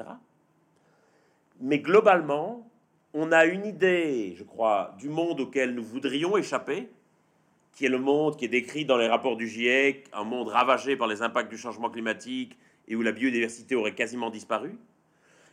Mais 1.60 1.78
globalement, 1.78 2.68
on 3.14 3.32
a 3.32 3.44
une 3.44 3.66
idée, 3.66 4.34
je 4.36 4.44
crois, 4.44 4.94
du 4.98 5.08
monde 5.08 5.40
auquel 5.40 5.74
nous 5.74 5.84
voudrions 5.84 6.36
échapper, 6.36 6.88
qui 7.72 7.86
est 7.86 7.90
le 7.90 7.98
monde 7.98 8.36
qui 8.36 8.46
est 8.46 8.48
décrit 8.48 8.84
dans 8.84 8.96
les 8.96 9.08
rapports 9.08 9.36
du 9.36 9.46
GIEC, 9.46 10.08
un 10.12 10.24
monde 10.24 10.48
ravagé 10.48 10.96
par 10.96 11.06
les 11.06 11.22
impacts 11.22 11.50
du 11.50 11.58
changement 11.58 11.90
climatique 11.90 12.56
et 12.88 12.96
où 12.96 13.02
la 13.02 13.12
biodiversité 13.12 13.74
aurait 13.74 13.94
quasiment 13.94 14.30
disparu 14.30 14.78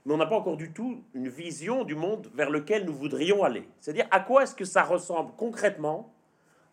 mais 0.08 0.14
on 0.14 0.18
n'a 0.18 0.26
pas 0.26 0.38
encore 0.38 0.56
du 0.56 0.72
tout 0.72 1.04
une 1.14 1.28
vision 1.28 1.84
du 1.84 1.94
monde 1.94 2.32
vers 2.34 2.50
lequel 2.50 2.86
nous 2.86 2.94
voudrions 2.94 3.44
aller. 3.44 3.68
C'est-à-dire 3.82 4.08
à 4.10 4.22
quoi 4.22 4.44
est-ce 4.44 4.56
que 4.56 4.64
ça 4.64 4.84
ressemble 4.84 5.34
concrètement 5.36 6.14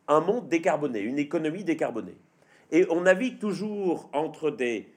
un 0.06 0.20
monde 0.20 0.48
décarboné, 0.48 1.00
une 1.00 1.18
économie 1.18 1.64
décarbonée? 1.64 2.16
Et 2.70 2.86
on 2.90 3.00
navigue 3.00 3.40
toujours 3.40 4.08
entre 4.12 4.52
des, 4.52 4.88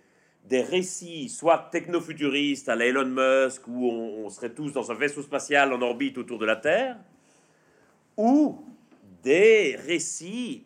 des 0.48 0.62
récits, 0.62 1.30
soit 1.30 1.70
technofuturistes 1.72 2.70
à 2.70 2.76
la 2.76 2.86
Elon 2.86 3.06
Musk, 3.06 3.68
où 3.68 3.90
on, 3.90 4.30
serait 4.30 4.54
tous 4.54 4.72
dans 4.72 4.92
un 4.92 4.96
vaisseau 4.96 5.22
spatial 5.22 5.74
en 5.74 5.82
orbite 5.82 6.18
autour 6.18 6.40
de 6.40 6.46
la 6.46 6.56
Terre, 6.56 6.98
ou 8.16 8.64
des 9.24 9.76
récits 9.76 10.64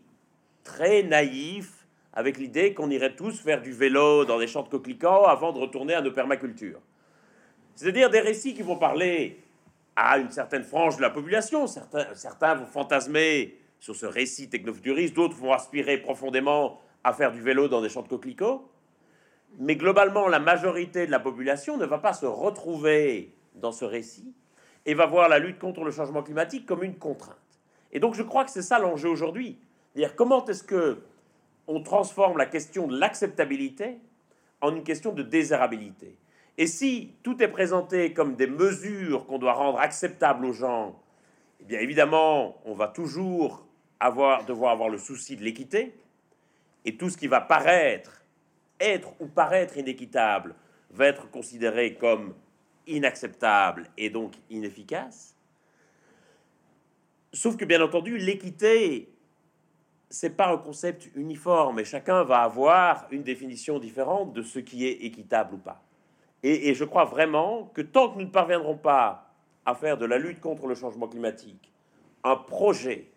très 0.64 1.02
naïfs 1.04 1.88
avec 2.14 2.38
l'idée 2.38 2.74
qu'on 2.74 2.90
irait 2.92 3.16
tous 3.16 3.40
faire 3.40 3.62
du 3.62 3.72
vélo 3.72 4.26
dans 4.26 4.38
des 4.38 4.48
champs 4.48 4.64
de 4.64 4.70
coquelicots 4.70 5.26
avant 5.26 5.52
de 5.52 5.60
retourner 5.60 5.96
à 5.96 6.02
nos 6.02 6.12
permacultures. 6.12 6.82
C'est-à-dire 7.76 8.10
des 8.10 8.20
récits 8.20 8.54
qui 8.54 8.62
vont 8.62 8.76
parler 8.76 9.40
à 9.96 10.20
une 10.20 10.30
certaine 10.30 10.64
frange 10.64 10.98
de 10.98 11.02
la 11.02 11.10
population. 11.10 11.66
Certains, 11.68 12.14
certains 12.14 12.56
vont 12.56 12.66
fantasmer 12.66 13.58
sur 13.80 13.96
ce 13.96 14.06
récit 14.06 14.50
technofuturiste, 14.50 15.16
d'autres 15.16 15.38
vont 15.38 15.54
aspirer 15.54 15.98
profondément 15.98 16.80
à 17.04 17.14
faire 17.14 17.32
du 17.32 17.42
vélo 17.42 17.68
dans 17.68 17.82
des 17.82 17.90
champs 17.90 18.04
de 18.04 18.08
coquelicots. 18.08 18.71
Mais 19.60 19.76
globalement, 19.76 20.28
la 20.28 20.40
majorité 20.40 21.06
de 21.06 21.12
la 21.12 21.20
population 21.20 21.78
ne 21.78 21.86
va 21.86 21.98
pas 21.98 22.14
se 22.14 22.26
retrouver 22.26 23.34
dans 23.56 23.72
ce 23.72 23.86
récit 23.86 24.34
et 24.86 24.94
va 24.94 25.06
voir 25.06 25.30
la 25.30 25.40
lutte 25.40 25.60
contre 25.60 25.84
le 25.84 25.92
changement 25.92 26.24
climatique 26.24 26.66
comme 26.66 26.84
une 26.84 26.96
contrainte. 26.96 27.38
Et 27.92 28.00
donc 28.00 28.16
je 28.16 28.24
crois 28.24 28.46
que 28.46 28.52
c'est 28.52 28.62
ça 28.62 28.80
l'enjeu 28.80 29.10
aujourd'hui. 29.10 29.60
Dire 29.96 30.16
comment 30.16 30.46
est-ce 30.46 30.64
que 30.64 31.02
on 31.68 31.84
transforme 31.84 32.38
la 32.38 32.46
question 32.46 32.88
de 32.88 32.98
l'acceptabilité 32.98 33.98
en 34.62 34.76
une 34.76 34.84
question 34.84 35.12
de 35.12 35.22
désirabilité? 35.22 36.18
Et 36.58 36.68
si 36.68 37.14
tout 37.24 37.42
est 37.42 37.48
présenté 37.48 38.14
comme 38.14 38.36
des 38.36 38.48
mesures 38.48 39.26
qu'on 39.26 39.38
doit 39.38 39.54
rendre 39.54 39.80
acceptables 39.80 40.46
aux 40.46 40.54
gens, 40.54 41.00
eh 41.60 41.66
bien 41.66 41.80
évidemment, 41.80 42.58
on 42.66 42.74
va 42.74 42.88
toujours 42.88 43.66
avoir, 44.00 44.46
devoir 44.46 44.72
avoir 44.72 44.90
le 44.90 44.98
souci 44.98 45.36
de 45.36 45.44
l'équité, 45.44 45.94
et 46.86 46.98
tout 46.98 47.10
ce 47.10 47.18
qui 47.18 47.28
va 47.28 47.42
paraître 47.42 48.21
être 48.82 49.14
ou 49.20 49.28
paraître 49.28 49.78
inéquitable 49.78 50.56
va 50.90 51.08
être 51.08 51.30
considéré 51.30 51.96
comme 51.96 52.34
inacceptable 52.88 53.88
et 53.98 54.10
donc 54.10 54.34
inefficace. 54.50 55.36
Sauf 57.34 57.56
que 57.56 57.64
bien 57.64 57.82
entendu, 57.82 58.18
l'équité, 58.18 59.14
c'est 60.10 60.36
pas 60.36 60.52
un 60.52 60.58
concept 60.58 61.10
uniforme 61.16 61.80
et 61.80 61.86
chacun 61.86 62.24
va 62.24 62.42
avoir 62.42 63.08
une 63.12 63.24
définition 63.24 63.80
différente 63.80 64.34
de 64.34 64.42
ce 64.42 64.60
qui 64.60 64.86
est 64.86 65.04
équitable 65.06 65.56
ou 65.56 65.58
pas. 65.58 65.82
Et, 66.44 66.74
je 66.74 66.84
crois 66.84 67.06
vraiment 67.06 67.66
que 67.74 67.82
tant 67.82 68.10
que 68.10 68.18
nous 68.18 68.26
ne 68.26 68.32
parviendrons 68.32 68.76
pas 68.76 69.32
à 69.64 69.76
faire 69.76 69.98
de 69.98 70.06
la 70.06 70.18
lutte 70.18 70.42
contre 70.42 70.66
le 70.66 70.74
changement 70.74 71.08
climatique 71.08 71.72
un 72.24 72.36
projet 72.36 73.12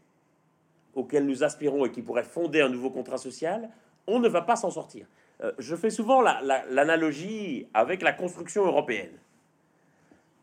auquel 0.95 1.27
nous 1.27 1.43
aspirons 1.43 1.85
et 1.85 1.91
qui 1.91 2.03
pourrait 2.03 2.23
fonder 2.23 2.61
un 2.61 2.69
nouveau 2.69 2.91
contrat 2.91 3.19
social, 3.19 3.71
on 4.07 4.19
ne 4.19 4.29
va 4.29 4.43
pas 4.43 4.57
s'en 4.57 4.71
sortir. 4.71 5.07
Euh, 5.43 5.53
je 5.59 5.75
fais 5.75 5.91
souvent 5.91 6.21
l'analogie 6.21 7.67
avec 7.75 8.03
la 8.03 8.13
construction 8.13 8.65
européenne. 8.65 9.19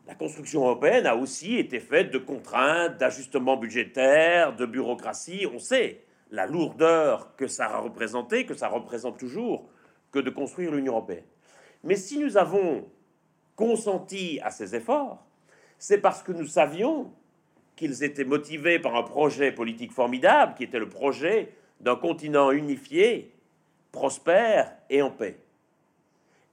La 0.06 0.14
construction 0.14 0.64
européenne 0.64 1.06
a 1.06 1.16
aussi 1.16 1.56
été 1.56 1.80
faite 1.80 2.10
de 2.10 2.18
contraintes, 2.18 2.98
d'ajustements 2.98 3.56
budgétaires, 3.56 4.54
de 4.54 4.66
bureaucratie. 4.66 5.46
On 5.52 5.58
sait 5.58 6.04
la 6.30 6.46
lourdeur 6.46 7.36
que 7.36 7.46
ça 7.46 7.66
a 7.66 7.78
représenté, 7.78 8.44
que 8.44 8.54
ça 8.54 8.68
représente 8.68 9.18
toujours, 9.18 9.68
que 10.10 10.18
de 10.18 10.30
construire 10.30 10.72
l'Union 10.72 10.92
européenne. 10.92 11.24
Mais 11.84 11.96
si 11.96 12.18
nous 12.18 12.36
avons 12.36 12.88
consenti 13.56 14.40
à 14.42 14.50
ces 14.50 14.74
efforts, 14.74 15.24
c'est 15.78 15.98
parce 15.98 16.22
que 16.22 16.32
nous 16.32 16.46
savions 16.46 17.12
qu'ils 17.76 18.04
étaient 18.04 18.24
motivés 18.24 18.78
par 18.78 18.96
un 18.96 19.02
projet 19.02 19.52
politique 19.52 19.92
formidable, 19.92 20.54
qui 20.54 20.64
était 20.64 20.78
le 20.78 20.88
projet 20.88 21.54
d'un 21.80 21.96
continent 21.96 22.50
unifié, 22.50 23.32
prospère 23.92 24.74
et 24.90 25.02
en 25.02 25.10
paix. 25.10 25.38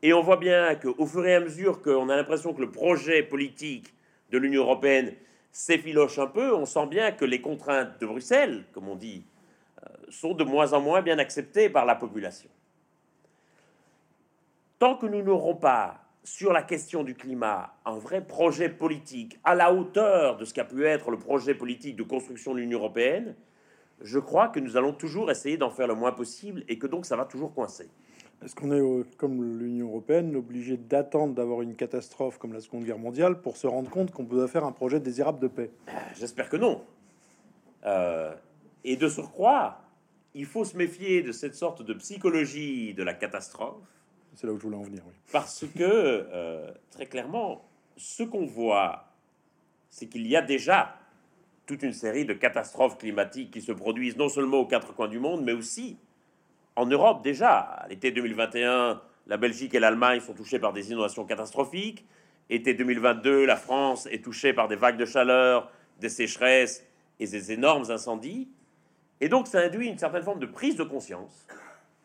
Et 0.01 0.13
on 0.13 0.21
voit 0.21 0.37
bien 0.37 0.75
qu'au 0.75 1.05
fur 1.05 1.25
et 1.25 1.35
à 1.35 1.39
mesure 1.39 1.81
qu'on 1.81 2.09
a 2.09 2.15
l'impression 2.15 2.53
que 2.53 2.61
le 2.61 2.71
projet 2.71 3.23
politique 3.23 3.93
de 4.29 4.37
l'Union 4.37 4.61
européenne 4.61 5.13
s'effiloche 5.51 6.19
un 6.19 6.27
peu, 6.27 6.53
on 6.53 6.65
sent 6.65 6.87
bien 6.87 7.11
que 7.11 7.25
les 7.25 7.41
contraintes 7.41 7.99
de 7.99 8.05
Bruxelles, 8.05 8.65
comme 8.71 8.87
on 8.87 8.95
dit, 8.95 9.25
euh, 9.83 9.89
sont 10.09 10.33
de 10.33 10.43
moins 10.43 10.73
en 10.73 10.81
moins 10.81 11.01
bien 11.01 11.17
acceptées 11.17 11.69
par 11.69 11.85
la 11.85 11.95
population 11.95 12.49
tant 14.79 14.95
que 14.95 15.05
nous 15.05 15.21
n'aurons 15.21 15.55
pas 15.55 16.05
sur 16.23 16.53
la 16.53 16.63
question 16.63 17.03
du 17.03 17.13
climat 17.13 17.73
un 17.85 17.97
vrai 17.97 18.25
projet 18.25 18.69
politique 18.69 19.37
à 19.43 19.55
la 19.55 19.73
hauteur 19.73 20.37
de 20.37 20.45
ce 20.45 20.53
qu'a 20.53 20.63
pu 20.63 20.85
être 20.85 21.11
le 21.11 21.17
projet 21.17 21.53
politique 21.53 21.95
de 21.95 22.03
construction 22.03 22.53
de 22.53 22.59
l'Union 22.59 22.79
européenne, 22.79 23.35
je 24.01 24.19
crois 24.19 24.47
que 24.49 24.59
nous 24.59 24.77
allons 24.77 24.93
toujours 24.93 25.29
essayer 25.31 25.57
d'en 25.57 25.69
faire 25.69 25.87
le 25.87 25.95
moins 25.95 26.11
possible 26.11 26.63
et 26.67 26.77
que 26.77 26.87
donc 26.87 27.05
ça 27.05 27.15
va 27.15 27.25
toujours 27.25 27.53
coincer. 27.53 27.89
Est-ce 28.43 28.55
qu'on 28.55 28.71
est, 28.71 29.17
comme 29.17 29.59
l'Union 29.59 29.87
européenne, 29.87 30.35
obligé 30.35 30.77
d'attendre 30.77 31.33
d'avoir 31.33 31.61
une 31.61 31.75
catastrophe 31.75 32.37
comme 32.37 32.53
la 32.53 32.61
Seconde 32.61 32.85
Guerre 32.85 32.97
mondiale 32.97 33.41
pour 33.41 33.57
se 33.57 33.67
rendre 33.67 33.89
compte 33.89 34.11
qu'on 34.11 34.25
peut 34.25 34.47
faire 34.47 34.63
un 34.63 34.71
projet 34.71 35.01
désirable 35.01 35.39
de 35.39 35.47
paix? 35.47 35.71
J'espère 36.17 36.47
que 36.49 36.55
non. 36.55 36.81
Euh, 37.85 38.33
et 38.85 38.95
de 38.95 39.09
surcroît, 39.09 39.81
il 40.33 40.45
faut 40.45 40.63
se 40.63 40.77
méfier 40.77 41.21
de 41.21 41.33
cette 41.33 41.55
sorte 41.55 41.81
de 41.81 41.93
psychologie 41.93 42.93
de 42.93 43.03
la 43.03 43.13
catastrophe 43.13 43.75
c'est 44.35 44.47
là 44.47 44.53
où 44.53 44.57
je 44.57 44.63
voulais 44.63 44.77
en 44.77 44.83
venir, 44.83 45.03
oui. 45.07 45.13
Parce 45.31 45.65
que, 45.75 45.81
euh, 45.81 46.71
très 46.91 47.05
clairement, 47.05 47.65
ce 47.97 48.23
qu'on 48.23 48.45
voit, 48.45 49.05
c'est 49.89 50.07
qu'il 50.07 50.25
y 50.27 50.35
a 50.35 50.41
déjà 50.41 50.98
toute 51.69 51.83
une 51.83 51.93
série 51.93 52.25
de 52.25 52.33
catastrophes 52.33 52.97
climatiques 52.97 53.51
qui 53.51 53.61
se 53.61 53.71
produisent 53.71 54.17
non 54.17 54.27
seulement 54.27 54.57
aux 54.57 54.65
quatre 54.65 54.91
coins 54.95 55.07
du 55.07 55.19
monde, 55.19 55.43
mais 55.43 55.51
aussi 55.53 55.99
en 56.75 56.87
Europe 56.87 57.23
déjà. 57.23 57.85
L'été 57.89 58.11
2021, 58.11 58.99
la 59.27 59.37
Belgique 59.37 59.75
et 59.75 59.79
l'Allemagne 59.79 60.19
sont 60.19 60.33
touchées 60.33 60.57
par 60.57 60.73
des 60.73 60.91
inondations 60.91 61.25
catastrophiques. 61.25 62.07
Été 62.49 62.73
2022, 62.73 63.45
la 63.45 63.55
France 63.55 64.07
est 64.07 64.23
touchée 64.23 64.51
par 64.51 64.67
des 64.67 64.75
vagues 64.75 64.97
de 64.97 65.05
chaleur, 65.05 65.71
des 65.99 66.09
sécheresses 66.09 66.83
et 67.19 67.27
des 67.27 67.51
énormes 67.51 67.91
incendies. 67.91 68.49
Et 69.21 69.29
donc 69.29 69.45
ça 69.45 69.59
induit 69.59 69.87
une 69.87 69.99
certaine 69.99 70.23
forme 70.23 70.39
de 70.39 70.47
prise 70.47 70.75
de 70.75 70.83
conscience 70.83 71.45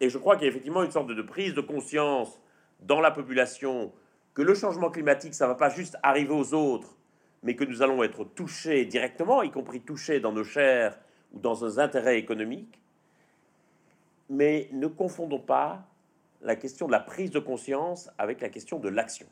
et 0.00 0.10
je 0.10 0.18
crois 0.18 0.36
qu'il 0.36 0.44
y 0.44 0.48
a 0.48 0.50
effectivement 0.50 0.82
une 0.82 0.90
sorte 0.90 1.06
de, 1.06 1.22
prise 1.22 1.54
de 1.54 1.62
conscience 1.62 2.38
dans 2.80 3.00
la 3.00 3.10
population 3.10 3.92
que 4.34 4.42
le 4.42 4.54
changement 4.54 4.90
climatique, 4.90 5.34
ça 5.34 5.46
ne 5.46 5.50
va 5.50 5.54
pas 5.54 5.70
juste 5.70 5.96
arriver 6.02 6.34
aux 6.34 6.52
autres, 6.52 6.98
mais 7.44 7.54
que 7.54 7.64
nous 7.64 7.82
allons 7.82 8.02
être 8.02 8.24
touchés 8.24 8.86
directement, 8.86 9.42
y 9.42 9.50
compris 9.50 9.80
touchés 9.80 10.18
dans 10.18 10.32
nos 10.32 10.44
chairs 10.44 10.98
ou 11.34 11.38
dans 11.38 11.60
nos 11.60 11.78
intérêts 11.78 12.18
économiques. 12.18 12.80
Mais 14.30 14.68
ne 14.72 14.86
confondons 14.86 15.38
pas 15.38 15.86
la 16.40 16.56
question 16.56 16.86
de 16.86 16.92
la 16.92 17.00
prise 17.00 17.30
de 17.30 17.38
conscience 17.38 18.10
avec 18.16 18.40
la 18.40 18.48
question 18.48 18.78
de 18.78 18.88
l'action. 18.88 19.26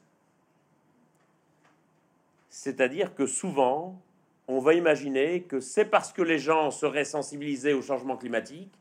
C'est-à-dire 2.50 3.14
que 3.14 3.26
souvent, 3.26 3.98
on 4.46 4.58
va 4.58 4.74
imaginer 4.74 5.42
que 5.44 5.60
c'est 5.60 5.86
parce 5.86 6.12
que 6.12 6.20
les 6.20 6.38
gens 6.38 6.70
seraient 6.70 7.06
sensibilisés 7.06 7.72
au 7.72 7.80
changement 7.80 8.18
climatique 8.18 8.72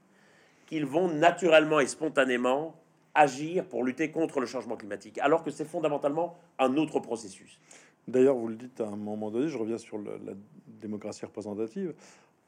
qu'ils 0.66 0.86
vont 0.86 1.08
naturellement 1.08 1.80
et 1.80 1.88
spontanément 1.88 2.76
agir 3.16 3.66
pour 3.66 3.84
lutter 3.86 4.12
contre 4.12 4.42
le 4.42 4.46
changement 4.46 4.76
climatique, 4.76 5.20
alors 5.20 5.44
que 5.44 5.52
c'est 5.52 5.66
fondamentalement 5.66 6.38
un 6.60 6.76
autre 6.76 7.00
processus. 7.00 7.60
D'ailleurs, 8.08 8.36
vous 8.36 8.48
le 8.48 8.56
dites 8.56 8.82
à 8.82 8.88
un 8.88 8.96
moment 8.96 9.32
donné, 9.32 9.48
je 9.48 9.58
reviens 9.58 9.78
sur 9.78 9.98
la 9.98 10.34
démocratie 10.68 11.26
représentative, 11.26 11.94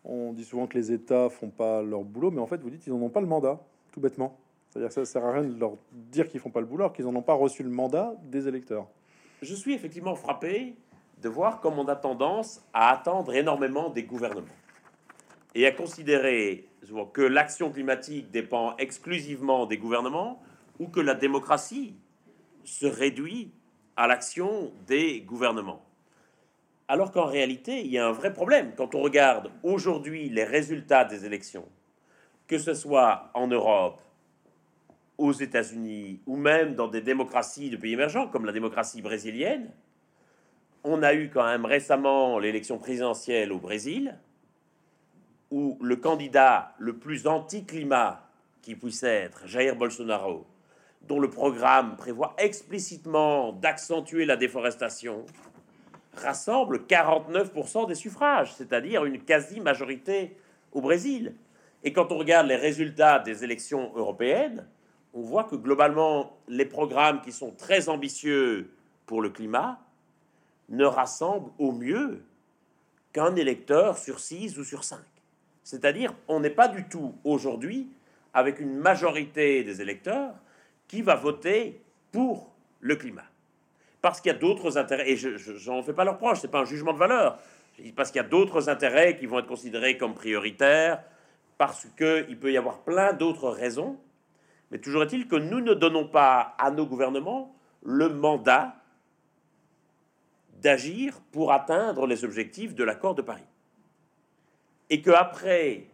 on 0.04 0.34
dit 0.34 0.44
souvent 0.44 0.68
que 0.68 0.78
les 0.78 0.92
États 0.92 1.30
font 1.30 1.50
pas 1.50 1.82
leur 1.82 2.04
boulot, 2.04 2.32
mais 2.32 2.42
en 2.42 2.48
fait, 2.48 2.62
vous 2.62 2.70
dites 2.70 2.82
qu'ils 2.82 2.94
n'en 2.94 3.02
ont 3.02 3.10
pas 3.10 3.22
le 3.22 3.28
mandat, 3.28 3.60
tout 3.92 4.02
bêtement. 4.02 4.38
C'est-à-dire 4.70 4.90
que 4.90 4.96
ça 4.96 5.06
sert 5.06 5.24
à 5.24 5.32
rien 5.34 5.44
de 5.44 5.60
leur 5.60 5.78
dire 5.92 6.28
qu'ils 6.28 6.40
font 6.40 6.50
pas 6.50 6.60
le 6.60 6.66
boulot, 6.66 6.90
qu'ils 6.90 7.06
n'en 7.06 7.16
ont 7.16 7.22
pas 7.22 7.36
reçu 7.36 7.64
le 7.64 7.70
mandat 7.70 8.16
des 8.24 8.48
électeurs. 8.48 8.88
Je 9.42 9.54
suis 9.54 9.74
effectivement 9.74 10.16
frappé 10.16 10.76
de 11.22 11.30
voir 11.30 11.62
comme 11.62 11.80
on 11.80 11.88
a 11.88 11.96
tendance 11.96 12.62
à 12.74 12.90
attendre 12.90 13.34
énormément 13.34 13.90
des 13.90 14.04
gouvernements 14.04 14.48
et 15.56 15.66
à 15.68 15.72
considérer 15.72 16.68
que 17.14 17.22
l'action 17.22 17.72
climatique 17.72 18.32
dépend 18.32 18.76
exclusivement 18.78 19.66
des 19.66 19.78
gouvernements 19.78 20.42
ou 20.80 20.88
que 20.88 21.00
la 21.00 21.14
démocratie 21.14 21.96
se 22.64 22.86
réduit 22.86 23.52
à 23.96 24.08
l'action 24.08 24.72
des 24.88 25.22
gouvernements. 25.22 25.84
alors 26.88 27.12
qu'en 27.12 27.26
réalité, 27.26 27.82
il 27.82 27.92
y 27.92 27.98
a 27.98 28.06
un 28.06 28.12
vrai 28.12 28.34
problème. 28.34 28.74
Quand 28.76 28.94
on 28.94 29.02
regarde 29.02 29.50
aujourd'hui 29.64 30.30
les 30.30 30.44
résultats 30.44 31.06
des 31.06 31.26
élections, 31.26 31.66
que 32.48 32.58
ce 32.58 32.74
soit 32.74 33.32
en 33.34 33.48
Europe, 33.48 34.02
aux 35.18 35.32
États-Unis 35.32 36.20
ou 36.26 36.36
même 36.36 36.76
dans 36.76 36.88
des 36.88 37.02
démocraties 37.02 37.70
de 37.70 37.78
pays 37.78 37.94
émergents 37.94 38.28
comme 38.28 38.46
la 38.46 38.52
démocratie 38.52 39.02
brésilienne, 39.02 39.72
on 40.84 41.02
a 41.02 41.14
eu 41.14 41.30
quand 41.30 41.46
même 41.46 41.66
récemment 41.66 42.40
l'élection 42.40 42.78
présidentielle 42.78 43.54
au 43.54 43.60
Brésil, 43.60 44.18
où 45.52 45.78
le 45.82 45.96
candidat 45.96 46.74
le 46.78 46.98
plus 46.98 47.26
anti-climat 47.28 48.28
qui 48.62 48.76
puisse 48.76 49.04
être, 49.04 49.48
Jair 49.48 49.76
Bolsonaro, 49.76 50.46
dont 51.08 51.20
le 51.20 51.30
programme 51.30 51.96
prévoit 51.98 52.34
explicitement 52.38 53.52
d'accentuer 53.54 54.26
la 54.26 54.38
déforestation, 54.38 55.26
rassemble 56.16 56.86
49% 56.88 57.88
des 57.88 57.96
suffrages, 57.96 58.54
c'est-à-dire 58.54 59.06
une 59.06 59.20
quasi-majorité 59.20 60.36
au 60.72 60.82
Brésil. 60.82 61.36
Et 61.84 61.92
quand 61.92 62.12
on 62.12 62.18
regarde 62.18 62.48
les 62.48 62.56
résultats 62.56 63.20
des 63.20 63.44
élections 63.44 63.92
européennes, 63.96 64.66
on 65.14 65.22
voit 65.22 65.44
que 65.44 65.56
globalement, 65.56 66.38
les 66.48 66.66
programmes 66.66 67.22
qui 67.22 67.32
sont 67.32 67.52
très 67.52 67.90
ambitieux 67.90 68.72
pour 69.06 69.22
le 69.22 69.30
climat 69.30 69.80
ne 70.70 70.86
rassemblent 70.86 71.52
au 71.60 71.72
mieux 71.72 72.24
qu'un 73.12 73.36
électeur 73.36 73.98
sur 73.98 74.20
six 74.20 74.58
ou 74.58 74.64
sur 74.64 74.84
cinq. 74.84 75.06
C'est-à-dire, 75.64 76.14
on 76.28 76.40
n'est 76.40 76.50
pas 76.50 76.68
du 76.68 76.88
tout 76.88 77.14
aujourd'hui 77.24 77.90
avec 78.34 78.60
une 78.60 78.76
majorité 78.76 79.64
des 79.64 79.82
électeurs 79.82 80.34
qui 80.94 81.02
va 81.02 81.16
voter 81.16 81.82
pour 82.12 82.52
le 82.80 82.96
climat. 82.96 83.26
Parce 84.00 84.22
qu'il 84.22 84.32
y 84.32 84.36
a 84.36 84.38
d'autres 84.38 84.78
intérêts, 84.78 85.10
et 85.10 85.18
je 85.18 85.72
n'en 85.72 85.82
fais 85.82 85.94
pas 85.94 86.04
leur 86.04 86.20
proche, 86.20 86.42
ce 86.42 86.46
n'est 86.46 86.52
pas 86.52 86.60
un 86.60 86.66
jugement 86.66 86.94
de 86.94 87.00
valeur, 87.00 87.40
parce 87.96 88.12
qu'il 88.12 88.22
y 88.22 88.24
a 88.24 88.28
d'autres 88.28 88.70
intérêts 88.70 89.18
qui 89.18 89.26
vont 89.26 89.40
être 89.40 89.48
considérés 89.48 89.98
comme 89.98 90.14
prioritaires, 90.14 91.02
parce 91.58 91.88
qu'il 91.98 92.38
peut 92.40 92.52
y 92.52 92.58
avoir 92.58 92.82
plein 92.82 93.12
d'autres 93.12 93.50
raisons, 93.50 93.98
mais 94.70 94.78
toujours 94.78 95.02
est-il 95.02 95.28
que 95.28 95.36
nous 95.36 95.62
ne 95.62 95.74
donnons 95.74 96.08
pas 96.08 96.54
à 96.60 96.70
nos 96.70 96.86
gouvernements 96.86 97.56
le 97.82 98.10
mandat 98.10 98.76
d'agir 100.62 101.22
pour 101.32 101.54
atteindre 101.54 102.06
les 102.06 102.24
objectifs 102.24 102.76
de 102.76 102.84
l'accord 102.84 103.16
de 103.16 103.24
Paris. 103.24 103.50
Et 104.92 105.02
qu'après, 105.02 105.88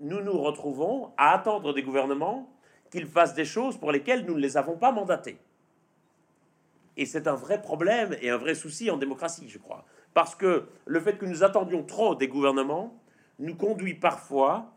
nous 0.00 0.22
nous 0.22 0.40
retrouvons 0.40 1.12
à 1.18 1.34
attendre 1.34 1.74
des 1.74 1.82
gouvernements 1.82 2.48
qu'ils 2.90 3.06
fassent 3.06 3.34
des 3.34 3.44
choses 3.44 3.76
pour 3.76 3.92
lesquelles 3.92 4.24
nous 4.26 4.34
ne 4.34 4.40
les 4.40 4.56
avons 4.56 4.76
pas 4.76 4.92
mandatés. 4.92 5.38
Et 6.96 7.06
c'est 7.06 7.28
un 7.28 7.34
vrai 7.34 7.62
problème 7.62 8.16
et 8.20 8.30
un 8.30 8.36
vrai 8.36 8.54
souci 8.54 8.90
en 8.90 8.96
démocratie, 8.96 9.48
je 9.48 9.58
crois. 9.58 9.84
Parce 10.12 10.34
que 10.34 10.66
le 10.86 11.00
fait 11.00 11.16
que 11.16 11.24
nous 11.24 11.44
attendions 11.44 11.82
trop 11.82 12.14
des 12.14 12.28
gouvernements 12.28 13.00
nous 13.38 13.54
conduit 13.54 13.94
parfois 13.94 14.72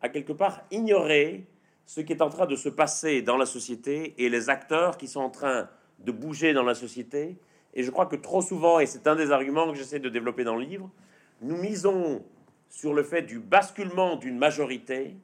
à 0.00 0.08
quelque 0.08 0.32
part 0.32 0.62
ignorer 0.70 1.46
ce 1.86 2.00
qui 2.00 2.12
est 2.12 2.22
en 2.22 2.28
train 2.28 2.46
de 2.46 2.54
se 2.54 2.68
passer 2.68 3.22
dans 3.22 3.36
la 3.36 3.46
société 3.46 4.14
et 4.18 4.28
les 4.28 4.50
acteurs 4.50 4.98
qui 4.98 5.08
sont 5.08 5.20
en 5.20 5.30
train 5.30 5.68
de 6.00 6.12
bouger 6.12 6.52
dans 6.52 6.62
la 6.62 6.74
société. 6.74 7.38
Et 7.74 7.82
je 7.82 7.90
crois 7.90 8.06
que 8.06 8.16
trop 8.16 8.42
souvent, 8.42 8.78
et 8.78 8.86
c'est 8.86 9.06
un 9.06 9.16
des 9.16 9.30
arguments 9.30 9.70
que 9.72 9.74
j'essaie 9.76 9.98
de 9.98 10.08
développer 10.08 10.44
dans 10.44 10.54
le 10.54 10.64
livre, 10.64 10.90
nous 11.40 11.56
misons 11.56 12.24
sur 12.68 12.92
le 12.92 13.02
fait 13.02 13.22
du 13.22 13.38
basculement 13.38 14.16
d'une 14.16 14.38
majorité 14.38 15.16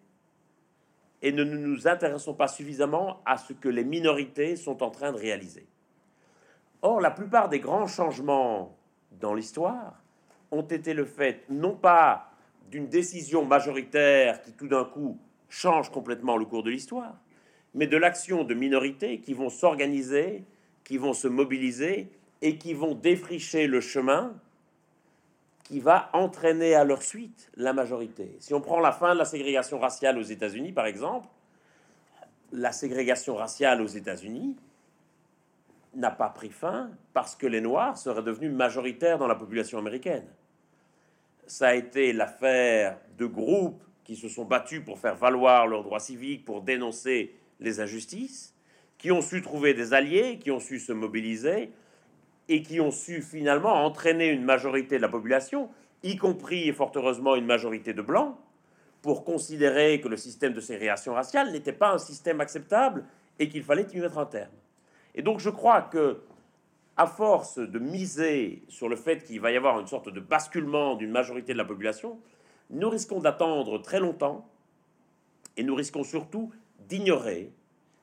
et 1.24 1.32
ne 1.32 1.42
nous 1.42 1.88
intéressons 1.88 2.34
pas 2.34 2.48
suffisamment 2.48 3.22
à 3.24 3.38
ce 3.38 3.54
que 3.54 3.70
les 3.70 3.82
minorités 3.82 4.56
sont 4.56 4.82
en 4.82 4.90
train 4.90 5.10
de 5.10 5.16
réaliser. 5.16 5.66
Or, 6.82 7.00
la 7.00 7.10
plupart 7.10 7.48
des 7.48 7.60
grands 7.60 7.86
changements 7.86 8.76
dans 9.18 9.32
l'histoire 9.32 10.02
ont 10.50 10.66
été 10.66 10.92
le 10.92 11.06
fait 11.06 11.44
non 11.48 11.76
pas 11.76 12.30
d'une 12.70 12.88
décision 12.88 13.46
majoritaire 13.46 14.42
qui 14.42 14.52
tout 14.52 14.68
d'un 14.68 14.84
coup 14.84 15.18
change 15.48 15.90
complètement 15.90 16.36
le 16.36 16.44
cours 16.44 16.62
de 16.62 16.70
l'histoire, 16.70 17.16
mais 17.72 17.86
de 17.86 17.96
l'action 17.96 18.44
de 18.44 18.52
minorités 18.52 19.20
qui 19.20 19.32
vont 19.32 19.48
s'organiser, 19.48 20.44
qui 20.84 20.98
vont 20.98 21.14
se 21.14 21.26
mobiliser 21.26 22.10
et 22.42 22.58
qui 22.58 22.74
vont 22.74 22.94
défricher 22.94 23.66
le 23.66 23.80
chemin 23.80 24.34
qui 25.64 25.80
va 25.80 26.10
entraîner 26.12 26.74
à 26.74 26.84
leur 26.84 27.02
suite 27.02 27.50
la 27.56 27.72
majorité. 27.72 28.36
Si 28.38 28.54
on 28.54 28.60
prend 28.60 28.80
la 28.80 28.92
fin 28.92 29.14
de 29.14 29.18
la 29.18 29.24
ségrégation 29.24 29.78
raciale 29.78 30.18
aux 30.18 30.22
États-Unis, 30.22 30.72
par 30.72 30.86
exemple, 30.86 31.26
la 32.52 32.70
ségrégation 32.70 33.34
raciale 33.34 33.80
aux 33.80 33.86
États-Unis 33.86 34.56
n'a 35.94 36.10
pas 36.10 36.28
pris 36.28 36.50
fin 36.50 36.90
parce 37.14 37.34
que 37.34 37.46
les 37.46 37.60
Noirs 37.60 37.96
seraient 37.96 38.22
devenus 38.22 38.52
majoritaires 38.52 39.18
dans 39.18 39.26
la 39.26 39.34
population 39.34 39.78
américaine. 39.78 40.26
Ça 41.46 41.68
a 41.68 41.74
été 41.74 42.12
l'affaire 42.12 42.98
de 43.16 43.26
groupes 43.26 43.82
qui 44.04 44.16
se 44.16 44.28
sont 44.28 44.44
battus 44.44 44.84
pour 44.84 44.98
faire 44.98 45.16
valoir 45.16 45.66
leurs 45.66 45.82
droits 45.82 46.00
civiques, 46.00 46.44
pour 46.44 46.60
dénoncer 46.60 47.34
les 47.58 47.80
injustices, 47.80 48.54
qui 48.98 49.10
ont 49.10 49.22
su 49.22 49.40
trouver 49.40 49.72
des 49.72 49.94
alliés, 49.94 50.38
qui 50.38 50.50
ont 50.50 50.60
su 50.60 50.78
se 50.78 50.92
mobiliser 50.92 51.70
et 52.48 52.62
qui 52.62 52.80
ont 52.80 52.90
su 52.90 53.22
finalement 53.22 53.84
entraîner 53.84 54.28
une 54.28 54.44
majorité 54.44 54.96
de 54.96 55.02
la 55.02 55.08
population, 55.08 55.70
y 56.02 56.16
compris 56.16 56.68
et 56.68 56.72
fort 56.72 56.92
heureusement 56.94 57.36
une 57.36 57.46
majorité 57.46 57.94
de 57.94 58.02
blancs, 58.02 58.36
pour 59.02 59.24
considérer 59.24 60.00
que 60.00 60.08
le 60.08 60.16
système 60.16 60.54
de 60.54 60.60
ségrégation 60.60 61.14
raciale 61.14 61.52
n'était 61.52 61.72
pas 61.72 61.92
un 61.92 61.98
système 61.98 62.40
acceptable 62.40 63.04
et 63.38 63.48
qu'il 63.48 63.62
fallait 63.62 63.86
y 63.92 63.98
mettre 63.98 64.18
un 64.18 64.26
terme. 64.26 64.52
Et 65.14 65.22
donc 65.22 65.40
je 65.40 65.50
crois 65.50 65.82
que, 65.82 66.20
à 66.96 67.06
force 67.06 67.58
de 67.58 67.78
miser 67.78 68.62
sur 68.68 68.88
le 68.88 68.96
fait 68.96 69.22
qu'il 69.24 69.40
va 69.40 69.50
y 69.50 69.56
avoir 69.56 69.78
une 69.80 69.86
sorte 69.86 70.08
de 70.08 70.20
basculement 70.20 70.94
d'une 70.94 71.10
majorité 71.10 71.52
de 71.52 71.58
la 71.58 71.64
population, 71.64 72.18
nous 72.70 72.88
risquons 72.88 73.20
d'attendre 73.20 73.78
très 73.78 74.00
longtemps 74.00 74.48
et 75.56 75.62
nous 75.62 75.74
risquons 75.74 76.02
surtout 76.02 76.50
d'ignorer 76.88 77.52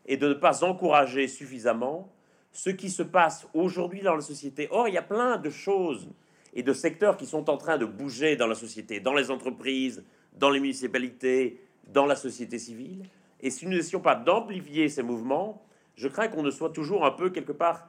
et 0.06 0.18
de 0.18 0.28
ne 0.28 0.34
pas 0.34 0.64
encourager 0.64 1.28
suffisamment 1.28 2.12
ce 2.52 2.70
qui 2.70 2.90
se 2.90 3.04
passe 3.04 3.48
aujourd'hui 3.54 4.02
dans 4.02 4.16
la 4.16 4.22
société. 4.22 4.68
Or, 4.72 4.88
il 4.88 4.94
y 4.94 4.98
a 4.98 5.04
plein 5.04 5.38
de 5.38 5.50
choses 5.50 6.10
et 6.54 6.64
de 6.64 6.74
secteurs 6.74 7.18
qui 7.18 7.26
sont 7.26 7.50
en 7.50 7.58
train 7.58 7.78
de 7.78 7.86
bouger 7.86 8.36
dans 8.36 8.48
la 8.48 8.56
société, 8.56 9.00
dans 9.00 9.14
les 9.14 9.32
entreprises, 9.32 10.04
dans 10.34 10.50
les 10.50 10.60
municipalités, 10.60 11.62
dans 11.88 12.06
la 12.06 12.16
société 12.16 12.60
civile. 12.60 13.06
Et 13.40 13.50
si 13.50 13.66
nous 13.66 13.72
n'essayons 13.72 14.02
pas 14.02 14.16
d'amplifier 14.16 14.90
ces 14.90 15.04
mouvements, 15.04 15.64
je 15.96 16.08
crains 16.08 16.28
qu'on 16.28 16.44
ne 16.44 16.52
soit 16.52 16.72
toujours 16.72 17.06
un 17.06 17.12
peu 17.12 17.30
quelque 17.30 17.52
part 17.52 17.88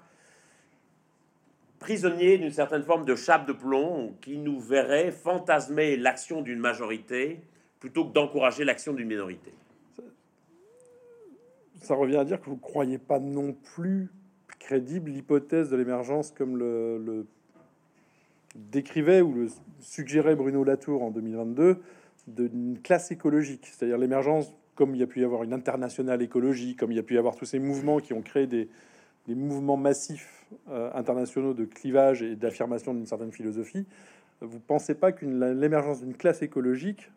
prisonnier 1.79 2.38
d'une 2.38 2.53
certaine 2.53 2.85
forme 2.85 3.05
de 3.05 3.16
chape 3.16 3.46
de 3.46 3.53
plomb 3.53 4.14
qui 4.20 4.38
nous 4.38 4.61
verrait 4.61 5.11
fantasmer 5.11 5.96
l'action 5.96 6.40
d'une 6.40 6.61
majorité 6.61 7.40
plutôt 7.81 8.05
que 8.05 8.12
d'encourager 8.12 8.64
l'action 8.64 8.92
d'une 8.92 9.09
minorité. 9.09 9.53
Ça 11.83 11.96
revient 11.96 12.18
à 12.18 12.25
dire 12.25 12.40
que 12.40 12.46
vous 12.46 12.55
ne 12.55 12.61
croyez 12.61 12.98
pas 12.98 13.18
non 13.18 13.53
plus 13.53 14.09
crédible 14.62 15.11
l'hypothèse 15.11 15.70
de 15.70 15.77
l'émergence 15.77 16.31
comme 16.31 16.57
le, 16.57 17.27
décrivait 18.55 19.20
ou 19.20 19.33
le 19.33 19.48
suggérait 19.81 20.37
Bruno 20.37 20.62
Latour 20.62 21.03
en 21.03 21.11
2022 21.11 21.79
d'une 22.29 22.79
classe 22.81 23.11
écologique, 23.11 23.66
c'est-à-dire 23.66 23.98
l'émergence, 23.98 24.55
comme 24.77 24.94
il 24.94 25.01
y 25.01 25.03
a 25.03 25.09
pu 25.09 25.20
y 25.20 25.25
avoir 25.25 25.42
une 25.42 25.53
internationale 25.53 26.22
écologie, 26.22 26.77
comme 26.77 26.92
il 26.92 26.94
y 26.94 27.01
a 27.01 27.03
pu 27.03 27.14
y 27.14 27.18
avoir 27.18 27.35
tous 27.35 27.44
ces 27.44 27.59
mouvements 27.59 27.98
qui 27.98 28.12
ont 28.12 28.22
créé 28.22 28.46
des, 28.46 28.68
mouvements 29.27 29.77
massifs 29.77 30.46
euh, 30.70 30.90
internationaux 30.94 31.55
de 31.55 31.64
clivage 31.64 32.22
et 32.22 32.37
d'affirmation 32.37 32.94
d'une 32.94 33.07
certaine 33.07 33.33
philosophie, 33.33 33.87
vous 34.40 34.61
pensez 34.61 34.94
pas 34.94 35.11
qu'une 35.11 35.40
l'émergence 35.61 36.01
d'une 36.01 36.14
classe 36.14 36.42
écologique, 36.42 37.11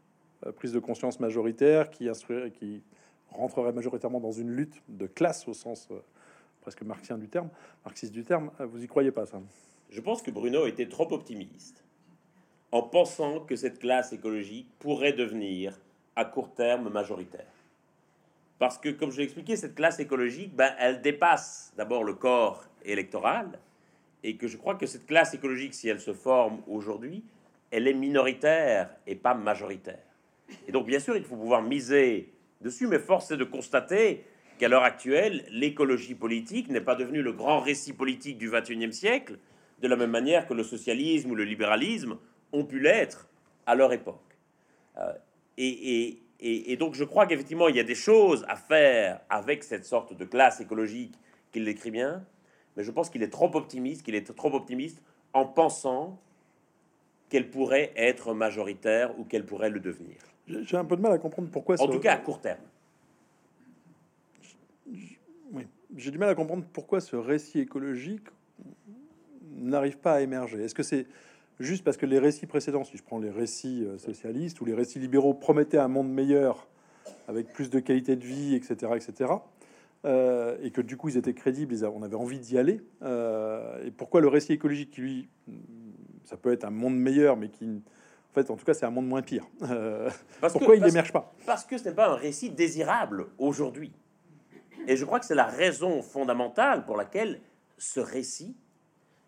euh, 0.47 0.51
prise 0.51 0.71
de 0.71 0.79
conscience 0.79 1.19
majoritaire, 1.19 1.91
qui, 1.91 2.09
qui 2.53 2.81
rentrerait 3.29 3.73
majoritairement 3.73 4.19
dans 4.19 4.31
une 4.31 4.49
lutte 4.49 4.81
de 4.89 5.05
classe 5.05 5.47
au 5.47 5.53
sens 5.53 5.87
euh, 5.91 5.99
presque 6.65 6.81
marxien 6.81 7.19
du 7.19 7.27
terme, 7.27 7.49
marxiste 7.85 8.11
du 8.11 8.23
terme, 8.23 8.49
vous 8.57 8.83
y 8.83 8.87
croyez 8.87 9.11
pas 9.11 9.27
ça 9.27 9.39
Je 9.91 10.01
pense 10.01 10.23
que 10.23 10.31
Bruno 10.31 10.65
était 10.65 10.89
trop 10.89 11.13
optimiste 11.13 11.83
en 12.71 12.81
pensant 12.81 13.41
que 13.41 13.55
cette 13.55 13.77
classe 13.77 14.13
écologique 14.13 14.67
pourrait 14.79 15.13
devenir 15.13 15.79
à 16.15 16.25
court 16.25 16.55
terme 16.55 16.89
majoritaire. 16.89 17.53
Parce 18.57 18.79
que, 18.79 18.89
comme 18.89 19.11
je 19.11 19.17
l'ai 19.17 19.25
expliqué, 19.25 19.55
cette 19.55 19.75
classe 19.75 19.99
écologique, 19.99 20.55
ben, 20.55 20.73
elle 20.79 21.03
dépasse 21.03 21.71
d'abord 21.77 22.03
le 22.03 22.15
corps 22.15 22.65
électoral, 22.83 23.59
et 24.23 24.35
que 24.35 24.47
je 24.47 24.57
crois 24.57 24.73
que 24.73 24.87
cette 24.87 25.05
classe 25.05 25.35
écologique, 25.35 25.75
si 25.75 25.87
elle 25.87 25.99
se 25.99 26.13
forme 26.13 26.63
aujourd'hui, 26.67 27.23
elle 27.69 27.87
est 27.87 27.93
minoritaire 27.93 28.89
et 29.05 29.13
pas 29.13 29.35
majoritaire. 29.35 30.01
Et 30.67 30.71
donc, 30.71 30.87
bien 30.87 30.99
sûr, 30.99 31.15
il 31.15 31.23
faut 31.23 31.35
pouvoir 31.35 31.61
miser 31.61 32.33
dessus, 32.59 32.87
mais 32.87 32.97
force 32.97 33.29
est 33.29 33.37
de 33.37 33.43
constater 33.43 34.25
qu'à 34.57 34.67
l'heure 34.67 34.83
actuelle, 34.83 35.45
l'écologie 35.49 36.15
politique 36.15 36.69
n'est 36.69 36.81
pas 36.81 36.95
devenue 36.95 37.21
le 37.21 37.33
grand 37.33 37.59
récit 37.59 37.93
politique 37.93 38.37
du 38.37 38.49
XXIe 38.49 38.93
siècle, 38.93 39.37
de 39.81 39.87
la 39.87 39.95
même 39.95 40.11
manière 40.11 40.47
que 40.47 40.53
le 40.53 40.63
socialisme 40.63 41.31
ou 41.31 41.35
le 41.35 41.43
libéralisme 41.43 42.17
ont 42.53 42.63
pu 42.63 42.79
l'être 42.79 43.27
à 43.65 43.75
leur 43.75 43.91
époque. 43.93 44.37
Euh, 44.97 45.13
et, 45.57 46.19
et, 46.39 46.77
donc 46.77 46.95
je 46.95 47.03
crois 47.03 47.25
qu'effectivement, 47.27 47.67
il 47.67 47.75
y 47.75 47.79
a 47.79 47.83
des 47.83 47.95
choses 47.95 48.45
à 48.47 48.55
faire 48.55 49.21
avec 49.29 49.63
cette 49.63 49.85
sorte 49.85 50.15
de 50.15 50.25
classe 50.25 50.59
écologique 50.59 51.13
qu'il 51.51 51.65
décrit 51.65 51.91
bien, 51.91 52.23
mais 52.75 52.83
je 52.83 52.91
pense 52.91 53.09
qu'il 53.09 53.23
est 53.23 53.29
trop 53.29 53.53
optimiste, 53.55 54.03
qu'il 54.03 54.15
est 54.15 54.35
trop 54.35 54.53
optimiste 54.53 55.01
en 55.33 55.45
pensant 55.45 56.19
qu'elle 57.29 57.49
pourrait 57.49 57.91
être 57.95 58.33
majoritaire 58.33 59.17
ou 59.19 59.23
qu'elle 59.23 59.45
pourrait 59.45 59.69
le 59.69 59.79
devenir. 59.79 60.17
J'ai 60.47 60.77
un 60.77 60.85
peu 60.85 60.95
de 60.95 61.01
mal 61.01 61.11
à 61.11 61.17
comprendre 61.17 61.49
pourquoi. 61.49 61.81
En 61.81 61.87
tout 61.87 61.99
cas, 61.99 62.13
à 62.13 62.17
court 62.17 62.39
terme. 62.39 62.59
Oui, 65.51 65.65
j'ai 65.95 66.11
du 66.11 66.17
mal 66.17 66.29
à 66.29 66.35
comprendre 66.35 66.65
pourquoi 66.73 66.99
ce 66.99 67.15
récit 67.15 67.59
écologique 67.59 68.27
n'arrive 69.55 69.97
pas 69.97 70.13
à 70.13 70.21
émerger. 70.21 70.63
Est-ce 70.63 70.75
que 70.75 70.83
c'est 70.83 71.07
juste 71.59 71.83
parce 71.83 71.97
que 71.97 72.05
les 72.05 72.19
récits 72.19 72.45
précédents, 72.45 72.83
si 72.83 72.97
je 72.97 73.03
prends 73.03 73.19
les 73.19 73.29
récits 73.29 73.83
euh, 73.85 73.97
socialistes 73.97 74.59
ou 74.61 74.65
les 74.65 74.73
récits 74.73 74.99
libéraux, 74.99 75.33
promettaient 75.33 75.77
un 75.77 75.87
monde 75.87 76.11
meilleur 76.11 76.67
avec 77.27 77.53
plus 77.53 77.69
de 77.69 77.79
qualité 77.79 78.15
de 78.15 78.25
vie, 78.25 78.55
etc., 78.55 78.91
etc., 78.95 79.31
euh, 80.05 80.55
et 80.61 80.69
que 80.69 80.81
du 80.81 80.97
coup 80.97 81.09
ils 81.09 81.17
étaient 81.17 81.33
crédibles, 81.33 81.73
on 81.95 82.03
avait 82.03 82.15
envie 82.15 82.39
d'y 82.39 82.57
aller. 82.57 82.81
Euh, 83.01 83.83
et 83.85 83.91
pourquoi 83.91 84.21
le 84.21 84.27
récit 84.27 84.53
écologique, 84.53 84.91
qui 84.91 85.01
lui, 85.01 85.29
ça 86.25 86.37
peut 86.37 86.51
être 86.51 86.65
un 86.65 86.69
monde 86.69 86.95
meilleur, 86.95 87.37
mais 87.37 87.49
qui, 87.49 87.65
en 87.65 88.33
fait, 88.33 88.51
en 88.51 88.55
tout 88.55 88.65
cas, 88.65 88.75
c'est 88.75 88.85
un 88.85 88.91
monde 88.91 89.07
moins 89.07 89.23
pire. 89.23 89.47
pourquoi 90.41 90.75
il 90.75 90.83
n'émerge 90.83 91.11
pas? 91.11 91.33
Parce 91.47 91.65
que 91.65 91.77
ce 91.77 91.85
n'est 91.85 91.95
pas 91.95 92.09
un 92.09 92.15
récit 92.15 92.51
désirable 92.51 93.27
aujourd'hui. 93.39 93.93
Et 94.87 94.97
je 94.97 95.05
crois 95.05 95.19
que 95.19 95.25
c'est 95.25 95.35
la 95.35 95.45
raison 95.45 96.01
fondamentale 96.01 96.85
pour 96.85 96.97
laquelle 96.97 97.39
ce 97.77 97.99
récit 97.99 98.55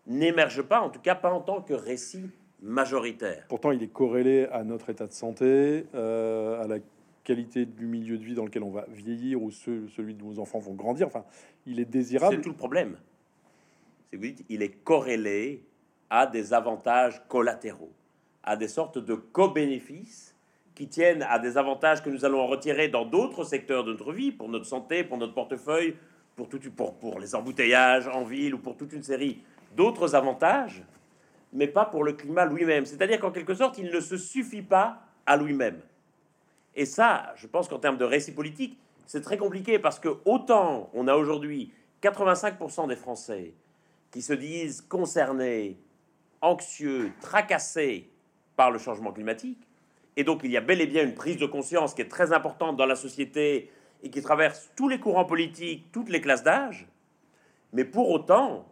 n'émerge 0.06 0.62
pas, 0.62 0.80
en 0.80 0.90
tout 0.90 1.00
cas 1.00 1.14
pas 1.14 1.32
en 1.32 1.40
tant 1.40 1.62
que 1.62 1.74
récit 1.74 2.30
majoritaire. 2.62 3.44
Pourtant, 3.48 3.70
il 3.70 3.82
est 3.82 3.92
corrélé 3.92 4.46
à 4.46 4.64
notre 4.64 4.90
état 4.90 5.06
de 5.06 5.12
santé, 5.12 5.86
euh, 5.94 6.62
à 6.62 6.66
la 6.66 6.78
qualité 7.24 7.66
du 7.66 7.86
milieu 7.86 8.16
de 8.16 8.24
vie 8.24 8.34
dans 8.34 8.44
lequel 8.44 8.62
on 8.62 8.70
va 8.70 8.86
vieillir 8.88 9.42
ou 9.42 9.50
celui 9.50 10.14
de 10.14 10.24
nos 10.24 10.38
enfants 10.38 10.58
vont 10.58 10.74
grandir. 10.74 11.06
Enfin, 11.06 11.24
il 11.66 11.78
est 11.78 11.84
désirable. 11.84 12.36
C'est 12.36 12.42
tout 12.42 12.48
le 12.48 12.56
problème. 12.56 12.96
C'est 14.10 14.16
vous 14.16 14.22
dites, 14.22 14.44
il 14.48 14.62
est 14.62 14.82
corrélé 14.82 15.62
à 16.08 16.26
des 16.26 16.54
avantages 16.54 17.22
collatéraux, 17.28 17.92
à 18.42 18.56
des 18.56 18.68
sortes 18.68 18.98
de 18.98 19.14
co-bénéfices 19.14 20.34
qui 20.78 20.86
tiennent 20.86 21.26
à 21.28 21.40
des 21.40 21.58
avantages 21.58 22.04
que 22.04 22.08
nous 22.08 22.24
allons 22.24 22.46
retirer 22.46 22.86
dans 22.86 23.04
d'autres 23.04 23.42
secteurs 23.42 23.82
de 23.82 23.90
notre 23.90 24.12
vie, 24.12 24.30
pour 24.30 24.48
notre 24.48 24.64
santé, 24.64 25.02
pour 25.02 25.18
notre 25.18 25.34
portefeuille, 25.34 25.96
pour, 26.36 26.48
tout, 26.48 26.60
pour 26.70 27.18
les 27.18 27.34
embouteillages 27.34 28.06
en 28.06 28.22
ville 28.22 28.54
ou 28.54 28.58
pour 28.58 28.76
toute 28.76 28.92
une 28.92 29.02
série 29.02 29.42
d'autres 29.74 30.14
avantages, 30.14 30.84
mais 31.52 31.66
pas 31.66 31.84
pour 31.84 32.04
le 32.04 32.12
climat 32.12 32.46
lui-même. 32.46 32.86
C'est-à-dire 32.86 33.18
qu'en 33.18 33.32
quelque 33.32 33.54
sorte, 33.54 33.76
il 33.78 33.90
ne 33.90 33.98
se 33.98 34.16
suffit 34.16 34.62
pas 34.62 35.02
à 35.26 35.36
lui-même. 35.36 35.80
Et 36.76 36.86
ça, 36.86 37.32
je 37.34 37.48
pense 37.48 37.66
qu'en 37.66 37.80
termes 37.80 37.98
de 37.98 38.04
récit 38.04 38.32
politique, 38.32 38.78
c'est 39.04 39.22
très 39.22 39.36
compliqué 39.36 39.80
parce 39.80 39.98
que 39.98 40.18
autant 40.26 40.90
on 40.94 41.08
a 41.08 41.16
aujourd'hui 41.16 41.72
85% 42.04 42.86
des 42.86 42.94
Français 42.94 43.52
qui 44.12 44.22
se 44.22 44.32
disent 44.32 44.80
concernés, 44.82 45.76
anxieux, 46.40 47.10
tracassés 47.20 48.08
par 48.54 48.70
le 48.70 48.78
changement 48.78 49.10
climatique, 49.10 49.67
et 50.18 50.24
donc 50.24 50.40
il 50.42 50.50
y 50.50 50.56
a 50.56 50.60
bel 50.60 50.80
et 50.80 50.86
bien 50.88 51.04
une 51.04 51.14
prise 51.14 51.36
de 51.36 51.46
conscience 51.46 51.94
qui 51.94 52.02
est 52.02 52.08
très 52.08 52.32
importante 52.32 52.76
dans 52.76 52.86
la 52.86 52.96
société 52.96 53.70
et 54.02 54.10
qui 54.10 54.20
traverse 54.20 54.68
tous 54.74 54.88
les 54.88 54.98
courants 54.98 55.24
politiques, 55.24 55.92
toutes 55.92 56.08
les 56.08 56.20
classes 56.20 56.42
d'âge, 56.42 56.88
mais 57.72 57.84
pour 57.84 58.10
autant, 58.10 58.66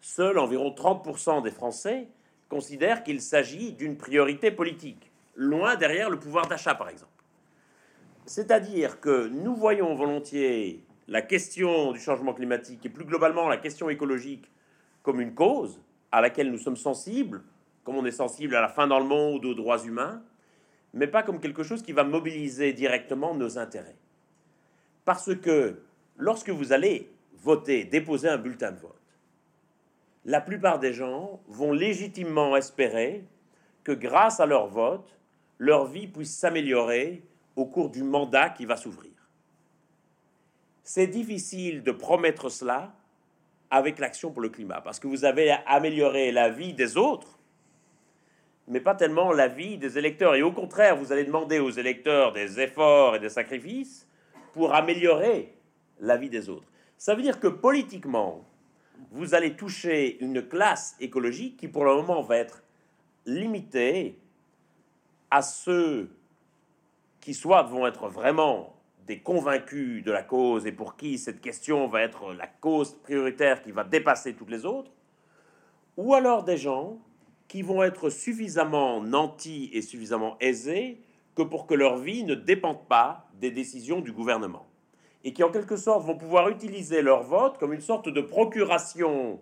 seuls 0.00 0.38
environ 0.38 0.70
30% 0.70 1.42
des 1.42 1.50
Français 1.50 2.06
considèrent 2.48 3.02
qu'il 3.02 3.20
s'agit 3.20 3.72
d'une 3.72 3.96
priorité 3.96 4.52
politique, 4.52 5.10
loin 5.34 5.74
derrière 5.74 6.10
le 6.10 6.18
pouvoir 6.20 6.46
d'achat 6.46 6.76
par 6.76 6.88
exemple. 6.88 7.10
C'est-à-dire 8.24 9.00
que 9.00 9.26
nous 9.26 9.56
voyons 9.56 9.96
volontiers 9.96 10.84
la 11.08 11.22
question 11.22 11.90
du 11.90 11.98
changement 11.98 12.34
climatique 12.34 12.86
et 12.86 12.88
plus 12.88 13.04
globalement 13.04 13.48
la 13.48 13.56
question 13.56 13.90
écologique 13.90 14.48
comme 15.02 15.20
une 15.20 15.34
cause 15.34 15.80
à 16.12 16.20
laquelle 16.20 16.52
nous 16.52 16.58
sommes 16.58 16.76
sensibles, 16.76 17.42
comme 17.82 17.96
on 17.96 18.06
est 18.06 18.12
sensible 18.12 18.54
à 18.54 18.60
la 18.60 18.68
fin 18.68 18.86
dans 18.86 19.00
le 19.00 19.06
monde, 19.06 19.44
aux 19.44 19.54
droits 19.54 19.82
humains, 19.82 20.22
mais 20.94 21.08
pas 21.08 21.22
comme 21.22 21.40
quelque 21.40 21.64
chose 21.64 21.82
qui 21.82 21.92
va 21.92 22.04
mobiliser 22.04 22.72
directement 22.72 23.34
nos 23.34 23.58
intérêts. 23.58 23.96
Parce 25.04 25.34
que 25.34 25.82
lorsque 26.16 26.50
vous 26.50 26.72
allez 26.72 27.10
voter, 27.34 27.84
déposer 27.84 28.28
un 28.28 28.38
bulletin 28.38 28.72
de 28.72 28.78
vote, 28.78 28.94
la 30.24 30.40
plupart 30.40 30.78
des 30.78 30.94
gens 30.94 31.40
vont 31.48 31.72
légitimement 31.72 32.56
espérer 32.56 33.24
que 33.82 33.92
grâce 33.92 34.40
à 34.40 34.46
leur 34.46 34.68
vote, 34.68 35.18
leur 35.58 35.84
vie 35.84 36.06
puisse 36.06 36.34
s'améliorer 36.34 37.22
au 37.56 37.66
cours 37.66 37.90
du 37.90 38.02
mandat 38.02 38.48
qui 38.50 38.64
va 38.64 38.76
s'ouvrir. 38.76 39.12
C'est 40.82 41.06
difficile 41.06 41.82
de 41.82 41.92
promettre 41.92 42.48
cela 42.48 42.94
avec 43.70 43.98
l'action 43.98 44.30
pour 44.30 44.42
le 44.42 44.48
climat, 44.48 44.80
parce 44.80 45.00
que 45.00 45.08
vous 45.08 45.24
avez 45.24 45.50
amélioré 45.66 46.30
la 46.30 46.50
vie 46.50 46.72
des 46.72 46.96
autres, 46.96 47.38
mais 48.68 48.80
pas 48.80 48.94
tellement 48.94 49.32
la 49.32 49.48
vie 49.48 49.78
des 49.78 49.98
électeurs. 49.98 50.34
Et 50.34 50.42
au 50.42 50.52
contraire, 50.52 50.96
vous 50.96 51.12
allez 51.12 51.24
demander 51.24 51.58
aux 51.58 51.70
électeurs 51.70 52.32
des 52.32 52.60
efforts 52.60 53.16
et 53.16 53.20
des 53.20 53.28
sacrifices 53.28 54.08
pour 54.52 54.74
améliorer 54.74 55.54
la 56.00 56.16
vie 56.16 56.30
des 56.30 56.48
autres. 56.48 56.66
Ça 56.96 57.14
veut 57.14 57.22
dire 57.22 57.40
que 57.40 57.48
politiquement, 57.48 58.44
vous 59.10 59.34
allez 59.34 59.56
toucher 59.56 60.22
une 60.22 60.42
classe 60.42 60.96
écologique 61.00 61.56
qui 61.56 61.68
pour 61.68 61.84
le 61.84 61.94
moment 61.94 62.22
va 62.22 62.36
être 62.36 62.62
limitée 63.26 64.18
à 65.30 65.42
ceux 65.42 66.10
qui 67.20 67.34
soit 67.34 67.62
vont 67.62 67.86
être 67.86 68.08
vraiment 68.08 68.74
des 69.06 69.18
convaincus 69.18 70.02
de 70.02 70.12
la 70.12 70.22
cause 70.22 70.66
et 70.66 70.72
pour 70.72 70.96
qui 70.96 71.18
cette 71.18 71.40
question 71.40 71.86
va 71.86 72.02
être 72.02 72.32
la 72.32 72.46
cause 72.46 72.94
prioritaire 73.02 73.62
qui 73.62 73.70
va 73.70 73.84
dépasser 73.84 74.34
toutes 74.34 74.50
les 74.50 74.64
autres, 74.64 74.90
ou 75.96 76.14
alors 76.14 76.44
des 76.44 76.56
gens 76.56 76.98
qui 77.48 77.62
vont 77.62 77.82
être 77.82 78.10
suffisamment 78.10 79.00
nantis 79.02 79.70
et 79.72 79.82
suffisamment 79.82 80.36
aisés 80.40 81.00
que 81.34 81.42
pour 81.42 81.66
que 81.66 81.74
leur 81.74 81.98
vie 81.98 82.24
ne 82.24 82.34
dépende 82.34 82.86
pas 82.88 83.28
des 83.40 83.50
décisions 83.50 84.00
du 84.00 84.12
gouvernement 84.12 84.66
et 85.24 85.32
qui 85.32 85.42
en 85.42 85.50
quelque 85.50 85.76
sorte 85.76 86.04
vont 86.04 86.16
pouvoir 86.16 86.48
utiliser 86.50 87.02
leur 87.02 87.22
vote 87.22 87.58
comme 87.58 87.72
une 87.72 87.80
sorte 87.80 88.08
de 88.08 88.20
procuration 88.20 89.40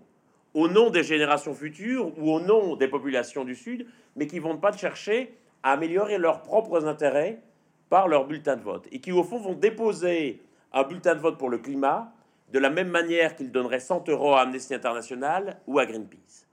au 0.54 0.68
nom 0.68 0.90
des 0.90 1.02
générations 1.02 1.54
futures 1.54 2.16
ou 2.18 2.30
au 2.30 2.40
nom 2.40 2.76
des 2.76 2.88
populations 2.88 3.44
du 3.44 3.56
Sud, 3.56 3.86
mais 4.16 4.26
qui 4.26 4.38
vont 4.38 4.56
pas 4.58 4.72
chercher 4.72 5.36
à 5.62 5.72
améliorer 5.72 6.18
leurs 6.18 6.42
propres 6.42 6.86
intérêts 6.86 7.40
par 7.88 8.08
leur 8.08 8.26
bulletin 8.26 8.56
de 8.56 8.62
vote, 8.62 8.86
et 8.90 9.00
qui 9.00 9.12
au 9.12 9.22
fond 9.22 9.38
vont 9.38 9.54
déposer 9.54 10.40
un 10.72 10.84
bulletin 10.84 11.14
de 11.14 11.20
vote 11.20 11.38
pour 11.38 11.50
le 11.50 11.58
climat 11.58 12.12
de 12.52 12.58
la 12.58 12.70
même 12.70 12.88
manière 12.88 13.34
qu'ils 13.34 13.50
donneraient 13.50 13.80
100 13.80 14.08
euros 14.08 14.34
à 14.34 14.42
Amnesty 14.42 14.74
International 14.74 15.60
ou 15.66 15.78
à 15.78 15.86
Greenpeace. 15.86 16.46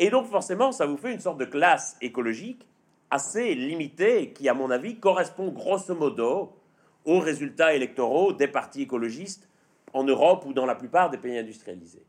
Et 0.00 0.08
donc 0.08 0.26
forcément, 0.26 0.72
ça 0.72 0.86
vous 0.86 0.96
fait 0.96 1.12
une 1.12 1.20
sorte 1.20 1.38
de 1.38 1.44
classe 1.44 1.98
écologique 2.00 2.66
assez 3.10 3.54
limitée, 3.54 4.32
qui 4.32 4.48
à 4.48 4.54
mon 4.54 4.70
avis 4.70 4.98
correspond 4.98 5.48
grosso 5.52 5.94
modo 5.94 6.56
aux 7.04 7.18
résultats 7.18 7.74
électoraux 7.74 8.32
des 8.32 8.48
partis 8.48 8.80
écologistes 8.82 9.46
en 9.92 10.02
Europe 10.04 10.46
ou 10.46 10.54
dans 10.54 10.64
la 10.64 10.74
plupart 10.74 11.10
des 11.10 11.18
pays 11.18 11.36
industrialisés. 11.36 12.06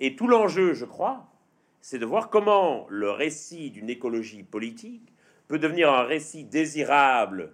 Et 0.00 0.16
tout 0.16 0.28
l'enjeu, 0.28 0.72
je 0.72 0.86
crois, 0.86 1.26
c'est 1.82 1.98
de 1.98 2.06
voir 2.06 2.30
comment 2.30 2.86
le 2.88 3.10
récit 3.10 3.70
d'une 3.70 3.90
écologie 3.90 4.42
politique 4.42 5.12
peut 5.46 5.58
devenir 5.58 5.92
un 5.92 6.04
récit 6.04 6.44
désirable 6.44 7.52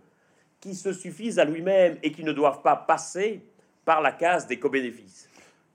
qui 0.60 0.76
se 0.76 0.92
suffise 0.92 1.40
à 1.40 1.44
lui-même 1.44 1.98
et 2.04 2.12
qui 2.12 2.22
ne 2.22 2.32
doivent 2.32 2.62
pas 2.62 2.76
passer 2.76 3.44
par 3.84 4.00
la 4.00 4.12
case 4.12 4.46
des 4.46 4.60
co-bénéfices. 4.60 5.28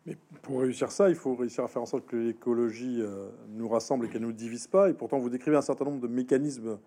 Mais 0.07 0.15
pour 0.41 0.61
réussir 0.61 0.89
ça, 0.89 1.09
il 1.09 1.15
faut 1.15 1.35
réussir 1.35 1.65
à 1.65 1.67
faire 1.67 1.81
en 1.81 1.85
sorte 1.85 2.05
que 2.05 2.15
l'écologie 2.15 3.01
euh, 3.01 3.27
nous 3.49 3.67
rassemble 3.67 4.05
et 4.05 4.09
qu'elle 4.09 4.21
ne 4.21 4.27
nous 4.27 4.33
divise 4.33 4.65
pas. 4.65 4.89
Et 4.89 4.93
pourtant, 4.93 5.19
vous 5.19 5.29
décrivez 5.29 5.57
un 5.57 5.61
certain 5.61 5.83
nombre 5.83 5.99
de 5.99 6.07
mécanismes 6.07 6.79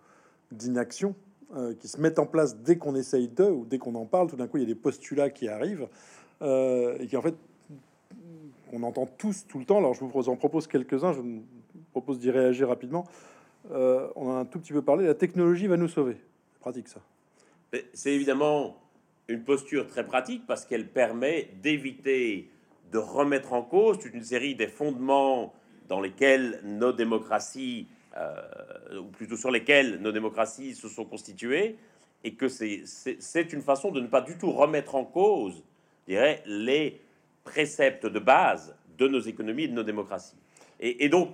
d'inaction 0.51 1.15
euh, 1.55 1.75
qui 1.75 1.87
se 1.87 2.01
mettent 2.01 2.19
en 2.19 2.25
place 2.25 2.57
dès 2.57 2.79
qu'on 2.79 2.95
essaye 2.95 3.29
d'eux 3.29 3.51
ou 3.51 3.67
dès 3.67 3.77
qu'on 3.77 3.95
en 3.95 4.07
parle. 4.07 4.31
Tout 4.31 4.37
d'un 4.37 4.47
coup, 4.47 4.57
il 4.57 4.63
y 4.63 4.65
a 4.65 4.67
des 4.67 4.75
postulats 4.75 5.29
qui 5.29 5.49
arrivent 5.49 5.87
euh, 6.41 6.97
et 6.99 7.07
qui, 7.07 7.17
en 7.19 7.21
fait, 7.21 7.35
on 8.73 8.83
entend 8.85 9.05
tous 9.05 9.47
tout 9.47 9.59
le 9.59 9.67
temps. 9.67 9.77
Alors, 9.77 9.93
je 9.93 10.03
vous 10.03 10.29
en 10.31 10.37
propose 10.37 10.67
quelques-uns. 10.67 11.13
Je 11.13 11.21
vous 11.21 11.43
propose 11.93 12.19
d'y 12.19 12.31
réagir 12.31 12.69
rapidement. 12.69 13.05
On 13.71 14.31
a 14.31 14.39
un 14.39 14.45
tout 14.47 14.59
petit 14.59 14.73
peu 14.73 14.81
parlé. 14.81 15.05
La 15.05 15.15
technologie 15.15 15.67
va 15.67 15.77
nous 15.77 15.89
sauver. 15.89 16.17
Pratique, 16.61 16.89
ça. 16.89 17.01
C'est 17.93 18.13
évidemment 18.13 18.77
une 19.29 19.43
posture 19.43 19.87
très 19.87 20.07
pratique 20.07 20.47
parce 20.47 20.65
qu'elle 20.65 20.89
permet 20.89 21.51
d'éviter 21.63 22.49
de 22.93 22.99
remettre 22.99 23.53
en 23.53 23.63
cause 23.63 23.99
toute 23.99 24.15
une 24.15 24.25
série 24.25 24.55
des 24.55 24.67
fondements 24.69 25.55
dans 25.89 26.01
lesquels 26.01 26.61
nos 26.65 26.93
démocraties 26.93 27.89
euh, 28.17 28.99
ou 28.99 29.05
plutôt 29.05 29.37
sur 29.37 29.53
lesquels 29.53 30.01
nos 30.01 30.11
démocraties 30.11 30.75
se 30.75 30.89
sont 30.89 31.05
constituées, 31.05 31.77
et 32.25 32.35
que 32.35 32.49
c'est 32.49 33.53
une 33.53 33.63
façon 33.63 33.93
de 33.93 34.01
ne 34.01 34.09
pas 34.09 34.21
du 34.21 34.37
tout 34.37 34.51
remettre 34.51 34.95
en 34.95 35.05
cause, 35.05 35.63
je 36.09 36.37
les 36.45 37.01
préceptes 37.45 38.07
de 38.07 38.19
base 38.19 38.77
de 38.99 39.09
nos 39.09 39.21
économies 39.21 39.65
et 39.65 39.69
de 39.69 39.75
nos 39.75 39.85
démocraties. 39.85 40.37
Et, 40.81 41.09
donc, 41.09 41.31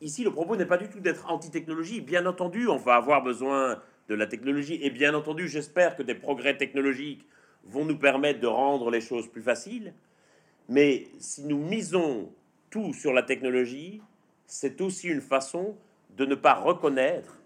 ici, 0.00 0.24
le 0.24 0.30
propos 0.30 0.56
n'est 0.56 0.66
pas 0.66 0.78
du 0.78 0.88
tout 0.88 1.00
d'être 1.00 1.30
anti-technologie. 1.30 2.00
Bien 2.00 2.26
entendu, 2.26 2.66
on 2.66 2.76
va 2.76 2.96
avoir 2.96 3.22
besoin 3.22 3.80
de 4.08 4.14
la 4.14 4.26
technologie, 4.26 4.80
et 4.82 4.90
bien 4.90 5.14
entendu, 5.14 5.48
j'espère 5.48 5.96
que 5.96 6.02
des 6.02 6.14
progrès 6.14 6.56
technologiques 6.56 7.24
vont 7.64 7.84
nous 7.84 7.98
permettre 7.98 8.40
de 8.40 8.48
rendre 8.48 8.90
les 8.90 9.00
choses 9.00 9.28
plus 9.30 9.42
faciles. 9.42 9.94
Mais 10.68 11.08
si 11.18 11.44
nous 11.44 11.58
misons 11.58 12.32
tout 12.70 12.92
sur 12.92 13.12
la 13.12 13.22
technologie, 13.22 14.00
c'est 14.46 14.80
aussi 14.80 15.08
une 15.08 15.20
façon 15.20 15.76
de 16.16 16.24
ne 16.24 16.34
pas 16.34 16.54
reconnaître 16.54 17.38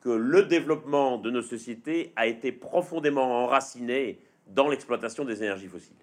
que 0.00 0.10
le 0.10 0.42
développement 0.44 1.18
de 1.18 1.30
nos 1.30 1.42
sociétés 1.42 2.12
a 2.16 2.26
été 2.26 2.52
profondément 2.52 3.44
enraciné 3.44 4.18
dans 4.46 4.68
l'exploitation 4.68 5.24
des 5.24 5.42
énergies 5.42 5.68
fossiles. 5.68 5.96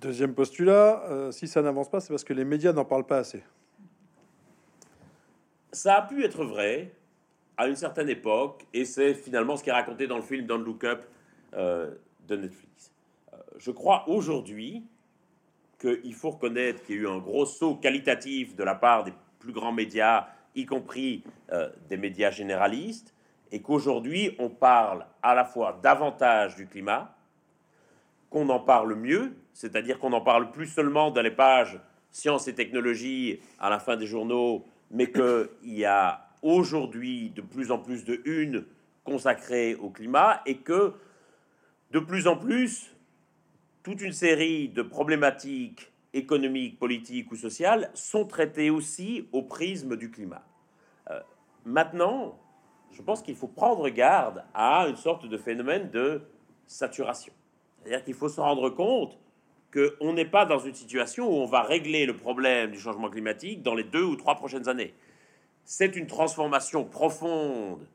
Deuxième 0.00 0.34
postulat, 0.34 1.02
euh, 1.10 1.32
si 1.32 1.48
ça 1.48 1.60
n'avance 1.60 1.90
pas, 1.90 2.00
c'est 2.00 2.10
parce 2.10 2.22
que 2.22 2.32
les 2.32 2.44
médias 2.44 2.72
n'en 2.72 2.84
parlent 2.84 3.06
pas 3.06 3.18
assez. 3.18 3.42
Ça 5.72 5.96
a 5.96 6.02
pu 6.02 6.24
être 6.24 6.44
vrai 6.44 6.92
à 7.56 7.66
une 7.66 7.74
certaine 7.76 8.08
époque, 8.08 8.64
et 8.72 8.84
c'est 8.84 9.14
finalement 9.14 9.56
ce 9.56 9.64
qui 9.64 9.70
est 9.70 9.72
raconté 9.72 10.06
dans 10.06 10.16
le 10.16 10.22
film 10.22 10.46
Don't 10.46 10.64
Look 10.64 10.84
Up 10.84 11.04
euh, 11.54 11.90
de 12.28 12.36
Netflix. 12.36 12.92
Euh, 13.32 13.36
je 13.58 13.70
crois 13.72 14.08
aujourd'hui 14.08 14.84
qu'il 15.82 16.14
faut 16.14 16.30
reconnaître 16.30 16.82
qu'il 16.84 16.96
y 16.96 16.98
a 17.00 17.02
eu 17.02 17.08
un 17.08 17.18
gros 17.18 17.44
saut 17.44 17.74
qualitatif 17.74 18.54
de 18.54 18.62
la 18.62 18.74
part 18.74 19.04
des 19.04 19.12
plus 19.38 19.52
grands 19.52 19.72
médias 19.72 20.28
y 20.54 20.66
compris 20.66 21.24
euh, 21.50 21.70
des 21.88 21.96
médias 21.96 22.30
généralistes, 22.30 23.14
et 23.50 23.60
qu'aujourd'hui 23.60 24.34
on 24.38 24.48
parle 24.48 25.06
à 25.22 25.34
la 25.34 25.44
fois 25.44 25.78
davantage 25.82 26.56
du 26.56 26.66
climat, 26.66 27.14
qu'on 28.30 28.48
en 28.48 28.60
parle 28.60 28.94
mieux, 28.94 29.34
c'est-à-dire 29.52 29.98
qu'on 29.98 30.12
en 30.12 30.20
parle 30.20 30.50
plus 30.52 30.66
seulement 30.66 31.10
dans 31.10 31.22
les 31.22 31.30
pages 31.30 31.78
sciences 32.10 32.48
et 32.48 32.54
technologies 32.54 33.40
à 33.58 33.68
la 33.70 33.78
fin 33.78 33.96
des 33.96 34.06
journaux, 34.06 34.64
mais 34.90 35.10
qu'il 35.10 35.48
y 35.64 35.84
a 35.84 36.26
aujourd'hui 36.42 37.30
de 37.30 37.42
plus 37.42 37.70
en 37.70 37.78
plus 37.78 38.04
de 38.04 38.20
une 38.24 38.64
consacrée 39.04 39.74
au 39.76 39.90
climat 39.90 40.42
et 40.46 40.58
que 40.58 40.92
de 41.90 41.98
plus 41.98 42.26
en 42.26 42.36
plus 42.36 42.91
toute 43.82 44.00
une 44.00 44.12
série 44.12 44.68
de 44.68 44.82
problématiques 44.82 45.92
économiques, 46.14 46.78
politiques 46.78 47.32
ou 47.32 47.36
sociales 47.36 47.90
sont 47.94 48.26
traitées 48.26 48.70
aussi 48.70 49.26
au 49.32 49.42
prisme 49.42 49.96
du 49.96 50.10
climat. 50.10 50.44
Euh, 51.10 51.20
maintenant, 51.64 52.38
je 52.92 53.02
pense 53.02 53.22
qu'il 53.22 53.34
faut 53.34 53.48
prendre 53.48 53.88
garde 53.88 54.44
à 54.54 54.86
une 54.88 54.96
sorte 54.96 55.26
de 55.26 55.38
phénomène 55.38 55.90
de 55.90 56.22
saturation. 56.66 57.32
C'est-à-dire 57.82 58.04
qu'il 58.04 58.14
faut 58.14 58.28
se 58.28 58.40
rendre 58.40 58.70
compte 58.70 59.18
qu'on 59.72 60.12
n'est 60.12 60.26
pas 60.26 60.44
dans 60.44 60.58
une 60.58 60.74
situation 60.74 61.28
où 61.28 61.42
on 61.42 61.46
va 61.46 61.62
régler 61.62 62.04
le 62.04 62.14
problème 62.14 62.70
du 62.70 62.78
changement 62.78 63.08
climatique 63.08 63.62
dans 63.62 63.74
les 63.74 63.84
deux 63.84 64.04
ou 64.04 64.16
trois 64.16 64.34
prochaines 64.34 64.68
années. 64.68 64.94
C'est 65.64 65.96
une 65.96 66.06
transformation 66.06 66.84
profonde 66.84 67.86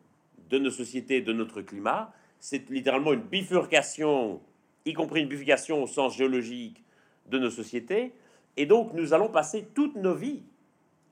de 0.49 0.57
nos 0.57 0.71
sociétés, 0.71 1.21
de 1.21 1.33
notre 1.33 1.61
climat. 1.61 2.11
C'est 2.39 2.69
littéralement 2.69 3.13
une 3.13 3.21
bifurcation, 3.21 4.41
y 4.87 4.93
compris 4.93 5.21
une 5.21 5.27
bifurcation 5.27 5.83
au 5.83 5.87
sens 5.87 6.15
géologique 6.15 6.83
de 7.27 7.39
nos 7.39 7.49
sociétés. 7.49 8.13
Et 8.55 8.65
donc, 8.65 8.93
nous 8.93 9.13
allons 9.13 9.29
passer 9.29 9.67
toutes 9.73 9.95
nos 9.95 10.15
vies 10.15 10.43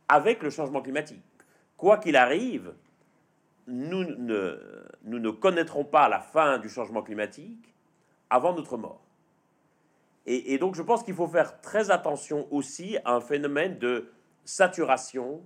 avec 0.07 0.41
le 0.43 0.49
changement 0.49 0.81
climatique. 0.81 1.23
Quoi 1.77 1.97
qu'il 1.97 2.15
arrive, 2.15 2.73
nous 3.67 4.03
ne, 4.03 4.59
nous 5.03 5.19
ne 5.19 5.29
connaîtrons 5.29 5.83
pas 5.83 6.07
la 6.09 6.19
fin 6.19 6.57
du 6.57 6.69
changement 6.69 7.01
climatique 7.01 7.73
avant 8.29 8.53
notre 8.53 8.77
mort. 8.77 9.01
Et, 10.25 10.53
et 10.53 10.57
donc, 10.57 10.75
je 10.75 10.81
pense 10.81 11.03
qu'il 11.03 11.13
faut 11.13 11.27
faire 11.27 11.61
très 11.61 11.91
attention 11.91 12.47
aussi 12.51 12.97
à 13.05 13.13
un 13.13 13.21
phénomène 13.21 13.77
de 13.77 14.09
saturation 14.43 15.41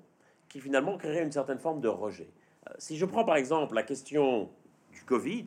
qui 0.50 0.60
finalement 0.60 0.98
créerait 0.98 1.24
une 1.24 1.32
certaine 1.32 1.60
forme 1.60 1.80
de 1.80 1.88
rejet. 1.88 2.30
Euh, 2.68 2.74
si 2.78 2.98
je 2.98 3.06
prends 3.06 3.24
par 3.24 3.36
exemple 3.36 3.76
la 3.76 3.84
question 3.84 4.50
du 4.92 5.04
Covid, 5.04 5.46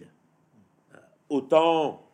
euh, 0.95 0.99
autant 1.29 2.09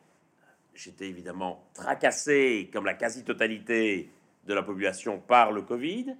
j'étais 0.78 1.08
évidemment 1.08 1.64
tracassé, 1.74 2.70
comme 2.72 2.86
la 2.86 2.94
quasi-totalité 2.94 4.10
de 4.46 4.54
la 4.54 4.62
population, 4.62 5.18
par 5.18 5.50
le 5.52 5.62
Covid. 5.62 6.16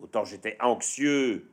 Autant 0.00 0.24
j'étais 0.24 0.56
anxieux 0.60 1.48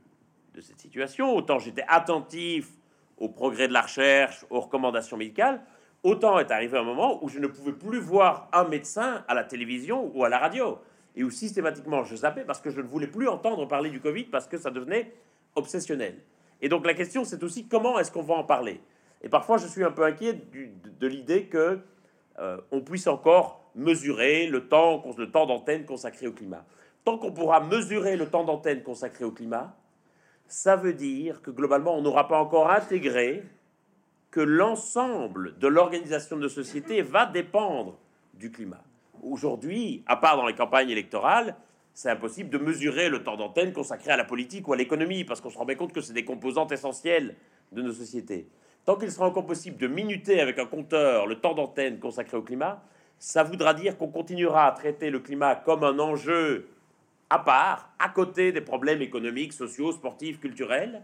de 0.55 0.61
cette 0.61 0.79
situation, 0.79 1.35
autant 1.35 1.59
j'étais 1.59 1.85
attentif 1.87 2.69
au 3.17 3.29
progrès 3.29 3.67
de 3.67 3.73
la 3.73 3.81
recherche, 3.81 4.45
aux 4.49 4.61
recommandations 4.61 5.15
médicales, 5.15 5.61
autant 6.03 6.39
est 6.39 6.49
arrivé 6.49 6.77
un 6.77 6.83
moment 6.83 7.23
où 7.23 7.29
je 7.29 7.37
ne 7.37 7.47
pouvais 7.47 7.73
plus 7.73 7.99
voir 7.99 8.49
un 8.51 8.63
médecin 8.67 9.23
à 9.27 9.35
la 9.35 9.43
télévision 9.43 10.11
ou 10.15 10.23
à 10.23 10.29
la 10.29 10.39
radio, 10.39 10.79
et 11.15 11.23
où 11.23 11.29
systématiquement 11.29 12.03
je 12.03 12.15
zappais 12.15 12.45
parce 12.45 12.61
que 12.61 12.71
je 12.71 12.81
ne 12.81 12.87
voulais 12.87 13.07
plus 13.07 13.27
entendre 13.27 13.67
parler 13.67 13.91
du 13.91 13.99
Covid 13.99 14.23
parce 14.23 14.47
que 14.47 14.57
ça 14.57 14.71
devenait 14.71 15.13
obsessionnel. 15.55 16.15
Et 16.61 16.69
donc 16.69 16.85
la 16.85 16.95
question 16.95 17.23
c'est 17.23 17.43
aussi 17.43 17.67
comment 17.67 17.99
est-ce 17.99 18.11
qu'on 18.11 18.23
va 18.23 18.35
en 18.35 18.43
parler? 18.43 18.81
Et 19.21 19.29
parfois 19.29 19.57
je 19.57 19.67
suis 19.67 19.83
un 19.83 19.91
peu 19.91 20.03
inquiet 20.03 20.33
de 20.33 21.07
l'idée 21.07 21.45
que 21.45 21.79
euh, 22.39 22.57
on 22.71 22.81
puisse 22.81 23.07
encore 23.07 23.71
mesurer 23.75 24.47
le 24.47 24.67
temps, 24.67 25.03
le 25.17 25.31
temps 25.31 25.45
d'antenne 25.45 25.85
consacré 25.85 26.27
au 26.27 26.31
climat. 26.31 26.65
Tant 27.03 27.17
qu'on 27.17 27.31
pourra 27.31 27.59
mesurer 27.59 28.15
le 28.15 28.29
temps 28.29 28.43
d'antenne 28.43 28.83
consacré 28.83 29.25
au 29.25 29.31
climat, 29.31 29.75
ça 30.47 30.75
veut 30.75 30.93
dire 30.93 31.41
que 31.41 31.51
globalement, 31.51 31.95
on 31.97 32.01
n'aura 32.01 32.27
pas 32.27 32.39
encore 32.39 32.71
intégré 32.71 33.43
que 34.31 34.39
l'ensemble 34.39 35.57
de 35.59 35.67
l'organisation 35.67 36.37
de 36.37 36.47
société 36.47 37.01
va 37.01 37.25
dépendre 37.25 37.97
du 38.33 38.51
climat. 38.51 38.83
Aujourd'hui, 39.21 40.03
à 40.05 40.15
part 40.15 40.37
dans 40.37 40.47
les 40.47 40.55
campagnes 40.55 40.89
électorales, 40.89 41.55
c'est 41.93 42.09
impossible 42.09 42.49
de 42.49 42.57
mesurer 42.57 43.09
le 43.09 43.23
temps 43.23 43.35
d'antenne 43.35 43.73
consacré 43.73 44.11
à 44.11 44.17
la 44.17 44.23
politique 44.23 44.67
ou 44.67 44.73
à 44.73 44.77
l'économie, 44.77 45.25
parce 45.25 45.41
qu'on 45.41 45.49
se 45.49 45.57
rend 45.57 45.65
bien 45.65 45.75
compte 45.75 45.91
que 45.91 46.01
c'est 46.01 46.13
des 46.13 46.25
composantes 46.25 46.71
essentielles 46.71 47.35
de 47.71 47.81
nos 47.81 47.91
sociétés. 47.91 48.47
Tant 48.89 48.95
qu'il 48.95 49.11
sera 49.11 49.27
encore 49.27 49.45
possible 49.45 49.77
de 49.77 49.85
minuter 49.85 50.41
avec 50.41 50.57
un 50.57 50.65
compteur 50.65 51.27
le 51.27 51.39
temps 51.39 51.53
d'antenne 51.53 51.99
consacré 51.99 52.35
au 52.35 52.41
climat, 52.41 52.81
ça 53.19 53.43
voudra 53.43 53.75
dire 53.75 53.99
qu'on 53.99 54.07
continuera 54.07 54.65
à 54.65 54.71
traiter 54.71 55.11
le 55.11 55.19
climat 55.19 55.53
comme 55.53 55.83
un 55.83 55.99
enjeu 55.99 56.69
à 57.29 57.37
part, 57.37 57.93
à 57.99 58.09
côté 58.09 58.51
des 58.51 58.61
problèmes 58.61 59.03
économiques, 59.03 59.53
sociaux, 59.53 59.91
sportifs, 59.91 60.39
culturels, 60.39 61.03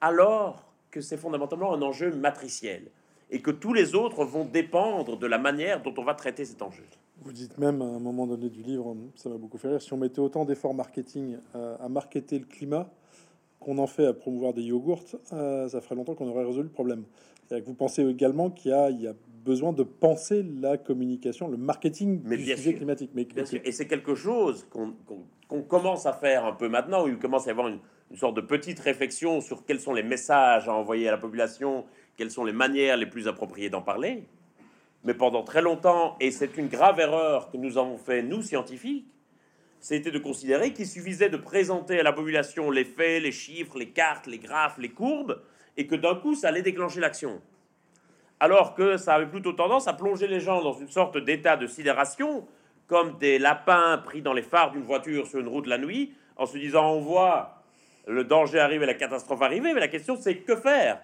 alors 0.00 0.64
que 0.90 1.02
c'est 1.02 1.18
fondamentalement 1.18 1.74
un 1.74 1.82
enjeu 1.82 2.10
matriciel 2.10 2.90
et 3.30 3.42
que 3.42 3.50
tous 3.50 3.74
les 3.74 3.94
autres 3.94 4.24
vont 4.24 4.46
dépendre 4.46 5.18
de 5.18 5.26
la 5.26 5.36
manière 5.36 5.82
dont 5.82 5.92
on 5.98 6.04
va 6.04 6.14
traiter 6.14 6.46
cet 6.46 6.62
enjeu. 6.62 6.84
Vous 7.20 7.32
dites 7.32 7.58
même 7.58 7.82
à 7.82 7.84
un 7.84 8.00
moment 8.00 8.26
donné 8.26 8.48
du 8.48 8.62
livre, 8.62 8.96
ça 9.16 9.28
m'a 9.28 9.36
beaucoup 9.36 9.58
fait 9.58 9.68
rire, 9.68 9.82
si 9.82 9.92
on 9.92 9.98
mettait 9.98 10.20
autant 10.20 10.46
d'efforts 10.46 10.72
marketing 10.72 11.36
à, 11.52 11.86
marketer 11.90 12.38
le 12.38 12.46
climat, 12.46 12.88
qu'on 13.60 13.78
en 13.78 13.86
fait 13.86 14.06
à 14.06 14.14
promouvoir 14.14 14.54
des 14.54 14.62
yogourts, 14.62 15.04
euh, 15.32 15.68
ça 15.68 15.80
ferait 15.80 15.94
longtemps 15.94 16.14
qu'on 16.14 16.28
aurait 16.28 16.44
résolu 16.44 16.64
le 16.64 16.70
problème. 16.70 17.04
vous 17.50 17.74
pensez 17.74 18.02
également 18.02 18.50
qu'il 18.50 18.72
y, 18.72 19.06
a, 19.06 19.14
besoin 19.44 19.72
de 19.72 19.82
penser 19.82 20.42
la 20.60 20.76
communication, 20.76 21.48
le 21.48 21.56
marketing 21.56 22.20
mais 22.24 22.36
du 22.36 22.44
bien 22.44 22.56
sujet 22.56 22.74
climatique. 22.74 23.10
Mais, 23.14 23.26
Et 23.64 23.72
c'est 23.72 23.86
quelque 23.86 24.14
chose 24.14 24.66
qu'on 24.70 25.62
commence 25.62 26.04
à 26.04 26.12
faire 26.12 26.44
un 26.44 26.52
peu 26.52 26.68
maintenant, 26.68 27.04
où 27.04 27.08
il 27.08 27.18
commence 27.18 27.46
à 27.46 27.48
y 27.48 27.50
avoir 27.50 27.68
une, 27.68 27.78
une, 28.10 28.16
sorte 28.16 28.36
de 28.36 28.42
petite 28.42 28.80
réflexion 28.80 29.40
sur 29.40 29.64
quels 29.64 29.80
sont 29.80 29.94
les 29.94 30.02
messages 30.02 30.68
à 30.68 30.74
envoyer 30.74 31.08
à 31.08 31.10
la 31.10 31.18
population, 31.18 31.84
quelles 32.16 32.30
sont 32.30 32.44
les 32.44 32.52
manières 32.52 32.98
les 32.98 33.06
plus 33.06 33.28
appropriées 33.28 33.70
d'en 33.70 33.82
parler. 33.82 34.24
Mais 35.04 35.14
pendant 35.14 35.42
très 35.42 35.62
longtemps, 35.62 36.16
et 36.20 36.30
c'est 36.30 36.58
une 36.58 36.68
grave 36.68 37.00
erreur 37.00 37.50
que 37.50 37.56
nous 37.56 37.78
avons 37.78 37.96
fait, 37.96 38.22
nous, 38.22 38.42
scientifiques, 38.42 39.06
c'était 39.80 40.10
de 40.10 40.18
considérer 40.18 40.72
qu'il 40.72 40.86
suffisait 40.86 41.30
de 41.30 41.38
présenter 41.38 41.98
à 41.98 42.02
la 42.02 42.12
population 42.12 42.70
les 42.70 42.84
faits, 42.84 43.22
les 43.22 43.32
chiffres, 43.32 43.78
les 43.78 43.88
cartes, 43.88 44.26
les 44.26 44.38
graphes, 44.38 44.78
les 44.78 44.90
courbes, 44.90 45.40
et 45.76 45.86
que 45.86 45.94
d'un 45.94 46.14
coup, 46.14 46.34
ça 46.34 46.48
allait 46.48 46.62
déclencher 46.62 47.00
l'action. 47.00 47.40
Alors 48.38 48.74
que 48.74 48.98
ça 48.98 49.14
avait 49.14 49.26
plutôt 49.26 49.52
tendance 49.52 49.88
à 49.88 49.94
plonger 49.94 50.26
les 50.26 50.40
gens 50.40 50.62
dans 50.62 50.74
une 50.74 50.88
sorte 50.88 51.16
d'état 51.16 51.56
de 51.56 51.66
sidération, 51.66 52.46
comme 52.86 53.16
des 53.18 53.38
lapins 53.38 53.98
pris 53.98 54.20
dans 54.20 54.32
les 54.34 54.42
phares 54.42 54.72
d'une 54.72 54.82
voiture 54.82 55.26
sur 55.26 55.40
une 55.40 55.48
route 55.48 55.66
la 55.66 55.78
nuit, 55.78 56.12
en 56.36 56.44
se 56.44 56.58
disant 56.58 56.90
on 56.92 57.00
voit 57.00 57.62
le 58.06 58.24
danger 58.24 58.58
arriver, 58.58 58.84
la 58.84 58.94
catastrophe 58.94 59.42
arriver, 59.42 59.72
mais 59.72 59.80
la 59.80 59.88
question 59.88 60.16
c'est 60.20 60.36
que 60.38 60.56
faire? 60.56 61.00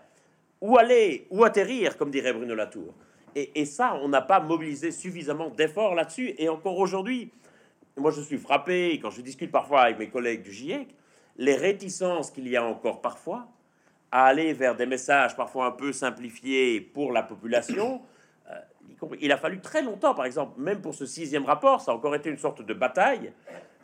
Où 0.61 0.79
aller? 0.79 1.27
Où 1.31 1.45
atterrir, 1.45 1.97
comme 1.97 2.11
dirait 2.11 2.33
Bruno 2.33 2.55
Latour. 2.55 2.95
Et, 3.35 3.61
et 3.61 3.65
ça, 3.67 3.99
on 4.03 4.09
n'a 4.09 4.23
pas 4.23 4.41
mobilisé 4.41 4.91
suffisamment 4.91 5.51
d'efforts 5.51 5.95
là-dessus, 5.95 6.35
et 6.39 6.49
encore 6.49 6.79
aujourd'hui, 6.79 7.31
moi 7.97 8.11
je 8.11 8.21
suis 8.21 8.39
frappé, 8.39 8.99
quand 9.01 9.11
je 9.11 9.21
discute 9.23 9.51
parfois 9.51 9.83
avec 9.83 9.99
mes 9.99 10.09
collègues 10.09 10.43
du 10.43 10.53
GIEC, 10.53 10.89
les 11.39 11.55
réticences 11.55 12.31
qu'il 12.31 12.49
y 12.49 12.57
a 12.57 12.65
encore 12.65 13.01
parfois 13.01 13.49
à 14.13 14.27
aller 14.27 14.53
vers 14.53 14.77
des 14.77 14.87
messages 14.87 15.37
parfois 15.37 15.67
un 15.67 15.71
peu 15.73 15.93
simplifiés 15.93 16.81
pour 16.81 17.13
la 17.13 17.23
population. 17.23 18.03
Euh, 18.51 18.55
il 19.21 19.33
a 19.33 19.37
fallu 19.37 19.61
très 19.61 19.83
longtemps, 19.83 20.15
par 20.15 20.25
exemple, 20.25 20.61
même 20.61 20.81
pour 20.81 20.95
ce 20.95 21.07
sixième 21.07 21.45
rapport, 21.45 21.81
ça 21.81 21.93
a 21.93 21.95
encore 21.95 22.15
été 22.15 22.31
une 22.31 22.39
sorte 22.39 22.63
de 22.63 22.75
bataille 22.75 23.33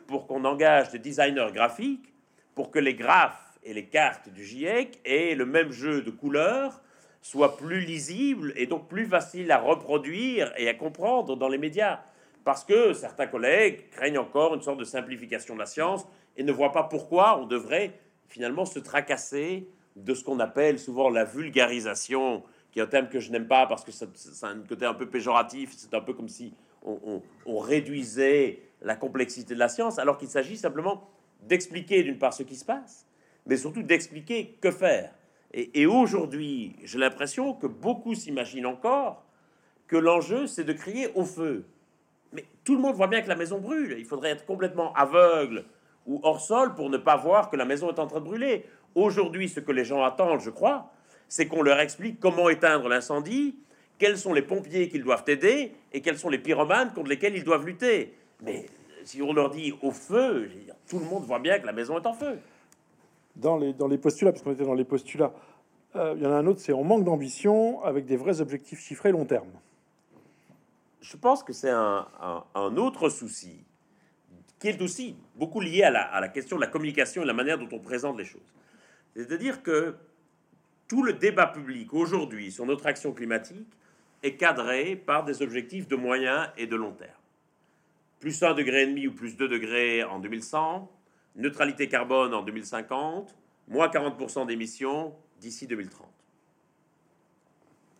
pour 0.07 0.27
qu'on 0.27 0.45
engage 0.45 0.91
des 0.91 0.99
designers 0.99 1.51
graphiques 1.53 2.13
pour 2.55 2.71
que 2.71 2.79
les 2.79 2.93
graphes 2.93 3.57
et 3.63 3.73
les 3.73 3.85
cartes 3.85 4.29
du 4.29 4.43
GIEC 4.43 4.99
aient 5.05 5.35
le 5.35 5.45
même 5.45 5.71
jeu 5.71 6.01
de 6.01 6.11
couleurs, 6.11 6.81
soient 7.21 7.57
plus 7.57 7.81
lisibles 7.81 8.53
et 8.55 8.67
donc 8.67 8.87
plus 8.87 9.05
faciles 9.05 9.51
à 9.51 9.57
reproduire 9.57 10.53
et 10.57 10.69
à 10.69 10.73
comprendre 10.73 11.35
dans 11.35 11.47
les 11.47 11.57
médias 11.57 12.01
parce 12.43 12.63
que 12.63 12.93
certains 12.93 13.27
collègues 13.27 13.89
craignent 13.89 14.17
encore 14.17 14.53
une 14.53 14.61
sorte 14.61 14.79
de 14.79 14.83
simplification 14.83 15.53
de 15.53 15.59
la 15.59 15.65
science 15.65 16.05
et 16.37 16.43
ne 16.43 16.51
voient 16.51 16.71
pas 16.71 16.83
pourquoi 16.83 17.39
on 17.39 17.45
devrait 17.45 17.99
finalement 18.27 18.65
se 18.65 18.79
tracasser 18.79 19.67
de 19.95 20.13
ce 20.13 20.23
qu'on 20.23 20.39
appelle 20.39 20.79
souvent 20.79 21.09
la 21.09 21.23
vulgarisation, 21.23 22.43
qui 22.71 22.79
est 22.79 22.81
un 22.81 22.87
terme 22.87 23.09
que 23.09 23.19
je 23.19 23.31
n'aime 23.31 23.47
pas 23.47 23.67
parce 23.67 23.83
que 23.83 23.91
ça, 23.91 24.07
a 24.41 24.49
un 24.49 24.59
côté 24.61 24.85
un 24.85 24.95
peu 24.95 25.07
péjoratif, 25.07 25.71
c'est 25.75 25.93
un 25.93 26.01
peu 26.01 26.13
comme 26.13 26.29
si 26.29 26.53
on, 26.83 27.21
on 27.45 27.59
réduisait 27.59 28.59
la 28.81 28.95
complexité 28.95 29.53
de 29.53 29.59
la 29.59 29.69
science, 29.69 29.99
alors 29.99 30.17
qu'il 30.17 30.27
s'agit 30.27 30.57
simplement 30.57 31.09
d'expliquer 31.41 32.03
d'une 32.03 32.17
part 32.17 32.33
ce 32.33 32.43
qui 32.43 32.55
se 32.55 32.65
passe, 32.65 33.05
mais 33.45 33.57
surtout 33.57 33.83
d'expliquer 33.83 34.57
que 34.61 34.71
faire. 34.71 35.13
Et, 35.53 35.85
aujourd'hui, 35.85 36.75
j'ai 36.83 36.97
l'impression 36.97 37.53
que 37.53 37.67
beaucoup 37.67 38.15
s'imaginent 38.15 38.65
encore 38.65 39.23
que 39.87 39.97
l'enjeu, 39.97 40.47
c'est 40.47 40.63
de 40.63 40.73
crier 40.73 41.09
au 41.13 41.25
feu. 41.25 41.65
Mais 42.33 42.45
tout 42.63 42.75
le 42.75 42.81
monde 42.81 42.95
voit 42.95 43.07
bien 43.07 43.21
que 43.21 43.29
la 43.29 43.35
maison 43.35 43.59
brûle. 43.59 43.95
Il 43.97 44.05
faudrait 44.05 44.31
être 44.31 44.45
complètement 44.45 44.93
aveugle 44.93 45.65
ou 46.05 46.19
hors 46.23 46.41
sol 46.41 46.75
pour 46.75 46.89
ne 46.89 46.97
pas 46.97 47.15
voir 47.15 47.49
que 47.49 47.55
la 47.55 47.65
maison 47.65 47.89
est 47.89 47.99
en 47.99 48.07
train 48.07 48.19
de 48.19 48.25
brûler. 48.25 48.65
Aujourd'hui, 48.95 49.49
ce 49.49 49.59
que 49.59 49.71
les 49.71 49.85
gens 49.85 50.03
attendent, 50.03 50.41
je 50.41 50.49
crois, 50.49 50.91
c'est 51.27 51.47
qu'on 51.47 51.61
leur 51.61 51.79
explique 51.79 52.19
comment 52.19 52.49
éteindre 52.49 52.89
l'incendie, 52.89 53.55
quels 53.97 54.17
sont 54.17 54.33
les 54.33 54.41
pompiers 54.41 54.89
qu'ils 54.89 55.03
doivent 55.03 55.23
aider 55.27 55.73
et 55.93 56.01
quels 56.01 56.17
sont 56.17 56.29
les 56.29 56.39
pyromanes 56.39 56.91
contre 56.93 57.09
lesquels 57.09 57.35
ils 57.35 57.43
doivent 57.43 57.65
lutter. 57.65 58.13
Mais 58.41 58.65
si 59.05 59.21
on 59.21 59.33
leur 59.33 59.49
dit 59.49 59.73
au 59.81 59.91
feu, 59.91 60.49
tout 60.89 60.99
le 60.99 61.05
monde 61.05 61.23
voit 61.23 61.39
bien 61.39 61.59
que 61.59 61.65
la 61.65 61.73
maison 61.73 61.97
est 61.97 62.05
en 62.05 62.13
feu 62.13 62.37
dans 63.35 63.57
les, 63.57 63.73
dans 63.73 63.87
les 63.87 63.97
postulats, 63.97 64.31
parce 64.31 64.43
qu'on 64.43 64.53
était 64.53 64.65
dans 64.65 64.73
les 64.73 64.83
postulats, 64.83 65.33
euh, 65.95 66.13
il 66.17 66.23
y 66.23 66.25
en 66.25 66.31
a 66.31 66.35
un 66.35 66.47
autre, 66.47 66.59
c'est 66.59 66.73
on 66.73 66.83
manque 66.83 67.03
d'ambition 67.03 67.83
avec 67.83 68.05
des 68.05 68.17
vrais 68.17 68.41
objectifs 68.41 68.79
chiffrés 68.79 69.11
long 69.11 69.25
terme. 69.25 69.49
Je 71.03 71.17
pense 71.17 71.43
que 71.43 71.51
c'est 71.51 71.69
un, 71.69 72.07
autre 72.55 73.09
souci 73.09 73.65
qui 74.57 74.69
est 74.69 74.81
aussi 74.81 75.17
beaucoup 75.35 75.59
lié 75.59 75.83
à 75.83 75.91
la, 75.91 76.29
question 76.29 76.55
de 76.55 76.61
la 76.61 76.67
communication 76.67 77.23
et 77.23 77.25
la 77.25 77.33
manière 77.33 77.57
dont 77.57 77.67
on 77.73 77.79
présente 77.79 78.17
les 78.17 78.23
choses. 78.23 78.53
C'est-à-dire 79.13 79.61
que 79.61 79.97
tout 80.87 81.03
le 81.03 81.11
débat 81.11 81.47
public 81.47 81.93
aujourd'hui 81.93 82.53
sur 82.53 82.65
notre 82.65 82.85
action 82.85 83.11
climatique 83.11 83.67
est 84.23 84.37
cadré 84.37 84.95
par 84.95 85.25
des 85.25 85.41
objectifs 85.41 85.89
de 85.89 85.97
moyen 85.97 86.53
et 86.55 86.67
de 86.67 86.77
long 86.77 86.93
terme. 86.93 87.11
Plus 88.21 88.41
1 88.41 88.53
degré 88.53 88.85
ou 89.05 89.11
plus 89.11 89.35
2 89.35 89.49
degrés 89.49 90.05
en 90.05 90.19
2100, 90.19 90.89
neutralité 91.35 91.89
carbone 91.89 92.33
en 92.33 92.43
2050, 92.43 93.35
moins 93.67 93.89
40% 93.89 94.47
d'émissions 94.47 95.13
d'ici 95.41 95.67
2030. 95.67 96.12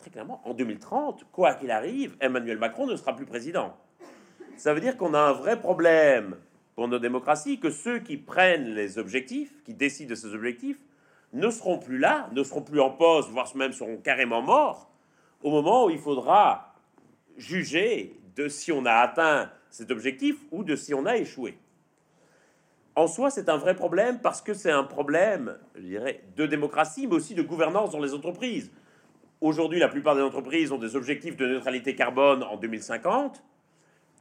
Très 0.03 0.11
clairement, 0.11 0.41
en 0.43 0.53
2030, 0.53 1.27
quoi 1.31 1.53
qu'il 1.53 1.71
arrive, 1.71 2.17
Emmanuel 2.19 2.57
Macron 2.57 2.85
ne 2.85 2.97
sera 2.97 3.15
plus 3.15 3.25
président. 3.25 3.73
Ça 4.57 4.73
veut 4.73 4.81
dire 4.81 4.97
qu'on 4.97 5.13
a 5.13 5.17
un 5.17 5.31
vrai 5.31 5.57
problème 5.57 6.35
pour 6.75 6.89
nos 6.89 6.99
démocraties, 6.99 7.57
que 7.57 7.69
ceux 7.69 7.99
qui 7.99 8.17
prennent 8.17 8.73
les 8.73 8.97
objectifs, 8.97 9.63
qui 9.63 9.73
décident 9.73 10.09
de 10.09 10.15
ces 10.15 10.35
objectifs, 10.35 10.77
ne 11.31 11.49
seront 11.49 11.79
plus 11.79 11.99
là, 11.99 12.29
ne 12.33 12.43
seront 12.43 12.61
plus 12.63 12.81
en 12.81 12.89
poste, 12.89 13.29
voire 13.29 13.49
même 13.55 13.71
seront 13.71 13.95
carrément 13.95 14.41
morts, 14.41 14.91
au 15.41 15.51
moment 15.51 15.85
où 15.85 15.89
il 15.89 15.99
faudra 15.99 16.75
juger 17.37 18.19
de 18.35 18.49
si 18.49 18.73
on 18.73 18.85
a 18.85 18.95
atteint 18.95 19.49
cet 19.69 19.89
objectif 19.89 20.35
ou 20.51 20.65
de 20.65 20.75
si 20.75 20.93
on 20.93 21.05
a 21.05 21.15
échoué 21.15 21.57
en 22.95 23.07
soi, 23.07 23.31
c'est 23.31 23.49
un 23.49 23.57
vrai 23.57 23.75
problème 23.75 24.19
parce 24.19 24.41
que 24.41 24.53
c'est 24.53 24.71
un 24.71 24.83
problème, 24.83 25.57
je 25.75 25.81
dirais, 25.81 26.23
de 26.35 26.45
démocratie, 26.45 27.07
mais 27.07 27.15
aussi 27.15 27.33
de 27.33 27.41
gouvernance 27.41 27.91
dans 27.91 27.99
les 27.99 28.13
entreprises. 28.13 28.71
Aujourd'hui, 29.43 29.77
la 29.77 29.89
plupart 29.89 30.15
des 30.15 30.21
entreprises 30.21 30.71
ont 30.71 30.77
des 30.77 30.95
objectifs 30.95 31.35
de 31.35 31.45
neutralité 31.45 31.95
carbone 31.95 32.43
en 32.43 32.55
2050. 32.55 33.43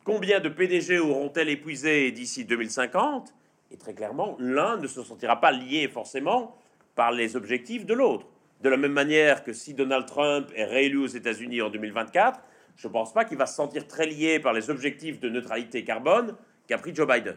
Combien 0.03 0.41
de 0.41 0.49
PDG 0.49 0.99
auront-elles 0.99 1.49
épuisé 1.49 2.11
d'ici 2.11 2.45
2050 2.45 3.33
Et 3.71 3.77
très 3.77 3.95
clairement, 3.95 4.37
l'un 4.41 4.79
ne 4.79 4.89
se 4.89 5.01
sentira 5.01 5.41
pas 5.41 5.53
lié 5.53 5.87
forcément 5.87 6.57
par 6.97 7.13
les 7.13 7.37
objectifs 7.37 7.87
de 7.87 7.95
l'autre. 7.95 8.27
De 8.63 8.69
la 8.69 8.77
même 8.77 8.91
manière 8.91 9.45
que 9.45 9.53
si 9.53 9.75
Donald 9.75 10.07
Trump 10.07 10.49
est 10.57 10.65
réélu 10.65 10.99
aux 10.99 11.07
États-Unis 11.07 11.63
en 11.63 11.71
2024, 11.71 12.41
je 12.75 12.89
ne 12.89 12.93
pense 12.93 13.13
pas 13.13 13.25
qu'il 13.25 13.39
va 13.39 13.47
se 13.47 13.55
sentir 13.55 13.87
très 13.87 14.07
lié 14.07 14.41
par 14.41 14.53
les 14.53 14.71
objectifs 14.71 15.21
de 15.21 15.29
neutralité 15.29 15.85
carbone 15.85 16.35
qu'a 16.67 16.79
pris 16.79 16.93
Joe 16.93 17.07
Biden. 17.07 17.37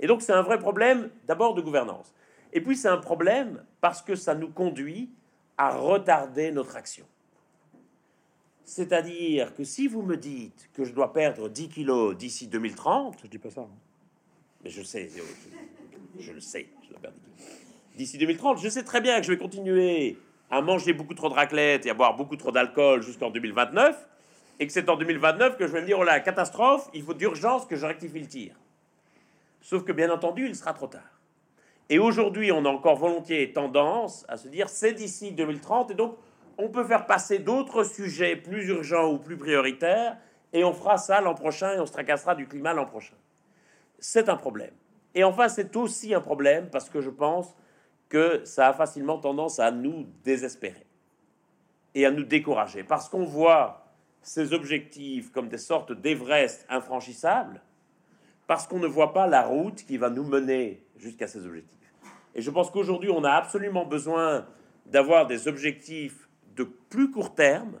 Et 0.00 0.08
donc 0.08 0.22
c'est 0.22 0.32
un 0.32 0.42
vrai 0.42 0.58
problème 0.58 1.08
d'abord 1.26 1.54
de 1.54 1.60
gouvernance. 1.60 2.12
Et 2.52 2.60
puis 2.60 2.74
c'est 2.74 2.88
un 2.88 2.98
problème 2.98 3.62
parce 3.80 4.02
que 4.02 4.16
ça 4.16 4.34
nous 4.34 4.50
conduit 4.50 5.12
à 5.56 5.70
retarder 5.70 6.50
notre 6.50 6.74
action. 6.74 7.06
C'est-à-dire 8.64 9.54
que 9.54 9.64
si 9.64 9.88
vous 9.88 10.02
me 10.02 10.16
dites 10.16 10.70
que 10.72 10.84
je 10.84 10.92
dois 10.92 11.12
perdre 11.12 11.48
10 11.48 11.68
kilos 11.68 12.16
d'ici 12.16 12.46
2030, 12.46 13.18
je 13.22 13.28
dis 13.28 13.38
pas 13.38 13.50
ça. 13.50 13.62
Hein. 13.62 13.68
Mais 14.62 14.70
je 14.70 14.82
sais, 14.82 15.10
je, 16.18 16.32
le 16.32 16.40
sais, 16.40 16.68
je 16.84 16.90
dois 16.90 17.00
perdre 17.00 17.16
D'ici 17.96 18.18
2030, 18.18 18.58
je 18.58 18.68
sais 18.68 18.84
très 18.84 19.00
bien 19.00 19.18
que 19.18 19.26
je 19.26 19.32
vais 19.32 19.38
continuer 19.38 20.16
à 20.50 20.60
manger 20.60 20.92
beaucoup 20.92 21.14
trop 21.14 21.28
de 21.28 21.34
raclette 21.34 21.86
et 21.86 21.90
à 21.90 21.94
boire 21.94 22.16
beaucoup 22.16 22.36
trop 22.36 22.52
d'alcool 22.52 23.02
jusqu'en 23.02 23.30
2029, 23.30 24.08
et 24.60 24.66
que 24.66 24.72
c'est 24.72 24.88
en 24.88 24.96
2029 24.96 25.56
que 25.56 25.66
je 25.66 25.72
vais 25.72 25.80
me 25.80 25.86
dire, 25.86 25.98
oh 25.98 26.04
là, 26.04 26.20
catastrophe, 26.20 26.88
il 26.94 27.02
faut 27.02 27.14
d'urgence 27.14 27.66
que 27.66 27.74
je 27.74 27.86
rectifie 27.86 28.20
le 28.20 28.26
tir. 28.26 28.54
Sauf 29.60 29.84
que 29.84 29.92
bien 29.92 30.10
entendu, 30.10 30.46
il 30.46 30.54
sera 30.54 30.72
trop 30.72 30.86
tard. 30.86 31.18
Et 31.88 31.98
aujourd'hui, 31.98 32.52
on 32.52 32.64
a 32.64 32.68
encore 32.68 32.96
volontiers 32.96 33.52
tendance 33.52 34.24
à 34.28 34.36
se 34.36 34.48
dire 34.48 34.68
c'est 34.68 34.92
d'ici 34.92 35.32
2030 35.32 35.90
et 35.90 35.94
donc 35.94 36.16
on 36.58 36.68
peut 36.68 36.84
faire 36.84 37.06
passer 37.06 37.38
d'autres 37.38 37.84
sujets 37.84 38.36
plus 38.36 38.68
urgents 38.68 39.10
ou 39.10 39.18
plus 39.18 39.36
prioritaires 39.36 40.16
et 40.52 40.64
on 40.64 40.72
fera 40.72 40.98
ça 40.98 41.20
l'an 41.20 41.34
prochain 41.34 41.74
et 41.74 41.80
on 41.80 41.86
se 41.86 41.92
tracassera 41.92 42.34
du 42.34 42.46
climat 42.46 42.72
l'an 42.72 42.86
prochain. 42.86 43.14
C'est 43.98 44.28
un 44.28 44.36
problème. 44.36 44.74
Et 45.14 45.24
enfin, 45.24 45.48
c'est 45.48 45.76
aussi 45.76 46.14
un 46.14 46.20
problème 46.20 46.68
parce 46.70 46.88
que 46.88 47.00
je 47.00 47.10
pense 47.10 47.54
que 48.08 48.44
ça 48.44 48.68
a 48.68 48.72
facilement 48.72 49.18
tendance 49.18 49.58
à 49.58 49.70
nous 49.70 50.06
désespérer 50.24 50.86
et 51.94 52.06
à 52.06 52.10
nous 52.10 52.24
décourager 52.24 52.84
parce 52.84 53.08
qu'on 53.08 53.24
voit 53.24 53.86
ces 54.22 54.52
objectifs 54.52 55.32
comme 55.32 55.48
des 55.48 55.58
sortes 55.58 55.92
d'Everest 55.92 56.66
infranchissables 56.68 57.60
parce 58.46 58.66
qu'on 58.66 58.78
ne 58.78 58.86
voit 58.86 59.12
pas 59.12 59.26
la 59.26 59.42
route 59.42 59.84
qui 59.84 59.96
va 59.96 60.10
nous 60.10 60.24
mener 60.24 60.84
jusqu'à 60.96 61.26
ces 61.26 61.46
objectifs. 61.46 61.78
Et 62.34 62.42
je 62.42 62.50
pense 62.50 62.70
qu'aujourd'hui, 62.70 63.10
on 63.10 63.24
a 63.24 63.30
absolument 63.30 63.84
besoin 63.84 64.46
d'avoir 64.86 65.26
des 65.26 65.48
objectifs 65.48 66.28
de 66.56 66.64
plus 66.64 67.10
court 67.10 67.34
terme, 67.34 67.80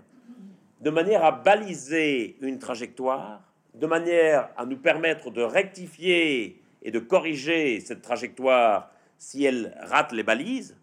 de 0.80 0.90
manière 0.90 1.24
à 1.24 1.32
baliser 1.32 2.36
une 2.40 2.58
trajectoire, 2.58 3.42
de 3.74 3.86
manière 3.86 4.50
à 4.56 4.66
nous 4.66 4.76
permettre 4.76 5.30
de 5.30 5.42
rectifier 5.42 6.60
et 6.82 6.90
de 6.90 6.98
corriger 6.98 7.80
cette 7.80 8.02
trajectoire 8.02 8.90
si 9.18 9.44
elle 9.44 9.76
rate 9.80 10.12
les 10.12 10.22
balises, 10.22 10.76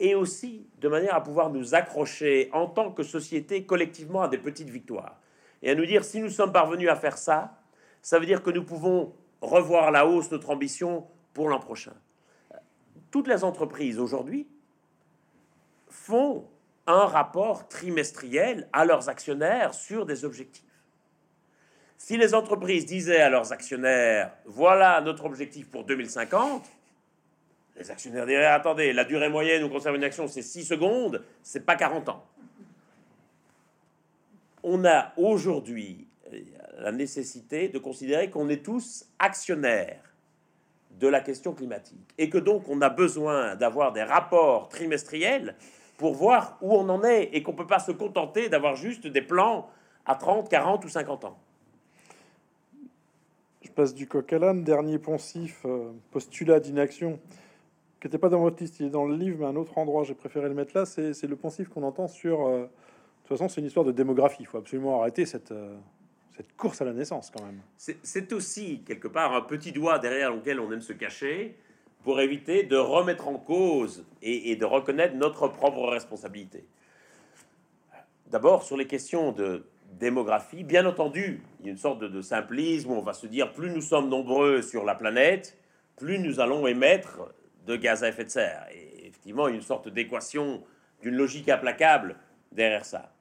et 0.00 0.14
aussi 0.14 0.66
de 0.80 0.88
manière 0.88 1.14
à 1.14 1.22
pouvoir 1.22 1.50
nous 1.50 1.74
accrocher 1.74 2.48
en 2.52 2.66
tant 2.66 2.90
que 2.90 3.02
société 3.02 3.64
collectivement 3.64 4.22
à 4.22 4.28
des 4.28 4.38
petites 4.38 4.70
victoires, 4.70 5.20
et 5.62 5.70
à 5.70 5.74
nous 5.74 5.86
dire 5.86 6.04
si 6.04 6.20
nous 6.20 6.30
sommes 6.30 6.52
parvenus 6.52 6.88
à 6.88 6.96
faire 6.96 7.18
ça, 7.18 7.58
ça 8.02 8.18
veut 8.18 8.26
dire 8.26 8.42
que 8.42 8.50
nous 8.50 8.64
pouvons 8.64 9.12
revoir 9.40 9.88
à 9.88 9.90
la 9.90 10.06
hausse 10.06 10.30
notre 10.30 10.50
ambition 10.50 11.06
pour 11.34 11.48
l'an 11.48 11.60
prochain. 11.60 11.94
Toutes 13.10 13.28
les 13.28 13.44
entreprises 13.44 13.98
aujourd'hui 13.98 14.46
font 15.88 16.46
un 16.86 17.06
rapport 17.06 17.68
trimestriel 17.68 18.68
à 18.72 18.84
leurs 18.84 19.08
actionnaires 19.08 19.74
sur 19.74 20.06
des 20.06 20.24
objectifs. 20.24 20.62
Si 21.98 22.16
les 22.16 22.34
entreprises 22.34 22.86
disaient 22.86 23.20
à 23.20 23.30
leurs 23.30 23.52
actionnaires, 23.52 24.32
voilà 24.44 25.00
notre 25.00 25.24
objectif 25.24 25.68
pour 25.68 25.84
2050, 25.84 26.64
les 27.76 27.90
actionnaires 27.90 28.26
diraient, 28.26 28.46
attendez, 28.46 28.92
la 28.92 29.04
durée 29.04 29.28
moyenne 29.28 29.64
où 29.64 29.68
conserve 29.68 29.96
une 29.96 30.04
action, 30.04 30.28
c'est 30.28 30.42
6 30.42 30.64
secondes, 30.64 31.24
c'est 31.42 31.64
pas 31.64 31.76
40 31.76 32.08
ans. 32.08 32.24
On 34.62 34.84
a 34.84 35.12
aujourd'hui 35.16 36.06
la 36.78 36.92
nécessité 36.92 37.68
de 37.68 37.78
considérer 37.78 38.30
qu'on 38.30 38.48
est 38.48 38.64
tous 38.64 39.06
actionnaires 39.18 40.02
de 40.98 41.08
la 41.08 41.20
question 41.20 41.52
climatique 41.54 42.14
et 42.18 42.30
que 42.30 42.38
donc 42.38 42.68
on 42.68 42.80
a 42.80 42.88
besoin 42.88 43.54
d'avoir 43.56 43.92
des 43.92 44.02
rapports 44.02 44.68
trimestriels 44.68 45.54
pour 45.96 46.14
voir 46.14 46.58
où 46.60 46.74
on 46.74 46.88
en 46.88 47.02
est 47.04 47.30
et 47.32 47.42
qu'on 47.42 47.52
ne 47.52 47.56
peut 47.56 47.66
pas 47.66 47.78
se 47.78 47.92
contenter 47.92 48.48
d'avoir 48.48 48.76
juste 48.76 49.06
des 49.06 49.22
plans 49.22 49.68
à 50.04 50.14
30, 50.14 50.48
40 50.48 50.84
ou 50.84 50.88
50 50.88 51.24
ans. 51.24 51.38
Je 53.62 53.70
passe 53.70 53.94
du 53.94 54.06
coq 54.06 54.32
à 54.32 54.38
l'âne, 54.38 54.62
dernier 54.62 54.98
poncif, 54.98 55.62
euh, 55.64 55.90
postulat 56.10 56.60
d'inaction, 56.60 57.18
qui 58.00 58.06
n'était 58.06 58.18
pas 58.18 58.28
dans 58.28 58.40
votre 58.40 58.62
liste, 58.62 58.80
il 58.80 58.86
est 58.86 58.90
dans 58.90 59.06
le 59.06 59.16
livre, 59.16 59.38
mais 59.40 59.46
à 59.46 59.48
un 59.48 59.56
autre 59.56 59.76
endroit, 59.78 60.04
j'ai 60.04 60.14
préféré 60.14 60.48
le 60.48 60.54
mettre 60.54 60.76
là, 60.76 60.86
c'est 60.86 61.22
le 61.22 61.36
poncif 61.36 61.68
qu'on 61.68 61.82
entend 61.82 62.08
sur... 62.08 62.46
Euh, 62.46 62.62
de 62.62 63.28
toute 63.28 63.38
façon, 63.38 63.48
c'est 63.48 63.60
une 63.60 63.66
histoire 63.66 63.84
de 63.84 63.92
démographie, 63.92 64.38
il 64.40 64.46
faut 64.46 64.58
absolument 64.58 65.00
arrêter 65.00 65.26
cette... 65.26 65.52
Euh, 65.52 65.76
cette 66.36 66.54
course 66.54 66.82
à 66.82 66.84
la 66.84 66.92
naissance 66.92 67.30
quand 67.30 67.42
même. 67.42 67.62
C'est 67.78 68.32
aussi 68.34 68.82
quelque 68.82 69.08
part 69.08 69.34
un 69.34 69.40
petit 69.40 69.72
doigt 69.72 69.98
derrière 69.98 70.34
lequel 70.34 70.60
on 70.60 70.70
aime 70.70 70.82
se 70.82 70.92
cacher 70.92 71.56
pour 72.06 72.20
éviter 72.20 72.62
de 72.62 72.76
remettre 72.76 73.26
en 73.26 73.36
cause 73.36 74.06
et, 74.22 74.54
de 74.54 74.64
reconnaître 74.64 75.16
notre 75.16 75.48
propre 75.48 75.88
responsabilité. 75.88 76.64
D'abord 78.28 78.62
sur 78.62 78.76
les 78.76 78.86
questions 78.86 79.32
de 79.32 79.66
démographie, 79.98 80.62
bien 80.62 80.86
entendu, 80.86 81.42
il 81.58 81.66
y 81.66 81.68
a 81.68 81.72
une 81.72 81.78
sorte 81.78 81.98
de, 81.98 82.22
simplisme 82.22 82.92
où 82.92 82.94
on 82.94 83.02
va 83.02 83.12
se 83.12 83.26
dire 83.26 83.52
plus 83.52 83.70
nous 83.70 83.80
sommes 83.80 84.08
nombreux 84.08 84.62
sur 84.62 84.84
la 84.84 84.94
planète, 84.94 85.58
plus 85.96 86.20
nous 86.20 86.38
allons 86.38 86.68
émettre 86.68 87.22
de 87.66 87.74
gaz 87.74 88.04
à 88.04 88.08
effet 88.10 88.22
de 88.22 88.30
serre. 88.30 88.68
Et 88.72 89.08
effectivement, 89.08 89.48
il 89.48 89.50
y 89.50 89.54
a 89.54 89.56
une 89.56 89.62
sorte 89.62 89.88
d'équation 89.88 90.62
d'une 91.02 91.16
logique 91.16 91.48
implacable 91.48 92.14
derrière 92.52 92.84
ça. 92.84 93.12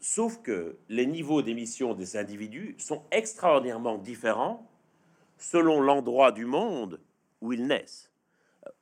Sauf 0.00 0.42
que 0.42 0.76
les 0.88 1.06
niveaux 1.06 1.40
d'émission 1.40 1.94
des 1.94 2.16
individus 2.16 2.74
sont 2.78 3.04
extraordinairement 3.12 3.96
différents 3.96 4.68
selon 5.38 5.80
l'endroit 5.80 6.32
du 6.32 6.46
monde 6.46 6.98
où 7.44 7.52
ils 7.52 7.66
naissent. 7.66 8.10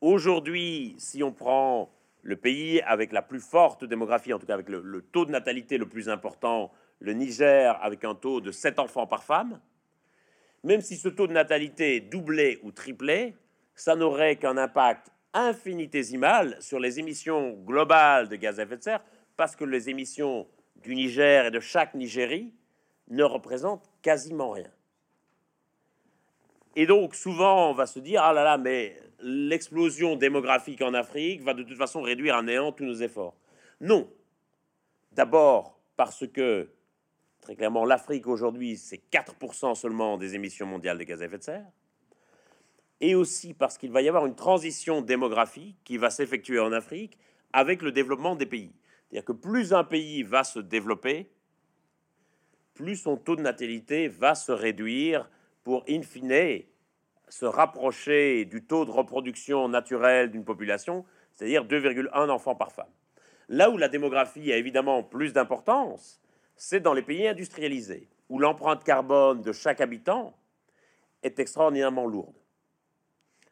aujourd'hui, 0.01 0.95
si 0.99 1.23
on 1.25 1.33
prend 1.33 1.91
le 2.23 2.37
pays 2.37 2.81
avec 2.83 3.11
la 3.11 3.21
plus 3.21 3.41
forte 3.41 3.85
démographie, 3.85 4.33
en 4.33 4.39
tout 4.39 4.47
cas 4.47 4.55
avec 4.55 4.69
le, 4.69 4.81
le, 4.81 5.03
taux 5.03 5.25
de 5.25 5.33
natalité 5.33 5.77
le 5.77 5.89
plus 5.89 6.09
important, 6.09 6.71
le 7.01 7.13
Niger, 7.13 7.77
avec 7.83 8.05
un 8.05 8.15
taux 8.15 8.41
de 8.41 8.53
7 8.53 8.79
enfants 8.79 9.09
par 9.09 9.25
femme, 9.25 9.61
même 10.63 10.81
si 10.81 10.97
ce 10.97 11.09
taux 11.09 11.27
de 11.27 11.33
natalité 11.33 12.01
doublait 12.01 12.61
ou 12.63 12.71
triplait, 12.71 13.35
ça 13.75 13.97
n'aurait 13.97 14.37
qu'un 14.37 14.57
impact 14.57 15.11
infinitésimal 15.35 16.57
sur 16.61 16.79
les 16.79 17.01
émissions 17.01 17.55
globales 17.65 18.29
de 18.29 18.37
gaz 18.37 18.61
à 18.61 18.63
effet 18.63 18.77
de 18.77 18.83
serre, 18.83 19.03
parce 19.37 19.57
que 19.57 19.65
les 19.65 19.89
émissions 19.91 20.47
du 20.77 20.95
Niger 20.95 21.47
et 21.47 21.51
de 21.51 21.59
chaque 21.59 21.95
Nigérie 21.95 22.55
ne 23.09 23.25
représentent 23.25 23.91
quasiment 24.03 24.51
rien. 24.51 24.71
Et 26.75 26.87
donc 26.87 27.15
souvent 27.15 27.71
on 27.71 27.75
va 27.75 27.87
se 27.87 27.99
dire 27.99 28.23
ah 28.23 28.33
là 28.33 28.45
là 28.45 28.59
mais 28.59 28.97
l'explosion 29.21 30.17
démographique 30.17 30.83
en 30.83 30.95
Afrique 30.95 31.43
va 31.43 31.55
de 31.55 31.63
toute 31.63 31.77
façon 31.77 32.03
réduire 32.03 32.37
à 32.37 32.43
néant 32.43 32.73
tous 32.73 32.85
nos 32.85 32.95
efforts. 32.95 33.37
Non. 33.81 34.11
D'abord 35.13 35.79
parce 35.97 36.27
que 36.27 36.71
très 37.41 37.57
clairement 37.57 37.85
l'Afrique 37.85 38.27
aujourd'hui 38.27 38.77
c'est 38.77 39.03
4% 39.11 39.75
seulement 39.75 40.17
des 40.17 40.35
émissions 40.35 40.67
mondiales 40.67 40.99
de 40.99 41.05
gaz 41.05 41.21
à 41.21 41.27
effet 41.27 41.39
de 41.39 41.43
serre. 41.43 41.67
Et 43.01 43.15
aussi 43.15 43.53
parce 43.53 43.77
qu'il 43.77 43.91
va 43.91 44.01
y 44.01 44.09
avoir 44.09 44.27
une 44.27 44.37
transition 44.37 45.03
démographique 45.03 45.77
qui 45.85 45.99
va 45.99 46.09
s'effectuer 46.09 46.59
en 46.59 46.73
Afrique 46.73 47.19
avec 47.53 47.83
le 47.83 47.93
développement 47.93 48.37
des 48.37 48.47
pays. 48.47 48.73
C'est-à-dire 49.11 49.27
que 49.27 49.33
plus 49.33 49.75
un 49.75 49.85
pays 49.85 50.23
va 50.23 50.45
se 50.45 50.59
développer, 50.59 51.31
plus 52.75 52.97
son 52.97 53.17
taux 53.17 53.37
de 53.37 53.43
natalité 53.43 54.09
va 54.09 54.35
se 54.35 54.53
réduire 54.53 55.29
pour, 55.65 55.85
in 55.89 56.03
fine, 56.03 56.65
se 57.29 57.47
rapprocher 57.47 58.45
du 58.45 58.65
taux 58.65 58.85
de 58.85 58.91
reproduction 58.91 59.69
naturelle 59.69 60.31
d'une 60.31 60.45
population, 60.45 61.05
c'est-à-dire 61.33 61.65
2,1 61.65 62.29
enfants 62.29 62.55
par 62.55 62.73
femme. 62.73 62.91
Là 63.49 63.71
où 63.71 63.77
la 63.77 63.89
démographie 63.89 64.53
a 64.53 64.57
évidemment 64.57 65.03
plus 65.03 65.33
d'importance, 65.33 66.21
c'est 66.57 66.81
dans 66.81 66.93
les 66.93 67.03
pays 67.03 67.27
industrialisés, 67.27 68.09
où 68.29 68.39
l'empreinte 68.39 68.85
carbone 68.85 69.43
de 69.43 69.53
chaque 69.53 69.81
habitant 69.81 70.35
est 71.23 71.39
extraordinairement 71.39 72.07
lourde. 72.07 72.35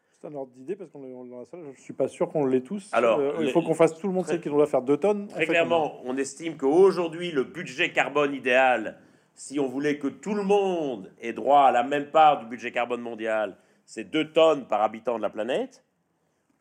C'est 0.09 0.27
un 0.27 0.35
ordre 0.35 0.51
d'idée 0.53 0.75
parce 0.75 0.91
qu'on 0.91 1.03
est 1.03 1.11
dans 1.11 1.39
la 1.39 1.45
salle. 1.45 1.61
Je 1.75 1.81
suis 1.81 1.93
pas 1.93 2.07
sûr 2.07 2.29
qu'on 2.29 2.45
l'ait 2.45 2.61
tous. 2.61 2.89
Alors, 2.91 3.19
euh, 3.19 3.37
il 3.41 3.49
faut 3.49 3.63
qu'on 3.63 3.73
fasse 3.73 3.97
tout 3.97 4.07
le 4.07 4.13
monde 4.13 4.27
sait 4.27 4.39
qu'il 4.39 4.51
doit 4.51 4.67
faire 4.67 4.83
2 4.83 4.97
tonnes. 4.97 5.27
Très 5.27 5.47
clairement, 5.47 5.99
on 6.05 6.15
estime 6.15 6.57
qu'aujourd'hui, 6.57 7.31
le 7.31 7.43
budget 7.43 7.91
carbone 7.91 8.35
idéal 8.35 8.99
si 9.33 9.59
on 9.59 9.67
voulait 9.67 9.97
que 9.97 10.07
tout 10.07 10.33
le 10.33 10.43
monde 10.43 11.11
ait 11.19 11.33
droit 11.33 11.63
à 11.63 11.71
la 11.71 11.83
même 11.83 12.11
part 12.11 12.39
du 12.39 12.45
budget 12.45 12.71
carbone 12.71 13.01
mondial, 13.01 13.57
c'est 13.85 14.03
2 14.03 14.31
tonnes 14.31 14.67
par 14.67 14.81
habitant 14.81 15.17
de 15.17 15.21
la 15.21 15.29
planète. 15.29 15.83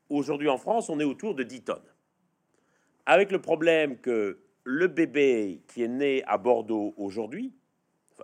Aujourd'hui 0.09 0.49
en 0.49 0.59
France, 0.59 0.89
on 0.89 0.99
est 0.99 1.05
autour 1.05 1.35
de 1.35 1.43
10 1.43 1.63
tonnes. 1.63 1.95
Avec 3.07 3.31
le 3.31 3.41
problème 3.41 3.99
que 3.99 4.41
le 4.65 4.87
bébé 4.87 5.63
qui 5.69 5.83
est 5.83 5.89
né 5.89 6.25
à 6.25 6.39
Bordeaux 6.39 6.95
aujourd'hui, 6.97 7.53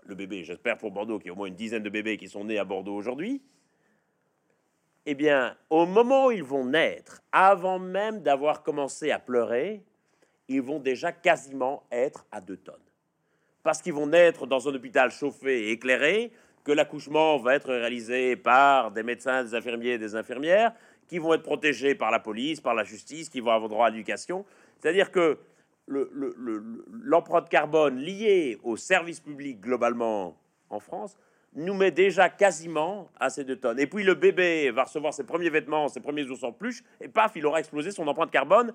le 0.05 0.15
bébé, 0.15 0.45
j'espère 0.45 0.77
pour 0.79 0.91
Bordeaux 0.91 1.19
qu'il 1.19 1.29
y 1.29 1.31
a 1.31 1.33
au 1.33 1.37
moins 1.37 1.47
une 1.47 1.55
dizaine 1.55 1.83
de 1.83 1.91
bébés 1.91 2.17
qui 2.17 2.29
sont 2.29 2.45
nés 2.45 2.59
à 2.59 2.65
Bordeaux 2.65 2.95
aujourd'hui, 2.95 3.43
eh 5.07 5.15
bien, 5.15 5.57
au 5.71 5.87
moment 5.87 6.27
où 6.27 6.31
ils 6.33 6.43
vont 6.43 6.65
naître, 6.65 7.23
avant 7.31 7.79
même 7.79 8.23
d'avoir 8.23 8.63
commencé 8.63 9.11
à 9.13 9.19
pleurer, 9.19 9.85
ils 10.49 10.61
vont 10.61 10.81
déjà 10.81 11.13
quasiment 11.13 11.85
être 11.91 12.27
à 12.33 12.41
2 12.41 12.57
tonnes 12.57 12.86
parce 13.67 13.83
qu'ils 13.83 13.95
vont 13.95 14.07
naître 14.07 14.47
dans 14.47 14.69
un 14.69 14.75
hôpital 14.77 15.11
chauffé 15.11 15.64
et 15.64 15.71
éclairé, 15.73 16.31
que 16.62 16.71
l'accouchement 16.71 17.37
va 17.37 17.57
être 17.57 17.69
réalisé 17.69 18.37
par 18.37 18.93
des 18.93 19.03
médecins, 19.03 19.43
des 19.43 19.57
infirmiers 19.57 19.95
et 19.95 19.99
des 19.99 20.14
infirmières, 20.14 20.73
qui 21.09 21.19
vont 21.19 21.35
être 21.35 21.43
protégés 21.43 21.97
par 21.97 22.12
la 22.12 22.21
police, 22.21 22.61
par 22.61 22.77
la 22.77 22.85
justice, 22.85 23.29
qui 23.29 23.41
vont 23.41 23.51
avoir 23.51 23.69
droit 23.69 23.87
à 23.89 23.91
l'éducation. 23.91 24.45
C'est-à-dire 24.79 25.11
que 25.11 25.39
l'empreinte 25.89 27.49
carbone 27.49 27.99
liée 27.99 28.57
au 28.62 28.77
service 28.77 29.19
public 29.19 29.61
globalement 29.61 30.37
en 30.71 30.79
France 30.79 31.17
nous 31.57 31.75
met 31.75 31.91
déjà 31.91 32.29
quasiment 32.29 33.09
à 33.19 33.31
ces 33.31 33.43
deux 33.43 33.57
tonnes. 33.57 33.81
Et 33.81 33.89
puis 33.89 34.05
le 34.05 34.14
bébé 34.14 34.71
va 34.71 34.85
recevoir 34.85 35.12
ses 35.12 35.25
premiers 35.25 35.51
vêtements, 35.51 35.89
ses 35.89 36.01
premiers 36.01 36.31
os 36.31 36.45
en 36.45 36.53
peluche, 36.53 36.85
et 37.01 37.09
paf, 37.09 37.33
il 37.35 37.45
aura 37.47 37.59
explosé 37.59 37.91
son 37.91 38.07
empreinte 38.07 38.31
carbone 38.31 38.73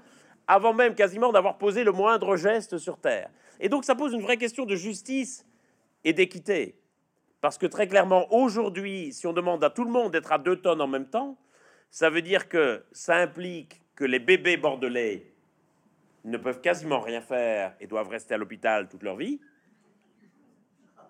avant 0.47 0.73
même 0.73 0.95
quasiment 0.95 1.31
d'avoir 1.31 1.57
posé 1.57 1.83
le 1.83 1.91
moindre 1.91 2.35
geste 2.35 2.77
sur 2.77 2.97
Terre. 2.97 3.29
Et 3.59 3.69
donc 3.69 3.85
ça 3.85 3.95
pose 3.95 4.13
une 4.13 4.21
vraie 4.21 4.37
question 4.37 4.65
de 4.65 4.75
justice 4.75 5.45
et 6.03 6.13
d'équité. 6.13 6.77
Parce 7.41 7.57
que 7.57 7.65
très 7.65 7.87
clairement, 7.87 8.31
aujourd'hui, 8.33 9.13
si 9.13 9.25
on 9.25 9.33
demande 9.33 9.63
à 9.63 9.69
tout 9.69 9.83
le 9.83 9.91
monde 9.91 10.11
d'être 10.11 10.31
à 10.31 10.37
deux 10.37 10.57
tonnes 10.57 10.81
en 10.81 10.87
même 10.87 11.09
temps, 11.09 11.37
ça 11.89 12.09
veut 12.09 12.21
dire 12.21 12.47
que 12.47 12.83
ça 12.91 13.15
implique 13.15 13.81
que 13.95 14.05
les 14.05 14.19
bébés 14.19 14.57
bordelais 14.57 15.25
ne 16.23 16.37
peuvent 16.37 16.61
quasiment 16.61 16.99
rien 16.99 17.21
faire 17.21 17.75
et 17.79 17.87
doivent 17.87 18.09
rester 18.09 18.35
à 18.35 18.37
l'hôpital 18.37 18.87
toute 18.87 19.03
leur 19.03 19.15
vie, 19.15 19.39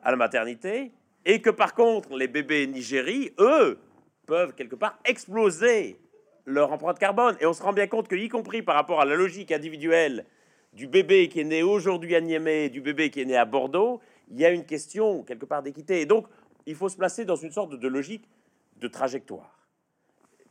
à 0.04 0.12
la 0.12 0.18
maternité, 0.18 0.92
et 1.26 1.42
que 1.42 1.50
par 1.50 1.76
contre, 1.76 2.18
les 2.18 2.28
bébés 2.28 2.66
nigéris, 2.66 3.32
eux, 3.38 3.78
peuvent 4.26 4.54
quelque 4.56 4.76
part 4.76 4.98
exploser 5.06 6.00
leur 6.46 6.72
empreinte 6.72 7.00
carbone. 7.00 7.36
Et 7.40 7.46
on 7.46 7.54
se 7.54 7.64
rend 7.64 7.74
bien 7.74 7.88
compte 7.88 8.08
que, 8.08 8.16
y 8.16 8.30
compris 8.30 8.62
par 8.62 8.76
rapport 8.76 9.02
à 9.02 9.06
la 9.06 9.16
logique 9.16 9.52
individuelle 9.52 10.26
du 10.74 10.88
bébé 10.88 11.28
qui 11.28 11.42
est 11.42 11.46
né 11.46 11.64
aujourd'hui 11.64 12.16
à 12.16 12.22
Niamey 12.22 12.70
du 12.70 12.82
bébé 12.82 13.10
qui 13.10 13.22
est 13.22 13.26
né 13.26 13.36
à 13.36 13.46
Bordeaux, 13.46 14.00
il 14.30 14.40
y 14.40 14.46
a 14.46 14.50
une 14.50 14.66
question 14.66 15.24
quelque 15.24 15.46
part 15.46 15.62
d'équité. 15.64 16.02
Et 16.02 16.06
donc, 16.06 16.28
il 16.66 16.76
faut 16.76 16.90
se 16.90 16.98
placer 16.98 17.26
dans 17.26 17.36
une 17.36 17.52
sorte 17.52 17.76
de 17.76 17.88
logique 17.88 18.30
de 18.78 18.88
trajectoire. 18.88 19.58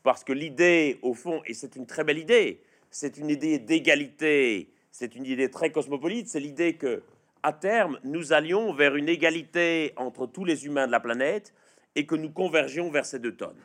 Parce 0.03 0.25
que 0.25 0.33
l'idée, 0.33 0.99
au 1.03 1.15
fond, 1.15 1.43
et 1.47 1.55
c'est 1.55 1.77
une 1.77 1.87
très 1.87 2.05
belle 2.05 2.19
idée, 2.19 2.63
c'est 2.91 3.19
une 3.19 3.29
idée 3.31 3.59
d'égalité, 3.59 4.73
c'est 4.91 5.15
une 5.15 5.25
idée 5.25 5.51
très 5.51 5.71
cosmopolite, 5.71 6.29
c'est 6.29 6.41
l'idée 6.41 6.75
que, 6.75 7.03
à 7.43 7.53
terme, 7.53 7.99
nous 8.05 8.33
allions 8.33 8.73
vers 8.73 8.97
une 8.97 9.09
égalité 9.09 9.93
entre 9.97 10.27
tous 10.27 10.45
les 10.45 10.67
humains 10.67 10.87
de 10.87 10.93
la 10.93 11.01
planète 11.01 11.55
et 11.95 12.07
que 12.07 12.15
nous 12.15 12.31
convergions 12.31 12.91
vers 12.91 13.05
ces 13.05 13.19
deux 13.19 13.37
tonnes. 13.37 13.61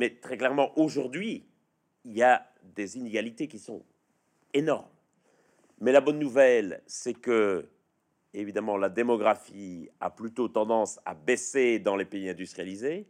Mais 0.00 0.08
très 0.08 0.38
clairement, 0.38 0.72
aujourd'hui, 0.78 1.44
il 2.06 2.16
y 2.16 2.22
a 2.22 2.46
des 2.74 2.96
inégalités 2.96 3.48
qui 3.48 3.58
sont 3.58 3.84
énormes. 4.54 4.88
Mais 5.78 5.92
la 5.92 6.00
bonne 6.00 6.18
nouvelle, 6.18 6.82
c'est 6.86 7.12
que, 7.12 7.68
évidemment, 8.32 8.78
la 8.78 8.88
démographie 8.88 9.90
a 10.00 10.08
plutôt 10.08 10.48
tendance 10.48 10.98
à 11.04 11.12
baisser 11.12 11.80
dans 11.80 11.96
les 11.96 12.06
pays 12.06 12.30
industrialisés, 12.30 13.08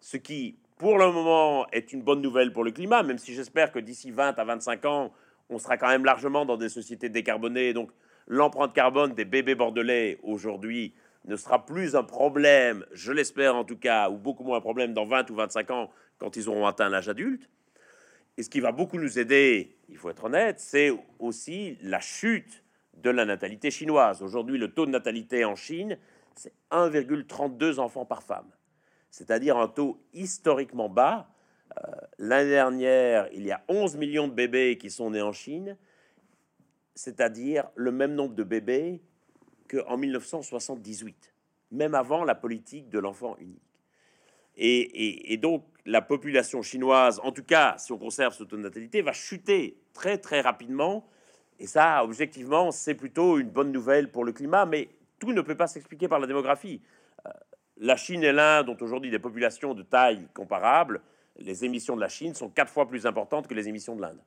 ce 0.00 0.16
qui, 0.16 0.56
pour 0.78 0.96
le 0.96 1.12
moment, 1.12 1.66
est 1.70 1.92
une 1.92 2.00
bonne 2.00 2.22
nouvelle 2.22 2.50
pour 2.50 2.64
le 2.64 2.70
climat, 2.70 3.02
même 3.02 3.18
si 3.18 3.34
j'espère 3.34 3.70
que 3.70 3.78
d'ici 3.78 4.10
20 4.10 4.38
à 4.38 4.44
25 4.44 4.86
ans, 4.86 5.12
on 5.50 5.58
sera 5.58 5.76
quand 5.76 5.88
même 5.88 6.06
largement 6.06 6.46
dans 6.46 6.56
des 6.56 6.70
sociétés 6.70 7.10
décarbonées. 7.10 7.74
Donc, 7.74 7.90
l'empreinte 8.26 8.72
carbone 8.72 9.12
des 9.12 9.26
bébés 9.26 9.54
bordelais 9.54 10.18
aujourd'hui 10.22 10.94
ne 11.26 11.36
sera 11.36 11.66
plus 11.66 11.94
un 11.94 12.04
problème, 12.04 12.86
je 12.92 13.12
l'espère 13.12 13.54
en 13.54 13.64
tout 13.64 13.76
cas, 13.76 14.08
ou 14.08 14.16
beaucoup 14.16 14.44
moins 14.44 14.56
un 14.56 14.62
problème 14.62 14.94
dans 14.94 15.04
20 15.04 15.28
ou 15.28 15.34
25 15.34 15.70
ans 15.70 15.90
quand 16.22 16.36
ils 16.36 16.48
auront 16.48 16.66
atteint 16.66 16.88
l'âge 16.88 17.08
adulte. 17.08 17.50
Et 18.36 18.44
ce 18.44 18.48
qui 18.48 18.60
va 18.60 18.70
beaucoup 18.70 18.96
nous 18.96 19.18
aider, 19.18 19.76
il 19.88 19.96
faut 19.96 20.08
être 20.08 20.22
honnête, 20.22 20.60
c'est 20.60 20.92
aussi 21.18 21.76
la 21.82 21.98
chute 21.98 22.62
de 22.94 23.10
la 23.10 23.24
natalité 23.24 23.72
chinoise. 23.72 24.22
Aujourd'hui, 24.22 24.56
le 24.56 24.72
taux 24.72 24.86
de 24.86 24.92
natalité 24.92 25.44
en 25.44 25.56
Chine, 25.56 25.98
c'est 26.36 26.52
1,32 26.70 27.80
enfants 27.80 28.06
par 28.06 28.22
femme, 28.22 28.48
c'est-à-dire 29.10 29.56
un 29.58 29.66
taux 29.66 30.00
historiquement 30.12 30.88
bas. 30.88 31.28
Euh, 31.76 31.90
l'année 32.18 32.50
dernière, 32.50 33.28
il 33.32 33.44
y 33.44 33.50
a 33.50 33.64
11 33.66 33.96
millions 33.96 34.28
de 34.28 34.32
bébés 34.32 34.78
qui 34.78 34.90
sont 34.90 35.10
nés 35.10 35.22
en 35.22 35.32
Chine, 35.32 35.76
c'est-à-dire 36.94 37.68
le 37.74 37.90
même 37.90 38.14
nombre 38.14 38.36
de 38.36 38.44
bébés 38.44 39.02
qu'en 39.68 39.96
1978, 39.96 41.34
même 41.72 41.96
avant 41.96 42.22
la 42.22 42.36
politique 42.36 42.88
de 42.90 43.00
l'enfant 43.00 43.36
unique. 43.40 43.71
Et, 44.56 45.36
donc, 45.38 45.64
la 45.86 46.02
population 46.02 46.62
chinoise, 46.62 47.20
en 47.24 47.32
tout 47.32 47.42
cas, 47.42 47.76
si 47.78 47.92
on 47.92 47.98
conserve 47.98 48.34
ce 48.34 48.44
taux 48.44 48.56
de 48.56 48.62
natalité, 48.62 49.02
va 49.02 49.12
chuter 49.12 49.78
très 49.92 50.18
très 50.18 50.40
rapidement. 50.40 51.06
Et 51.58 51.66
ça, 51.66 52.04
objectivement, 52.04 52.70
c'est 52.70 52.94
plutôt 52.94 53.38
une 53.38 53.48
bonne 53.48 53.72
nouvelle 53.72 54.10
pour 54.10 54.24
le 54.24 54.32
climat, 54.32 54.66
mais 54.66 54.90
tout 55.18 55.32
ne 55.32 55.40
peut 55.40 55.54
pas 55.54 55.66
s'expliquer 55.66 56.08
par 56.08 56.18
la 56.18 56.26
démographie. 56.26 56.80
Euh, 57.26 57.30
la 57.78 57.96
Chine 57.96 58.22
et 58.22 58.32
l'Inde 58.32 58.68
ont 58.68 58.76
aujourd'hui 58.80 59.10
des 59.10 59.18
populations 59.18 59.74
de 59.74 59.82
taille 59.82 60.28
comparable. 60.34 61.00
Les 61.38 61.64
émissions 61.64 61.96
de 61.96 62.00
la 62.00 62.08
Chine 62.08 62.34
sont 62.34 62.48
quatre 62.48 62.70
fois 62.70 62.86
plus 62.86 63.06
importantes 63.06 63.48
que 63.48 63.54
les 63.54 63.68
émissions 63.68 63.96
de 63.96 64.02
l'Inde. 64.02 64.20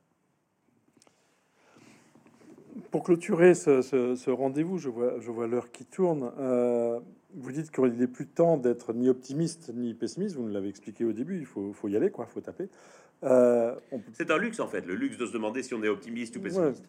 Pour 2.90 3.04
clôturer 3.04 3.54
ce, 3.54 4.30
rendez-vous, 4.30 4.78
je 4.78 4.88
vois, 4.88 5.18
je 5.20 5.30
vois 5.30 5.46
l'heure 5.46 5.70
qui 5.70 5.84
tourne. 5.84 6.30
Euh, 6.38 7.00
vous 7.36 7.52
dites 7.52 7.70
qu'il 7.70 7.92
n'est 7.92 8.06
plus 8.06 8.26
temps 8.26 8.56
d'être 8.56 8.92
ni 8.92 9.08
optimiste 9.08 9.70
ni 9.74 9.94
pessimiste. 9.94 10.36
Vous 10.36 10.42
nous 10.42 10.52
l'avez 10.52 10.68
expliqué 10.68 11.04
au 11.04 11.12
début. 11.12 11.38
Il 11.38 11.46
faut, 11.46 11.72
faut 11.72 11.88
y 11.88 11.96
aller, 11.96 12.10
quoi. 12.10 12.26
Il 12.28 12.32
faut 12.32 12.40
taper. 12.40 12.68
Euh, 13.24 13.74
C'est 14.12 14.30
un 14.30 14.38
luxe 14.38 14.60
en 14.60 14.68
fait, 14.68 14.84
le 14.86 14.94
luxe 14.94 15.16
de 15.16 15.26
se 15.26 15.32
demander 15.32 15.62
si 15.62 15.74
on 15.74 15.82
est 15.82 15.88
optimiste 15.88 16.36
ou 16.36 16.40
pessimiste. 16.40 16.84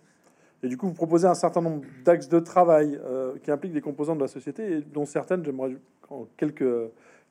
Et 0.64 0.68
du 0.68 0.78
coup, 0.78 0.88
vous 0.88 0.93
proposez 0.93 1.28
un 1.28 1.36
certain 1.36 1.62
nombre 1.62 1.86
d'axes 2.04 2.30
de 2.30 2.39
travail 2.39 3.00
euh, 3.04 3.36
qui 3.43 3.52
impliquent 3.52 3.74
des 3.74 3.82
composants 3.82 4.16
de 4.16 4.22
la 4.22 4.28
société, 4.28 4.78
et 4.78 4.82
dont 4.82 5.06
certaines, 5.06 5.45
j'aimerais 5.45 5.78
en 6.10 6.28
quelques 6.36 6.66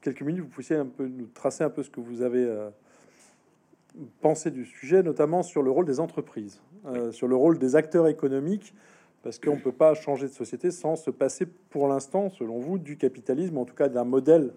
quelques 0.01 0.23
minutes, 0.23 0.45
vous 0.45 0.51
puissiez 0.51 0.77
un 0.77 0.87
peu 0.87 1.07
nous 1.07 1.27
tracer 1.27 1.65
un 1.65 1.71
peu 1.71 1.83
ce 1.83 1.91
que 1.91 2.01
vous 2.01 2.23
avez 2.23 2.49
pensée 4.21 4.51
du 4.51 4.65
sujet, 4.65 5.03
notamment 5.03 5.43
sur 5.43 5.63
le 5.63 5.71
rôle 5.71 5.87
des 5.87 6.01
entreprises, 6.01 6.61
euh, 6.87 7.13
sur 7.13 7.29
le 7.29 7.37
rôle 7.37 7.59
des 7.59 7.77
acteurs 7.77 8.09
économiques, 8.09 8.75
parce 9.27 9.41
qu'on 9.41 9.57
ne 9.57 9.61
peut 9.61 9.73
pas 9.73 9.93
changer 9.95 10.29
de 10.29 10.33
société 10.33 10.71
sans 10.71 10.95
se 10.95 11.11
passer, 11.11 11.47
pour 11.47 11.89
l'instant, 11.89 12.31
selon 12.31 12.61
vous, 12.61 12.79
du 12.79 12.97
capitalisme, 12.97 13.59
en 13.59 13.65
tout 13.65 13.75
cas 13.75 13.89
d'un 13.89 14.05
modèle 14.05 14.55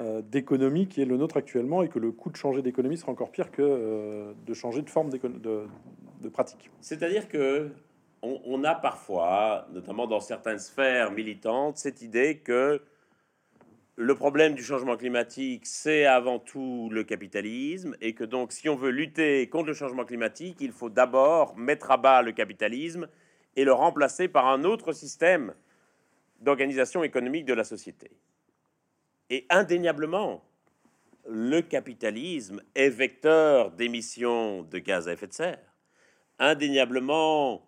euh, 0.00 0.22
d'économie 0.22 0.88
qui 0.88 1.02
est 1.02 1.04
le 1.04 1.18
nôtre 1.18 1.36
actuellement, 1.36 1.82
et 1.82 1.90
que 1.90 1.98
le 1.98 2.12
coût 2.12 2.30
de 2.30 2.36
changer 2.36 2.62
d'économie 2.62 2.96
sera 2.96 3.12
encore 3.12 3.30
pire 3.30 3.50
que 3.50 3.60
euh, 3.60 4.32
de 4.46 4.54
changer 4.54 4.80
de 4.80 4.88
forme 4.88 5.10
de, 5.10 6.28
pratique. 6.32 6.70
C'est-à-dire 6.80 7.28
que 7.28 7.68
on, 8.22 8.64
a 8.64 8.74
parfois, 8.74 9.68
notamment 9.74 10.06
dans 10.06 10.20
certaines 10.20 10.60
sphères 10.60 11.12
militantes, 11.12 11.76
cette 11.76 12.00
idée 12.00 12.38
que 12.38 12.80
le 13.96 14.14
problème 14.14 14.54
du 14.54 14.62
changement 14.62 14.96
climatique, 14.96 15.66
c'est 15.66 16.06
avant 16.06 16.38
tout 16.38 16.88
le 16.90 17.04
capitalisme, 17.04 17.94
et 18.00 18.14
que 18.14 18.24
donc 18.24 18.52
si 18.52 18.70
on 18.70 18.76
veut 18.76 18.90
lutter 18.90 19.46
contre 19.50 19.66
le 19.66 19.74
changement 19.74 20.06
climatique, 20.06 20.56
il 20.60 20.72
faut 20.72 20.88
d'abord 20.88 21.54
mettre 21.58 21.90
à 21.90 21.98
bas 21.98 22.22
le 22.22 22.32
capitalisme 22.32 23.08
et 23.56 23.64
le 23.64 23.72
remplacer 23.72 24.28
par 24.28 24.46
un 24.46 24.64
autre 24.64 24.92
système 24.92 25.54
d'organisation 26.40 27.02
économique 27.02 27.46
de 27.46 27.54
la 27.54 27.64
société. 27.64 28.10
Et 29.30 29.46
indéniablement, 29.50 30.44
le 31.28 31.60
capitalisme 31.62 32.62
est 32.74 32.90
vecteur 32.90 33.72
d'émissions 33.72 34.62
de 34.62 34.78
gaz 34.78 35.08
à 35.08 35.14
effet 35.14 35.26
de 35.26 35.32
serre. 35.32 35.74
Indéniablement, 36.38 37.66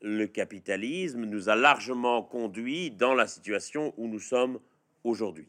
le 0.00 0.26
capitalisme 0.26 1.24
nous 1.24 1.48
a 1.48 1.56
largement 1.56 2.22
conduit 2.22 2.90
dans 2.90 3.14
la 3.14 3.26
situation 3.26 3.92
où 3.96 4.06
nous 4.06 4.20
sommes 4.20 4.60
aujourd'hui. 5.04 5.48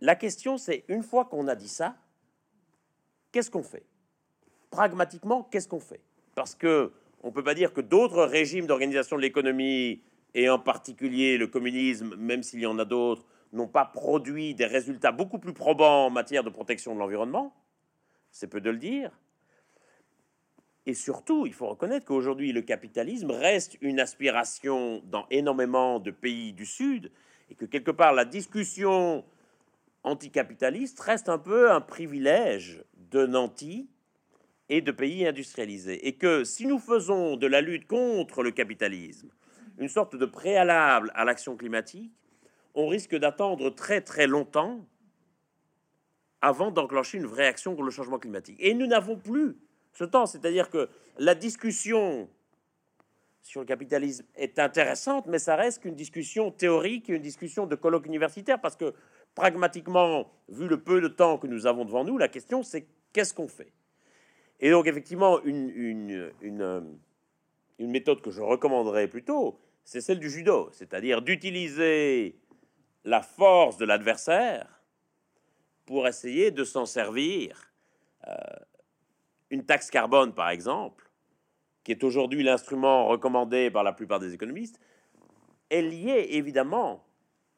La 0.00 0.16
question, 0.16 0.58
c'est 0.58 0.84
une 0.88 1.02
fois 1.02 1.26
qu'on 1.26 1.48
a 1.48 1.54
dit 1.54 1.68
ça, 1.68 1.96
qu'est-ce 3.30 3.50
qu'on 3.50 3.62
fait? 3.62 3.84
Pragmatiquement, 4.70 5.42
qu'est-ce 5.44 5.68
qu'on 5.68 5.80
fait? 5.80 6.00
Parce 6.34 6.54
que 6.54 6.92
on 7.22 7.32
peut 7.32 7.42
pas 7.42 7.54
dire 7.54 7.72
que 7.72 7.80
d'autres 7.80 8.24
régimes 8.24 8.66
d'organisation 8.66 9.16
de 9.16 9.22
l'économie, 9.22 10.02
et 10.34 10.48
en 10.48 10.58
particulier 10.58 11.38
le 11.38 11.46
communisme, 11.46 12.14
même 12.16 12.42
s'il 12.42 12.60
y 12.60 12.66
en 12.66 12.78
a 12.78 12.84
d'autres, 12.84 13.24
n'ont 13.52 13.68
pas 13.68 13.86
produit 13.86 14.54
des 14.54 14.66
résultats 14.66 15.12
beaucoup 15.12 15.38
plus 15.38 15.54
probants 15.54 16.06
en 16.06 16.10
matière 16.10 16.44
de 16.44 16.50
protection 16.50 16.94
de 16.94 17.00
l'environnement. 17.00 17.54
C'est 18.30 18.46
peu 18.46 18.60
de 18.60 18.70
le 18.70 18.76
dire. 18.76 19.10
Et 20.86 20.94
surtout, 20.94 21.46
il 21.46 21.52
faut 21.52 21.66
reconnaître 21.66 22.06
qu'aujourd'hui, 22.06 22.52
le 22.52 22.62
capitalisme 22.62 23.30
reste 23.30 23.76
une 23.80 24.00
aspiration 24.00 25.02
dans 25.06 25.26
énormément 25.30 25.98
de 25.98 26.10
pays 26.10 26.52
du 26.52 26.66
Sud, 26.66 27.10
et 27.50 27.54
que 27.54 27.64
quelque 27.64 27.90
part, 27.90 28.12
la 28.12 28.24
discussion 28.24 29.24
anticapitaliste 30.02 31.00
reste 31.00 31.28
un 31.28 31.38
peu 31.38 31.70
un 31.70 31.80
privilège 31.80 32.84
de 33.10 33.26
nantis 33.26 33.88
et 34.68 34.80
de 34.80 34.92
pays 34.92 35.26
industrialisés. 35.26 36.06
Et 36.06 36.14
que 36.14 36.44
si 36.44 36.66
nous 36.66 36.78
faisons 36.78 37.36
de 37.36 37.46
la 37.46 37.60
lutte 37.60 37.86
contre 37.86 38.42
le 38.42 38.50
capitalisme 38.50 39.30
une 39.78 39.88
sorte 39.88 40.16
de 40.16 40.26
préalable 40.26 41.12
à 41.14 41.24
l'action 41.24 41.56
climatique, 41.56 42.12
on 42.74 42.88
risque 42.88 43.14
d'attendre 43.14 43.70
très 43.70 44.00
très 44.00 44.26
longtemps 44.26 44.84
avant 46.40 46.70
d'enclencher 46.70 47.18
une 47.18 47.26
vraie 47.26 47.46
action 47.46 47.72
contre 47.72 47.84
le 47.84 47.90
changement 47.90 48.18
climatique. 48.18 48.56
Et 48.60 48.74
nous 48.74 48.86
n'avons 48.86 49.16
plus 49.16 49.56
ce 49.92 50.04
temps. 50.04 50.26
C'est-à-dire 50.26 50.70
que 50.70 50.88
la 51.18 51.34
discussion 51.34 52.28
sur 53.42 53.60
le 53.60 53.66
capitalisme 53.66 54.26
est 54.36 54.58
intéressante, 54.58 55.26
mais 55.26 55.38
ça 55.38 55.56
reste 55.56 55.82
qu'une 55.82 55.94
discussion 55.94 56.50
théorique, 56.50 57.08
une 57.08 57.22
discussion 57.22 57.66
de 57.66 57.74
colloque 57.74 58.06
universitaire, 58.06 58.60
parce 58.60 58.76
que 58.76 58.94
pragmatiquement, 59.34 60.30
vu 60.48 60.68
le 60.68 60.80
peu 60.80 61.00
de 61.00 61.08
temps 61.08 61.38
que 61.38 61.46
nous 61.46 61.66
avons 61.66 61.84
devant 61.84 62.04
nous, 62.04 62.18
la 62.18 62.28
question 62.28 62.62
c'est 62.62 62.86
qu'est-ce 63.12 63.32
qu'on 63.32 63.48
fait? 63.48 63.72
Et 64.60 64.70
donc 64.70 64.86
effectivement, 64.86 65.42
une, 65.44 66.32
une, 66.40 67.00
méthode 67.78 68.20
que 68.20 68.30
je 68.30 68.40
recommanderais 68.40 69.08
plutôt, 69.08 69.58
c'est 69.84 70.00
celle 70.00 70.18
du 70.18 70.30
judo, 70.30 70.68
c'est-à-dire 70.72 71.22
d'utiliser 71.22 72.36
la 73.04 73.22
force 73.22 73.76
de 73.76 73.84
l'adversaire 73.84 74.82
pour 75.86 76.06
essayer 76.06 76.50
de 76.50 76.64
s'en 76.64 76.86
servir 76.86 77.72
euh, 78.26 78.34
une 79.50 79.64
taxe 79.64 79.90
carbone, 79.90 80.34
par 80.34 80.50
exemple, 80.50 81.08
qui 81.84 81.92
est 81.92 82.04
aujourd'hui 82.04 82.42
l'instrument 82.42 83.06
recommandé 83.06 83.70
par 83.70 83.84
la 83.84 83.92
plupart 83.92 84.20
des 84.20 84.34
économistes, 84.34 84.80
est 85.70 85.82
liée 85.82 86.26
évidemment 86.30 87.04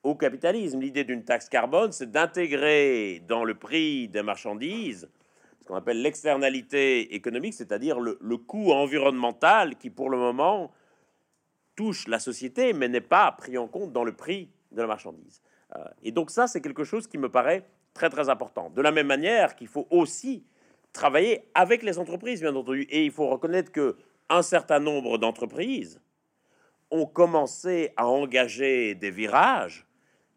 au 0.03 0.14
capitalisme. 0.14 0.80
L'idée 0.80 1.05
d'une 1.05 1.24
taxe 1.24 1.48
carbone, 1.48 1.92
c'est 1.92 2.11
d'intégrer 2.11 3.22
dans 3.26 3.44
le 3.44 3.55
prix 3.55 4.09
des 4.09 4.22
marchandises 4.22 5.09
qu'on 5.71 5.77
appelle 5.77 6.03
l'externalité 6.03 7.14
économique, 7.14 7.55
c'est-à-dire 7.55 8.01
le, 8.01 8.37
coût 8.37 8.73
environnemental 8.73 9.77
qui, 9.77 9.89
pour 9.89 10.11
le 10.11 10.18
moment, 10.18 10.73
touche 11.77 12.09
la 12.09 12.18
société, 12.18 12.73
mais 12.73 12.89
n'est 12.89 13.01
pas 13.01 13.31
pris 13.31 13.57
en 13.57 13.68
compte 13.68 13.93
dans 13.93 14.03
le 14.03 14.12
prix 14.12 14.51
de 14.73 14.81
la 14.81 14.89
marchandise. 14.89 15.41
Euh, 15.77 15.85
et 16.03 16.11
donc 16.11 16.33
ça, 16.33 16.49
c'est 16.49 16.61
quelque 16.61 16.83
chose 16.83 17.07
qui 17.07 17.18
me 17.18 17.29
paraît 17.29 17.64
très 17.95 18.11
très 18.11 18.29
important. 18.29 18.71
De 18.71 18.83
la 18.83 18.91
même 18.91 19.07
manière 19.07 19.55
qu'il 19.55 19.68
faut 19.68 19.87
aussi 19.91 20.45
travailler 20.93 21.45
avec 21.55 21.85
les 21.85 22.01
entreprises, 22.01 22.41
bien 22.41 22.55
entendu. 22.57 22.83
Et 22.91 23.05
il 23.05 23.12
faut 23.12 23.29
reconnaître 23.29 23.71
que 23.71 23.97
un 24.29 24.43
certain 24.43 24.81
nombre 24.81 25.18
d'entreprises 25.18 26.01
ont 26.91 27.07
commencé 27.07 27.93
à 27.97 28.09
engager 28.09 28.97
des 28.97 29.12
virages 29.12 29.87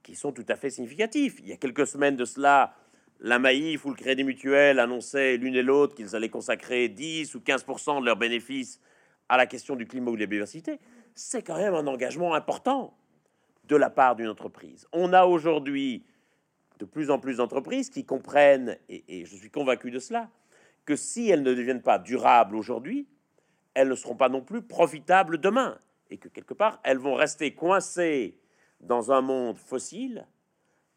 qui 0.04 0.14
sont 0.14 0.32
tout 0.32 0.46
à 0.48 0.56
fait 0.56 0.70
significatifs. 0.70 1.40
Il 1.40 1.48
y 1.48 1.54
a 1.54 1.58
quelques 1.58 1.88
semaines 1.88 2.18
de 2.18 2.26
cela, 2.26 2.76
la 3.24 3.40
Maïf 3.40 3.86
ou 3.86 3.90
le 3.90 3.96
Crédit 3.96 4.26
Mutuel 4.26 4.80
annonçaient 4.80 5.38
l'une 5.38 5.56
et 5.56 5.64
l'autre 5.64 5.96
qu'ils 5.96 6.14
allaient 6.14 6.30
consacrer 6.30 6.90
10 6.90 7.36
ou 7.36 7.40
15% 7.40 8.02
de 8.02 8.06
leurs 8.06 8.18
bénéfices 8.18 8.82
à 9.30 9.38
la 9.38 9.48
question 9.48 9.78
du 9.78 9.88
climat 9.88 10.12
ou 10.12 10.16
de 10.16 10.20
la 10.20 10.26
biodiversité. 10.26 10.80
C'est 11.16 11.42
quand 11.42 11.56
même 11.56 11.74
un 11.74 11.88
engagement 11.88 12.34
important 12.34 12.94
de 13.64 13.78
la 13.78 13.90
part 13.90 14.18
d'une 14.18 14.28
entreprise. 14.28 14.88
On 14.92 15.14
a 15.14 15.24
aujourd'hui 15.24 16.04
de 16.80 16.86
plus 16.86 17.10
en 17.12 17.18
plus 17.18 17.38
d'entreprises 17.38 17.90
qui 17.90 18.04
comprennent, 18.04 18.78
et, 18.90 19.06
et 19.08 19.26
je 19.26 19.38
suis 19.38 19.50
convaincu 19.50 19.90
de 19.90 20.00
cela, 20.00 20.30
que 20.84 20.98
si 20.98 21.30
elles 21.30 21.44
ne 21.44 21.54
deviennent 21.54 21.82
pas 21.82 22.00
durables 22.00 22.58
aujourd'hui, 22.58 23.08
elles 23.74 23.88
ne 23.88 23.96
seront 23.96 24.18
pas 24.18 24.28
non 24.28 24.42
plus 24.42 24.62
profitables 24.62 25.38
demain, 25.38 25.78
et 26.10 26.18
que 26.18 26.28
quelque 26.28 26.54
part, 26.54 26.82
elles 26.84 26.98
vont 26.98 27.16
rester 27.16 27.54
coincées 27.54 28.38
dans 28.82 29.14
un 29.14 29.22
monde 29.22 29.58
fossile, 29.58 30.28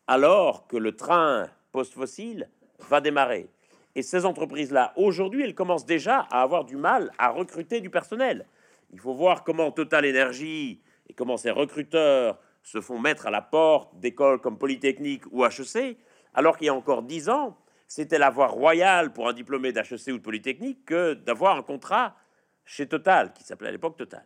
alors 0.09 0.67
que 0.67 0.77
le 0.77 0.97
train 0.97 1.49
post-fossile 1.77 2.49
va 2.89 3.03
démarrer. 3.03 3.51
Et 3.95 4.01
ces 4.01 4.25
entreprises-là, 4.25 4.95
aujourd'hui, 4.97 5.43
elles 5.43 5.55
commencent 5.55 5.85
déjà 5.85 6.21
à 6.31 6.41
avoir 6.41 6.65
du 6.65 6.77
mal 6.77 7.13
à 7.19 7.29
recruter 7.29 7.83
du 7.83 7.91
personnel. 7.91 8.47
Il 8.95 8.99
faut 8.99 9.13
voir 9.13 9.45
comment 9.45 9.71
Total 9.71 10.07
Energy 10.09 10.81
et 11.07 11.13
comment 11.13 11.37
ces 11.37 11.51
recruteurs 11.51 12.39
se 12.63 12.81
font 12.81 12.99
mettre 12.99 13.27
à 13.27 13.31
la 13.31 13.43
porte 13.43 13.95
d'écoles 14.01 14.41
comme 14.41 14.57
Polytechnique 14.57 15.25
ou 15.31 15.45
HEC, 15.45 15.99
alors 16.33 16.57
qu'il 16.57 16.67
y 16.67 16.71
a 16.71 16.75
encore 16.75 17.03
dix 17.03 17.29
ans, 17.29 17.59
c'était 17.87 18.19
la 18.19 18.31
voie 18.31 18.47
royale 18.47 19.13
pour 19.13 19.29
un 19.29 19.35
diplômé 19.35 19.73
d'HEC 19.73 20.09
ou 20.09 20.19
de 20.19 20.23
Polytechnique 20.23 20.87
que 20.87 21.13
d'avoir 21.13 21.59
un 21.59 21.63
contrat 21.63 22.17
chez 22.65 22.87
Total, 22.89 23.35
qui 23.35 23.45
s'appelait 23.45 23.69
à 23.69 23.73
l'époque 23.73 23.99
Total. 23.99 24.25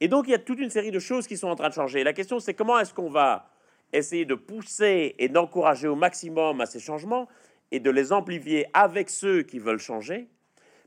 Et 0.00 0.08
donc 0.08 0.26
il 0.26 0.32
y 0.32 0.34
a 0.34 0.40
toute 0.40 0.58
une 0.58 0.70
série 0.70 0.90
de 0.90 0.98
choses 0.98 1.28
qui 1.28 1.36
sont 1.36 1.48
en 1.48 1.54
train 1.54 1.68
de 1.68 1.74
changer. 1.74 2.02
La 2.02 2.12
question 2.12 2.40
c'est 2.40 2.54
comment 2.54 2.80
est-ce 2.80 2.92
qu'on 2.92 3.10
va 3.10 3.49
essayer 3.92 4.24
de 4.24 4.34
pousser 4.34 5.14
et 5.18 5.28
d'encourager 5.28 5.88
au 5.88 5.96
maximum 5.96 6.60
à 6.60 6.66
ces 6.66 6.80
changements 6.80 7.28
et 7.70 7.80
de 7.80 7.90
les 7.90 8.12
amplifier 8.12 8.66
avec 8.72 9.10
ceux 9.10 9.42
qui 9.42 9.58
veulent 9.58 9.78
changer, 9.78 10.28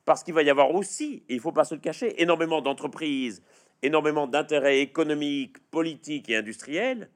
parce 0.05 0.23
qu'il 0.23 0.33
va 0.33 0.43
y 0.43 0.49
avoir 0.49 0.73
aussi, 0.73 1.23
et 1.27 1.33
il 1.33 1.37
ne 1.37 1.41
faut 1.41 1.51
pas 1.51 1.63
se 1.63 1.75
le 1.75 1.81
cacher, 1.81 2.21
énormément 2.21 2.61
d'entreprises, 2.61 3.41
énormément 3.81 4.27
d'intérêts 4.27 4.79
économiques, 4.79 5.57
politiques 5.69 6.29
et 6.29 6.35
industriels 6.35 7.09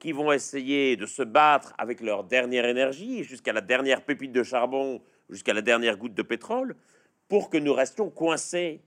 qui 0.00 0.12
vont 0.12 0.32
essayer 0.32 0.96
de 0.96 1.06
se 1.06 1.22
battre 1.22 1.74
avec 1.78 2.00
leur 2.00 2.24
dernière 2.24 2.64
énergie, 2.64 3.22
jusqu'à 3.22 3.52
la 3.52 3.60
dernière 3.60 4.02
pépite 4.02 4.32
de 4.32 4.42
charbon, 4.42 5.02
jusqu'à 5.28 5.52
la 5.52 5.60
dernière 5.60 5.98
goutte 5.98 6.14
de 6.14 6.22
pétrole, 6.22 6.74
pour 7.28 7.50
que 7.50 7.58
nous 7.58 7.74
restions 7.74 8.10
coincés 8.10 8.80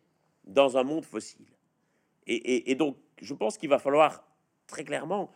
dans 0.44 0.76
un 0.76 0.84
monde 0.84 1.06
fossile. 1.06 1.46
Et, 2.26 2.76
donc, 2.76 2.98
je 3.22 3.34
pense 3.34 3.58
qu'il 3.58 3.70
va 3.70 3.80
falloir 3.80 4.26
très 4.66 4.84
clairement 4.84 5.32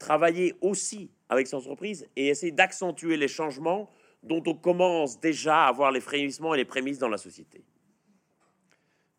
travailler 0.00 0.56
aussi 0.60 1.08
avec 1.28 1.46
ces 1.46 1.54
entreprises 1.54 2.08
et 2.16 2.26
essayer 2.26 2.50
d'accentuer 2.50 3.16
les 3.16 3.28
changements 3.28 3.88
dont 4.24 4.42
on 4.46 4.54
commence 4.54 5.20
déjà 5.20 5.66
à 5.66 5.68
avoir 5.68 5.92
les 5.92 6.00
frémissements 6.00 6.54
et 6.54 6.56
les 6.56 6.64
prémices 6.64 6.98
dans 6.98 7.08
la 7.08 7.18
société. 7.18 7.62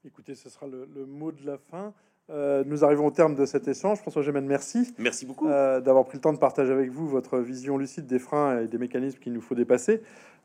Écoutez, 0.05 0.36
ce 0.36 0.49
sera 0.49 0.67
le 0.67 1.05
mot 1.05 1.32
de 1.32 1.45
la 1.45 1.57
fin. 1.57 1.93
Euh, 2.32 2.63
nous 2.65 2.86
arrivons 2.86 3.07
au 3.07 3.11
terme 3.11 3.36
de 3.36 3.45
cet 3.45 3.67
échange. 3.67 3.99
François 3.99 4.21
Gémen, 4.21 4.45
merci. 4.45 4.93
Merci 4.97 5.25
beaucoup. 5.25 5.47
Euh, 5.47 5.82
d'avoir 5.82 6.05
pris 6.05 6.17
le 6.17 6.21
temps 6.21 6.32
de 6.32 6.38
partager 6.38 6.71
avec 6.71 6.89
vous 6.89 7.07
votre 7.07 7.39
vision 7.39 7.77
lucide 7.77 8.07
des 8.07 8.19
freins 8.19 8.61
et 8.61 8.67
des 8.67 8.77
mécanismes 8.77 9.19
qu'il 9.19 9.34
nous 9.34 9.41
faut 9.41 9.55
dépasser. 9.55 10.01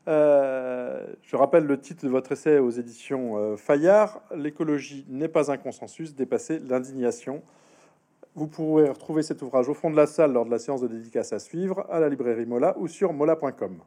Euh, 0.07 1.05
je 1.21 1.35
rappelle 1.35 1.65
le 1.65 1.79
titre 1.79 2.03
de 2.05 2.09
votre 2.09 2.31
essai 2.31 2.59
aux 2.59 2.69
éditions 2.69 3.55
Fayard 3.57 4.21
L'écologie 4.35 5.05
n'est 5.09 5.27
pas 5.27 5.51
un 5.51 5.57
consensus, 5.57 6.13
dépasser 6.13 6.59
l'indignation. 6.59 7.41
Vous 8.37 8.45
pourrez 8.45 8.87
retrouver 8.87 9.23
cet 9.23 9.41
ouvrage 9.41 9.67
au 9.67 9.73
fond 9.73 9.89
de 9.89 9.95
la 9.95 10.05
salle 10.05 10.33
lors 10.33 10.45
de 10.45 10.51
la 10.51 10.59
séance 10.59 10.81
de 10.81 10.87
dédicace 10.87 11.33
à 11.33 11.39
suivre 11.39 11.87
à 11.89 11.99
la 11.99 12.07
librairie 12.07 12.45
Mola 12.45 12.77
ou 12.77 12.87
sur 12.87 13.11
mola.com. 13.11 13.75